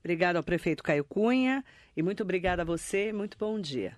Obrigado 0.00 0.36
ao 0.36 0.42
prefeito 0.42 0.82
Caio 0.82 1.04
Cunha 1.04 1.64
e 1.96 2.02
muito 2.02 2.22
obrigada 2.22 2.62
a 2.62 2.64
você. 2.64 3.12
Muito 3.12 3.36
bom 3.38 3.60
dia. 3.60 3.96